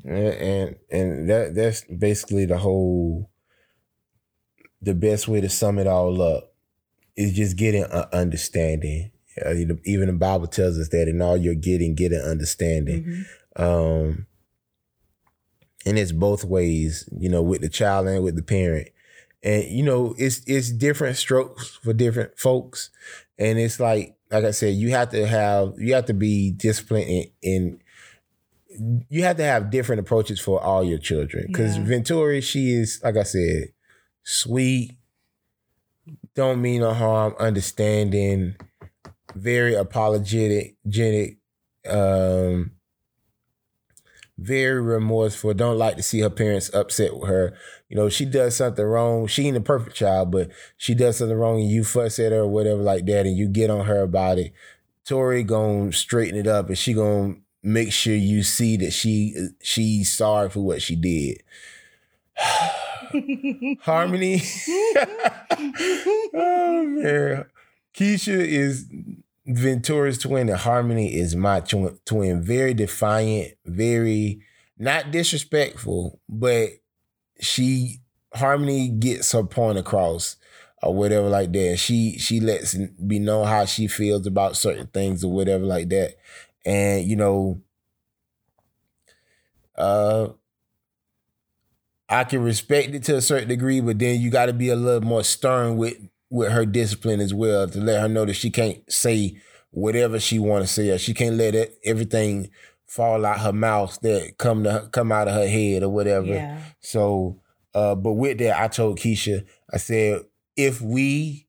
And 0.05 0.77
and 0.91 1.29
that 1.31 1.55
that's 1.55 1.85
basically 1.85 2.45
the 2.45 2.59
whole 2.59 3.31
the 4.83 4.95
best 4.95 5.27
way 5.27 5.41
to 5.41 5.49
sum 5.49 5.79
it 5.79 5.87
all 5.87 6.21
up 6.21 6.53
is 7.17 7.33
just 7.33 7.57
getting 7.57 7.85
an 7.85 8.05
understanding 8.13 9.13
uh, 9.45 9.55
even 9.85 10.07
the 10.07 10.13
Bible 10.13 10.47
tells 10.47 10.79
us 10.79 10.89
that 10.91 11.09
in 11.09 11.23
all 11.23 11.37
you're 11.37 11.55
getting, 11.55 11.95
get 11.95 12.13
an 12.13 12.23
understanding. 12.23 13.05
Mm-hmm. 13.05 13.63
Um, 13.63 14.27
and 15.87 15.99
it's 15.99 16.13
both 16.13 16.45
ways, 16.45 17.09
you 17.17 17.29
know, 17.29 17.43
with 17.43 17.63
the 17.63 17.69
child 17.69 18.07
and 18.07 18.23
with 18.23 18.37
the 18.37 18.43
parent. 18.43 18.89
And 19.43 19.65
you 19.65 19.83
know, 19.83 20.15
it's 20.19 20.43
it's 20.47 20.71
different 20.71 21.17
strokes 21.17 21.79
for 21.83 21.93
different 21.93 22.39
folks. 22.39 22.91
And 23.39 23.59
it's 23.59 23.81
like, 23.81 24.17
like 24.31 24.45
I 24.45 24.51
said, 24.51 24.75
you 24.75 24.91
have 24.91 25.11
to 25.11 25.27
have 25.27 25.75
you 25.79 25.95
have 25.95 26.07
to 26.07 26.15
be 26.15 26.51
disciplined 26.51 27.09
in, 27.09 27.31
in 27.43 27.81
you 29.09 29.25
have 29.25 29.37
to 29.39 29.45
have 29.45 29.71
different 29.71 30.01
approaches 30.01 30.41
for 30.41 30.63
all 30.63 30.85
your 30.85 30.99
children. 30.99 31.47
Because 31.47 31.77
yeah. 31.77 31.85
Ventura, 31.85 32.41
she 32.41 32.71
is, 32.71 33.01
like 33.03 33.17
I 33.17 33.25
said, 33.25 33.73
sweet, 34.23 34.97
don't 36.35 36.63
mean 36.63 36.81
no 36.81 36.95
harm, 36.95 37.35
understanding, 37.39 38.57
very 39.35 39.75
apologetic, 39.75 40.77
genic, 40.89 41.39
um, 41.89 42.73
very 44.39 44.81
remorseful. 44.81 45.53
Don't 45.55 45.79
like 45.79 45.97
to 45.97 46.03
see 46.03 46.21
her 46.21 46.31
parents 46.31 46.73
upset 46.73 47.15
with 47.17 47.29
her. 47.29 47.55
You 47.89 47.97
know, 47.97 48.09
she 48.09 48.25
does 48.25 48.57
something 48.57 48.85
wrong. 48.85 49.27
She 49.27 49.47
ain't 49.47 49.57
a 49.57 49.61
perfect 49.61 49.97
child, 49.97 50.31
but 50.31 50.51
she 50.77 50.95
does 50.95 51.19
something 51.19 51.37
wrong 51.37 51.61
and 51.61 51.71
you 51.71 51.85
fuss 51.85 52.19
at 52.19 52.33
her 52.33 52.41
or 52.41 52.49
whatever 52.49 52.83
like 52.83 53.07
that, 53.07 53.27
and 53.27 53.37
you 53.37 53.49
get 53.49 53.71
on 53.71 53.87
her 53.87 54.03
about 54.03 54.39
it. 54.39 54.53
Tori 55.05 55.43
gonna 55.43 55.93
straighten 55.93 56.39
it 56.39 56.47
up 56.47 56.69
and 56.69 56.79
she 56.79 56.93
gonna 56.95 57.37
make 57.63 57.93
sure 57.93 58.15
you 58.15 58.43
see 58.43 58.77
that 58.77 58.93
she 58.93 59.49
she's 59.61 60.13
sorry 60.13 60.49
for 60.49 60.61
what 60.61 60.83
she 60.83 60.97
did. 60.97 61.43
Harmony. 63.83 64.43
oh 66.35 66.85
man. 66.87 67.45
Keisha 67.95 68.39
is 68.39 68.87
Ventura's 69.47 70.19
twin, 70.19 70.49
and 70.49 70.59
Harmony 70.59 71.15
is 71.15 71.35
my 71.35 71.61
tw- 71.61 72.05
twin. 72.05 72.43
Very 72.43 72.75
defiant, 72.75 73.55
very 73.67 74.41
not 74.79 75.11
disrespectful, 75.11 76.21
but 76.29 76.71
she 77.41 78.01
Harmony 78.35 78.89
gets 78.89 79.33
her 79.33 79.45
point 79.45 79.79
across 79.79 80.37
or 80.83 80.95
whatever 80.95 81.29
like 81.29 81.53
that. 81.53 81.79
She 81.79 82.19
she 82.19 82.41
lets 82.41 82.75
be 82.75 83.19
know 83.19 83.45
how 83.45 83.65
she 83.67 83.89
feels 83.89 84.27
about 84.27 84.57
certain 84.57 84.89
things 84.89 85.25
or 85.25 85.33
whatever 85.33 85.65
like 85.65 85.89
that. 85.91 86.17
And 86.65 87.07
you 87.07 87.17
know, 87.17 87.61
uh 89.77 90.29
I 92.09 92.25
can 92.25 92.43
respect 92.43 92.95
it 92.95 93.05
to 93.05 93.17
a 93.17 93.21
certain 93.21 93.49
degree, 93.49 93.81
but 93.81 93.99
then 93.99 94.21
you 94.21 94.31
got 94.31 94.47
to 94.47 94.53
be 94.53 94.69
a 94.69 94.77
little 94.77 95.07
more 95.07 95.23
stern 95.23 95.77
with 95.77 95.97
with 96.31 96.53
her 96.53 96.65
discipline 96.65 97.21
as 97.21 97.35
well 97.35 97.69
to 97.69 97.81
let 97.81 98.01
her 98.01 98.09
know 98.09 98.25
that 98.25 98.35
she 98.35 98.51
can't 98.51 98.91
say 98.91 99.37
whatever 99.71 100.19
she 100.19 100.39
want 100.39 100.65
to 100.65 100.73
say 100.73 100.91
or 100.91 100.99
she 100.99 101.13
can't 101.13 101.37
let 101.37 101.55
it, 101.55 101.79
everything 101.85 102.51
fall 102.87 103.25
out 103.25 103.41
her 103.41 103.53
mouth 103.53 103.99
that 104.03 104.37
come 104.39 104.65
to 104.65 104.89
come 104.93 105.13
out 105.13 105.29
of 105.29 105.35
her 105.35 105.47
head 105.47 105.83
or 105.83 105.89
whatever. 105.89 106.27
Yeah. 106.27 106.61
So, 106.81 107.41
uh, 107.75 107.95
but 107.95 108.13
with 108.13 108.39
that, 108.39 108.61
I 108.61 108.69
told 108.69 108.99
Keisha, 108.99 109.45
I 109.73 109.77
said, 109.77 110.23
if 110.57 110.81
we 110.81 111.47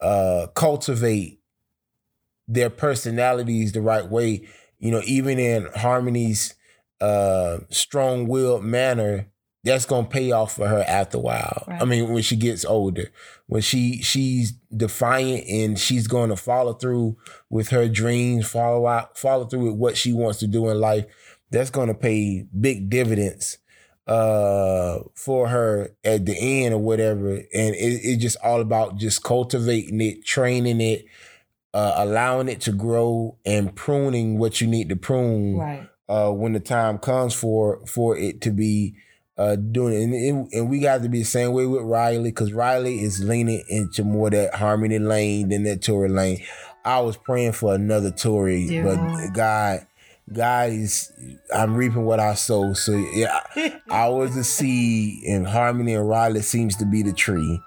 uh, 0.00 0.48
cultivate 0.54 1.40
their 2.48 2.70
personalities 2.70 3.72
the 3.72 3.80
right 3.80 4.08
way, 4.08 4.48
you 4.78 4.90
know, 4.90 5.02
even 5.04 5.38
in 5.38 5.68
Harmony's 5.76 6.54
uh, 7.00 7.58
strong-willed 7.68 8.64
manner, 8.64 9.28
that's 9.68 9.86
gonna 9.86 10.06
pay 10.06 10.32
off 10.32 10.56
for 10.56 10.66
her 10.66 10.84
after 10.86 11.18
a 11.18 11.20
while. 11.20 11.64
Right. 11.68 11.80
I 11.80 11.84
mean, 11.84 12.12
when 12.12 12.22
she 12.22 12.36
gets 12.36 12.64
older, 12.64 13.10
when 13.46 13.62
she 13.62 14.02
she's 14.02 14.52
defiant 14.74 15.46
and 15.46 15.78
she's 15.78 16.06
going 16.06 16.30
to 16.30 16.36
follow 16.36 16.74
through 16.74 17.16
with 17.48 17.68
her 17.70 17.88
dreams, 17.88 18.48
follow 18.48 18.86
out, 18.86 19.16
follow 19.16 19.46
through 19.46 19.70
with 19.70 19.76
what 19.76 19.96
she 19.96 20.12
wants 20.12 20.38
to 20.40 20.46
do 20.46 20.68
in 20.68 20.80
life. 20.80 21.04
That's 21.50 21.70
to 21.70 21.94
pay 21.94 22.46
big 22.58 22.90
dividends 22.90 23.58
uh, 24.08 25.00
for 25.14 25.48
her 25.48 25.90
at 26.02 26.24
the 26.24 26.36
end 26.36 26.74
or 26.74 26.78
whatever. 26.78 27.34
And 27.36 27.74
it, 27.74 28.00
it's 28.02 28.22
just 28.22 28.38
all 28.42 28.60
about 28.60 28.96
just 28.96 29.22
cultivating 29.22 30.00
it, 30.00 30.24
training 30.24 30.80
it, 30.80 31.04
uh, 31.74 31.94
allowing 31.96 32.48
it 32.48 32.62
to 32.62 32.72
grow, 32.72 33.36
and 33.44 33.74
pruning 33.74 34.38
what 34.38 34.60
you 34.60 34.66
need 34.66 34.88
to 34.88 34.96
prune. 34.96 35.58
Right. 35.58 35.88
Uh, 36.08 36.32
when 36.32 36.54
the 36.54 36.60
time 36.60 36.96
comes 36.96 37.34
for 37.34 37.84
for 37.86 38.16
it 38.16 38.40
to 38.40 38.50
be 38.50 38.94
uh, 39.38 39.56
doing 39.56 39.94
it. 39.94 40.28
And, 40.28 40.52
and, 40.52 40.68
we 40.68 40.80
got 40.80 41.02
to 41.02 41.08
be 41.08 41.20
the 41.20 41.24
same 41.24 41.52
way 41.52 41.64
with 41.64 41.82
Riley 41.82 42.30
because 42.30 42.52
Riley 42.52 43.00
is 43.00 43.22
leaning 43.22 43.62
into 43.68 44.02
more 44.02 44.30
that 44.30 44.54
Harmony 44.54 44.98
lane 44.98 45.48
than 45.48 45.62
that 45.62 45.82
Tory 45.82 46.08
lane. 46.08 46.42
I 46.84 47.00
was 47.00 47.16
praying 47.16 47.52
for 47.52 47.74
another 47.74 48.10
Tory, 48.10 48.62
yeah. 48.62 48.82
but 48.82 49.28
God, 49.28 49.86
God 50.32 50.70
is, 50.70 51.12
I'm 51.54 51.74
reaping 51.74 52.04
what 52.04 52.18
I 52.18 52.34
sow. 52.34 52.72
So 52.72 52.92
yeah, 52.92 53.40
I 53.90 54.08
was 54.08 54.34
the 54.34 54.44
seed, 54.44 55.22
and 55.24 55.46
Harmony 55.46 55.94
and 55.94 56.08
Riley 56.08 56.42
seems 56.42 56.76
to 56.76 56.86
be 56.86 57.02
the 57.02 57.12
tree. 57.12 57.60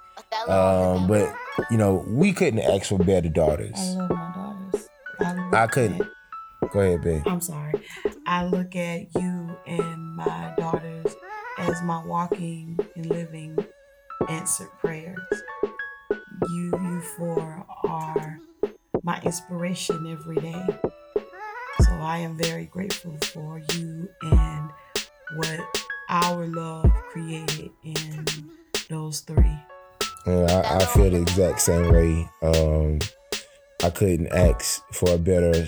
Um, 0.48 1.08
but 1.08 1.34
you 1.70 1.78
know, 1.78 2.04
we 2.08 2.34
couldn't 2.34 2.62
ask 2.62 2.90
for 2.90 2.98
better 2.98 3.30
daughters. 3.30 3.78
I 3.78 3.94
love 3.96 4.10
my 4.10 4.32
daughters. 4.34 4.90
I, 5.20 5.64
I 5.64 5.68
couldn't. 5.68 6.02
Go 6.72 6.80
ahead, 6.80 7.02
babe. 7.02 7.24
I'm 7.26 7.42
sorry. 7.42 7.74
I 8.26 8.46
look 8.46 8.76
at 8.76 9.14
you 9.16 9.58
and 9.68 10.16
my 10.16 10.54
daughters 10.58 11.16
as 11.58 11.82
my 11.84 12.04
walking 12.06 12.78
and 12.96 13.06
living 13.08 13.58
answered 14.30 14.70
prayers. 14.80 15.18
You, 16.50 16.72
you 16.72 17.02
four 17.18 17.66
are 17.84 18.40
my 19.04 19.22
inspiration 19.22 20.08
every 20.08 20.38
day. 20.38 20.66
So 21.80 21.92
I 21.92 22.20
am 22.20 22.38
very 22.38 22.66
grateful 22.66 23.18
for 23.34 23.62
you 23.74 24.10
and 24.22 24.70
what 25.36 25.86
our 26.10 26.46
love 26.48 26.92
created 27.10 27.72
in 27.84 28.26
those 28.90 29.22
three. 29.22 29.58
I, 30.26 30.78
I, 30.82 30.86
feel 30.86 31.10
the 31.10 31.22
exact 31.22 31.62
same 31.62 31.92
way. 31.92 32.30
Um, 32.44 33.00
I 33.84 33.90
couldn't 33.90 34.28
ask 34.28 34.84
for 34.94 35.16
a 35.16 35.18
better 35.18 35.68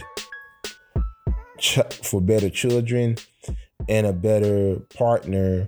ch- 1.58 1.94
for 2.04 2.22
better 2.22 2.50
children 2.50 3.18
and 3.90 4.08
a 4.08 4.14
better 4.14 4.80
partner 4.96 5.68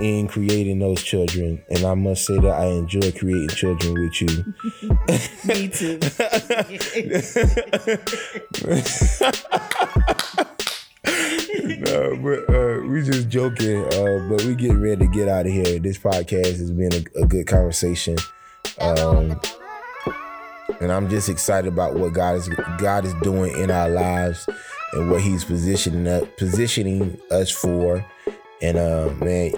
in 0.00 0.28
creating 0.28 0.78
those 0.78 1.02
children. 1.02 1.62
And 1.70 1.84
I 1.84 1.94
must 1.94 2.26
say 2.26 2.36
that 2.36 2.52
I 2.52 2.66
enjoy 2.66 3.12
creating 3.12 3.48
children 3.48 3.94
with 3.94 4.20
you. 4.20 4.28
Me 5.44 5.68
too. 5.68 5.98
no, 11.78 12.16
but 12.16 12.54
uh, 12.54 12.80
we 12.86 13.02
just 13.02 13.28
joking. 13.28 13.84
Uh, 13.84 14.26
but 14.28 14.42
we 14.44 14.54
getting 14.54 14.80
ready 14.80 15.06
to 15.06 15.12
get 15.12 15.28
out 15.28 15.46
of 15.46 15.52
here. 15.52 15.78
This 15.78 15.98
podcast 15.98 16.58
has 16.58 16.70
been 16.70 16.92
a, 16.92 17.22
a 17.22 17.26
good 17.26 17.46
conversation. 17.46 18.16
Um, 18.80 19.40
and 20.80 20.92
I'm 20.92 21.08
just 21.08 21.28
excited 21.28 21.72
about 21.72 21.94
what 21.94 22.12
God 22.12 22.36
is 22.36 22.48
God 22.78 23.04
is 23.04 23.14
doing 23.22 23.56
in 23.56 23.70
our 23.70 23.88
lives 23.88 24.48
and 24.92 25.10
what 25.10 25.20
He's 25.20 25.44
positioning 25.44 26.06
us, 26.06 26.24
positioning 26.36 27.18
us 27.30 27.50
for. 27.50 28.04
And 28.62 28.78
uh, 28.78 29.10
man, 29.18 29.52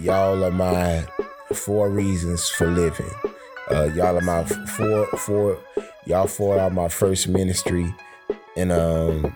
y'all 0.00 0.42
are 0.44 0.50
my 0.50 1.04
four 1.52 1.90
reasons 1.90 2.48
for 2.48 2.66
living. 2.66 3.10
Uh, 3.70 3.90
y'all 3.94 4.16
are 4.16 4.22
my 4.22 4.44
four, 4.44 5.06
four, 5.18 5.58
y'all 6.06 6.26
four 6.26 6.58
are 6.58 6.70
my 6.70 6.88
first 6.88 7.28
ministry, 7.28 7.94
and 8.56 8.72
um, 8.72 9.34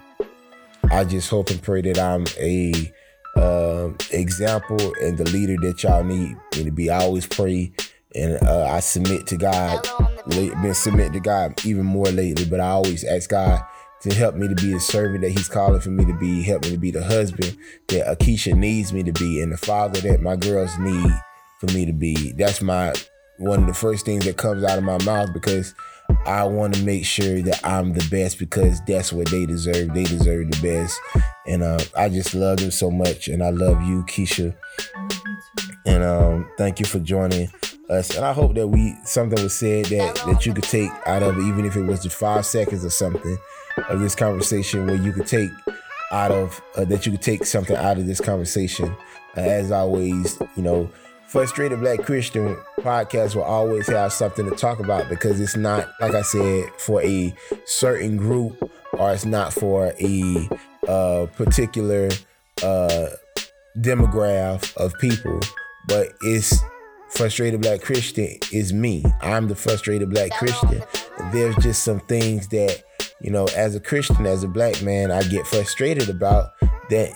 I 0.90 1.04
just 1.04 1.28
hope 1.28 1.50
and 1.50 1.62
pray 1.62 1.82
that 1.82 1.98
I'm 1.98 2.24
a 2.40 2.92
uh, 3.36 3.90
example 4.10 4.94
and 5.02 5.18
the 5.18 5.28
leader 5.30 5.56
that 5.62 5.82
y'all 5.82 6.04
need 6.04 6.36
me 6.56 6.64
to 6.64 6.70
be. 6.70 6.90
I 6.90 6.98
always 7.00 7.26
pray 7.26 7.72
and 8.14 8.42
uh, 8.42 8.66
I 8.66 8.80
submit 8.80 9.26
to 9.28 9.36
God. 9.36 9.86
Been 10.28 10.74
submit 10.74 11.12
to 11.14 11.20
God 11.20 11.64
even 11.64 11.84
more 11.84 12.06
lately, 12.06 12.44
but 12.44 12.60
I 12.60 12.68
always 12.68 13.04
ask 13.04 13.30
God 13.30 13.62
to 14.02 14.14
help 14.14 14.34
me 14.34 14.48
to 14.48 14.54
be 14.54 14.72
the 14.72 14.80
servant 14.80 15.22
that 15.22 15.30
He's 15.30 15.48
calling 15.48 15.80
for 15.80 15.90
me 15.90 16.04
to 16.04 16.14
be. 16.18 16.42
Help 16.42 16.64
me 16.64 16.70
to 16.70 16.78
be 16.78 16.90
the 16.90 17.04
husband 17.04 17.56
that 17.88 18.06
Akeisha 18.06 18.54
needs 18.54 18.92
me 18.92 19.02
to 19.02 19.12
be, 19.12 19.40
and 19.40 19.52
the 19.52 19.56
father 19.56 20.00
that 20.00 20.20
my 20.20 20.36
girls 20.36 20.76
need 20.78 21.10
for 21.60 21.66
me 21.72 21.86
to 21.86 21.92
be. 21.92 22.32
That's 22.32 22.60
my 22.60 22.92
one 23.38 23.60
of 23.60 23.66
the 23.66 23.74
first 23.74 24.04
things 24.04 24.24
that 24.24 24.36
comes 24.36 24.64
out 24.64 24.78
of 24.78 24.84
my 24.84 25.02
mouth 25.04 25.32
because 25.32 25.74
I 26.26 26.44
want 26.44 26.74
to 26.74 26.82
make 26.84 27.04
sure 27.04 27.42
that 27.42 27.64
I'm 27.64 27.92
the 27.92 28.06
best 28.10 28.38
because 28.38 28.80
that's 28.86 29.12
what 29.12 29.28
they 29.28 29.46
deserve. 29.46 29.94
They 29.94 30.04
deserve 30.04 30.50
the 30.50 30.60
best. 30.62 31.00
And 31.46 31.62
uh, 31.62 31.80
I 31.96 32.08
just 32.08 32.34
love 32.34 32.58
them 32.58 32.70
so 32.70 32.90
much. 32.90 33.28
And 33.28 33.42
I 33.42 33.50
love 33.50 33.82
you, 33.82 34.04
Keisha. 34.04 34.54
And 35.86 36.02
um, 36.02 36.50
thank 36.58 36.78
you 36.78 36.86
for 36.86 37.00
joining 37.00 37.48
us. 37.88 38.14
And 38.16 38.24
I 38.24 38.32
hope 38.32 38.54
that 38.54 38.68
we 38.68 38.94
something 39.04 39.42
was 39.42 39.54
said 39.54 39.86
that 39.86 40.14
that 40.26 40.46
you 40.46 40.54
could 40.54 40.64
take 40.64 40.90
out 41.06 41.22
of 41.22 41.36
it, 41.38 41.42
even 41.42 41.64
if 41.64 41.76
it 41.76 41.82
was 41.82 42.02
just 42.02 42.16
five 42.16 42.46
seconds 42.46 42.84
or 42.84 42.90
something 42.90 43.38
of 43.88 44.00
this 44.00 44.14
conversation, 44.14 44.86
where 44.86 44.96
you 44.96 45.12
could 45.12 45.26
take 45.26 45.50
out 46.10 46.30
of 46.30 46.60
uh, 46.76 46.84
that 46.84 47.06
you 47.06 47.12
could 47.12 47.22
take 47.22 47.44
something 47.44 47.76
out 47.76 47.98
of 47.98 48.06
this 48.06 48.20
conversation. 48.20 48.94
Uh, 49.36 49.40
as 49.40 49.72
always, 49.72 50.38
you 50.56 50.62
know, 50.62 50.90
Frustrated 51.32 51.80
Black 51.80 52.02
Christian 52.02 52.56
podcast 52.80 53.34
will 53.34 53.44
always 53.44 53.88
have 53.88 54.12
something 54.12 54.44
to 54.50 54.54
talk 54.54 54.80
about 54.80 55.08
because 55.08 55.40
it's 55.40 55.56
not, 55.56 55.88
like 55.98 56.14
I 56.14 56.20
said, 56.20 56.66
for 56.76 57.02
a 57.02 57.34
certain 57.64 58.18
group 58.18 58.70
or 58.92 59.12
it's 59.12 59.24
not 59.24 59.50
for 59.54 59.94
a 59.98 60.48
uh, 60.86 61.26
particular 61.34 62.10
uh, 62.62 63.06
demographic 63.78 64.76
of 64.76 64.92
people, 64.98 65.40
but 65.88 66.08
it's 66.20 66.60
frustrated 67.08 67.62
black 67.62 67.80
Christian 67.80 68.36
is 68.52 68.74
me. 68.74 69.02
I'm 69.22 69.48
the 69.48 69.56
frustrated 69.56 70.10
black 70.10 70.32
Christian. 70.32 70.82
There's 71.32 71.56
just 71.56 71.82
some 71.82 72.00
things 72.00 72.48
that, 72.48 72.82
you 73.22 73.30
know, 73.30 73.46
as 73.56 73.74
a 73.74 73.80
Christian, 73.80 74.26
as 74.26 74.42
a 74.42 74.48
black 74.48 74.82
man, 74.82 75.10
I 75.10 75.22
get 75.22 75.46
frustrated 75.46 76.08
about 76.08 76.50
that 76.90 77.12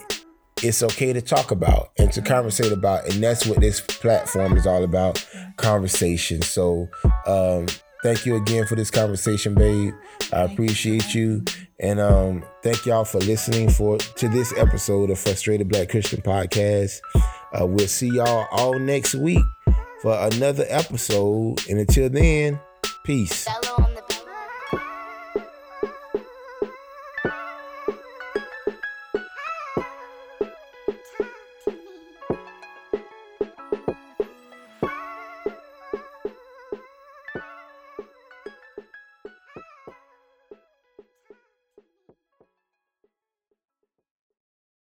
it's 0.62 0.82
okay 0.82 1.12
to 1.12 1.20
talk 1.20 1.50
about 1.50 1.90
and 1.98 2.10
to 2.12 2.22
conversate 2.22 2.72
about 2.72 3.04
and 3.12 3.22
that's 3.22 3.46
what 3.46 3.60
this 3.60 3.80
platform 3.80 4.56
is 4.56 4.66
all 4.66 4.84
about 4.84 5.24
conversation. 5.56 6.40
So 6.40 6.88
um 7.26 7.66
thank 8.02 8.24
you 8.24 8.36
again 8.36 8.66
for 8.66 8.74
this 8.74 8.90
conversation 8.90 9.54
babe. 9.54 9.92
I 10.32 10.42
appreciate 10.42 11.14
you. 11.14 11.44
And 11.78 12.00
um 12.00 12.42
thank 12.62 12.86
y'all 12.86 13.04
for 13.04 13.18
listening 13.18 13.68
for 13.68 13.98
to 13.98 14.28
this 14.28 14.56
episode 14.56 15.10
of 15.10 15.18
frustrated 15.18 15.68
black 15.68 15.90
christian 15.90 16.22
podcast. 16.22 17.00
Uh, 17.52 17.66
we'll 17.66 17.86
see 17.86 18.08
y'all 18.08 18.46
all 18.50 18.78
next 18.78 19.14
week 19.14 19.44
for 20.00 20.18
another 20.32 20.64
episode. 20.68 21.60
And 21.68 21.80
until 21.80 22.08
then 22.08 22.58
peace 23.04 23.46